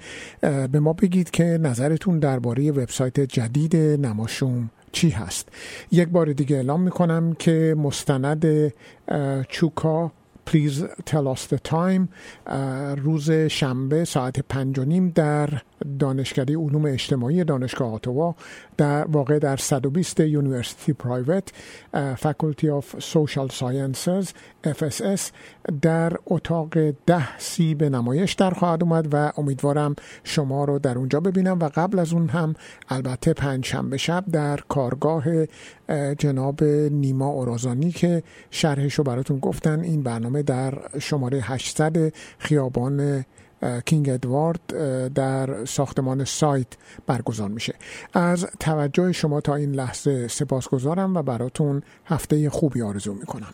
به 0.72 0.80
ما 0.80 0.94
بگید 0.94 1.32
که 1.32 1.44
نظرتون 1.44 2.20
درباره 2.20 2.72
وبسایت 2.72 3.20
جدید 3.20 3.76
نماشوم 3.76 4.70
چی 4.92 5.10
هست. 5.10 5.50
یک 5.92 6.10
بار 6.10 6.34
دیگه 6.34 6.56
اعلام 6.56 6.82
می‌کنم 6.82 7.34
که 7.34 7.76
مستند 7.78 8.74
چوکا 9.50 10.12
us 11.28 11.48
the 11.48 11.60
time. 11.70 12.08
اه، 12.48 12.96
روز 12.96 13.32
شنبه 13.32 14.06
ساعت 14.06 14.40
پنج 14.40 14.80
و 14.80 14.84
نیم 14.86 15.10
در 15.10 15.50
دانشکده 16.00 16.58
علوم 16.58 16.86
اجتماعی 16.86 17.44
دانشگاه 17.44 17.94
آتوا 17.94 18.36
در 18.78 19.06
واقع 19.06 19.40
در 19.40 19.58
120 19.58 20.20
University 20.20 20.94
Private 20.94 21.50
Faculty 22.18 22.70
of 22.70 22.96
Social 23.00 23.50
Sciences 23.50 24.32
FSS 24.66 25.22
در 25.82 26.14
اتاق 26.26 26.92
ده 26.92 27.38
سی 27.38 27.76
به 27.76 27.90
نمایش 27.90 28.34
در 28.34 28.52
خواهد 28.52 28.84
اومد 28.84 29.08
و 29.14 29.32
امیدوارم 29.38 29.96
شما 30.24 30.66
رو 30.66 30.80
در 30.80 30.98
اونجا 30.98 31.20
ببینم 31.20 31.60
و 31.60 31.70
قبل 31.76 32.00
از 32.00 32.14
اون 32.14 32.30
هم 32.30 32.56
البته 32.90 33.34
پنج 33.34 33.66
شنبه 33.66 33.98
شب 33.98 34.24
در 34.32 34.60
کارگاه 34.70 35.24
اه، 35.90 36.16
جناب 36.16 36.64
نیما 36.92 37.28
اورازانی 37.28 37.92
که 37.92 38.24
شرحش 38.52 38.94
رو 38.94 39.04
براتون 39.04 39.40
گفتن 39.40 39.80
این 39.80 40.04
برنامه 40.04 40.44
در 40.44 40.74
شماره 41.00 41.40
800 41.42 42.14
خیابان 42.38 43.26
کینگ 43.86 44.10
ادوارد 44.10 44.68
در 45.14 45.66
ساختمان 45.66 46.26
سایت 46.26 46.68
برگزار 47.08 47.50
میشه. 47.50 47.76
از 48.14 48.48
توجه 48.60 49.12
شما 49.12 49.42
تا 49.42 49.56
این 49.56 49.72
لحظه 49.72 50.28
سپاسگزارم 50.28 51.16
و 51.16 51.24
براتون 51.24 51.84
هفته 52.06 52.50
خوبی 52.50 52.82
آرزو 52.82 53.14
می‌کنم. 53.14 53.54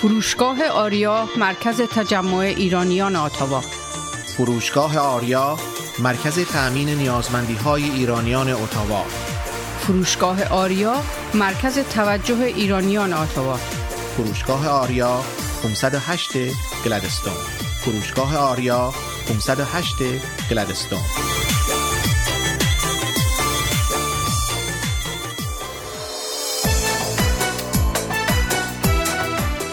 فروشگاه 0.00 0.68
آریا 0.68 1.28
مرکز 1.36 1.80
تجمع 1.80 2.36
ایرانیان 2.38 3.16
آتاوا 3.16 3.60
فروشگاه 4.36 4.98
آریا 4.98 5.58
مرکز 5.98 6.38
تأمین 6.38 6.88
نیازمندی 6.88 7.54
های 7.54 7.90
ایرانیان 7.90 8.48
اتاوا. 8.48 9.04
فروشگاه 9.80 10.44
آریا 10.44 10.94
مرکز 11.34 11.78
توجه 11.78 12.40
ایرانیان 12.42 13.12
آتاوا 13.12 13.56
فروشگاه 14.16 14.68
آریا 14.68 15.20
508 15.62 16.30
گلدستون 16.84 17.32
فروشگاه 17.80 18.36
آریا 18.36 18.94
508 19.28 19.94
گلدستون 20.50 21.00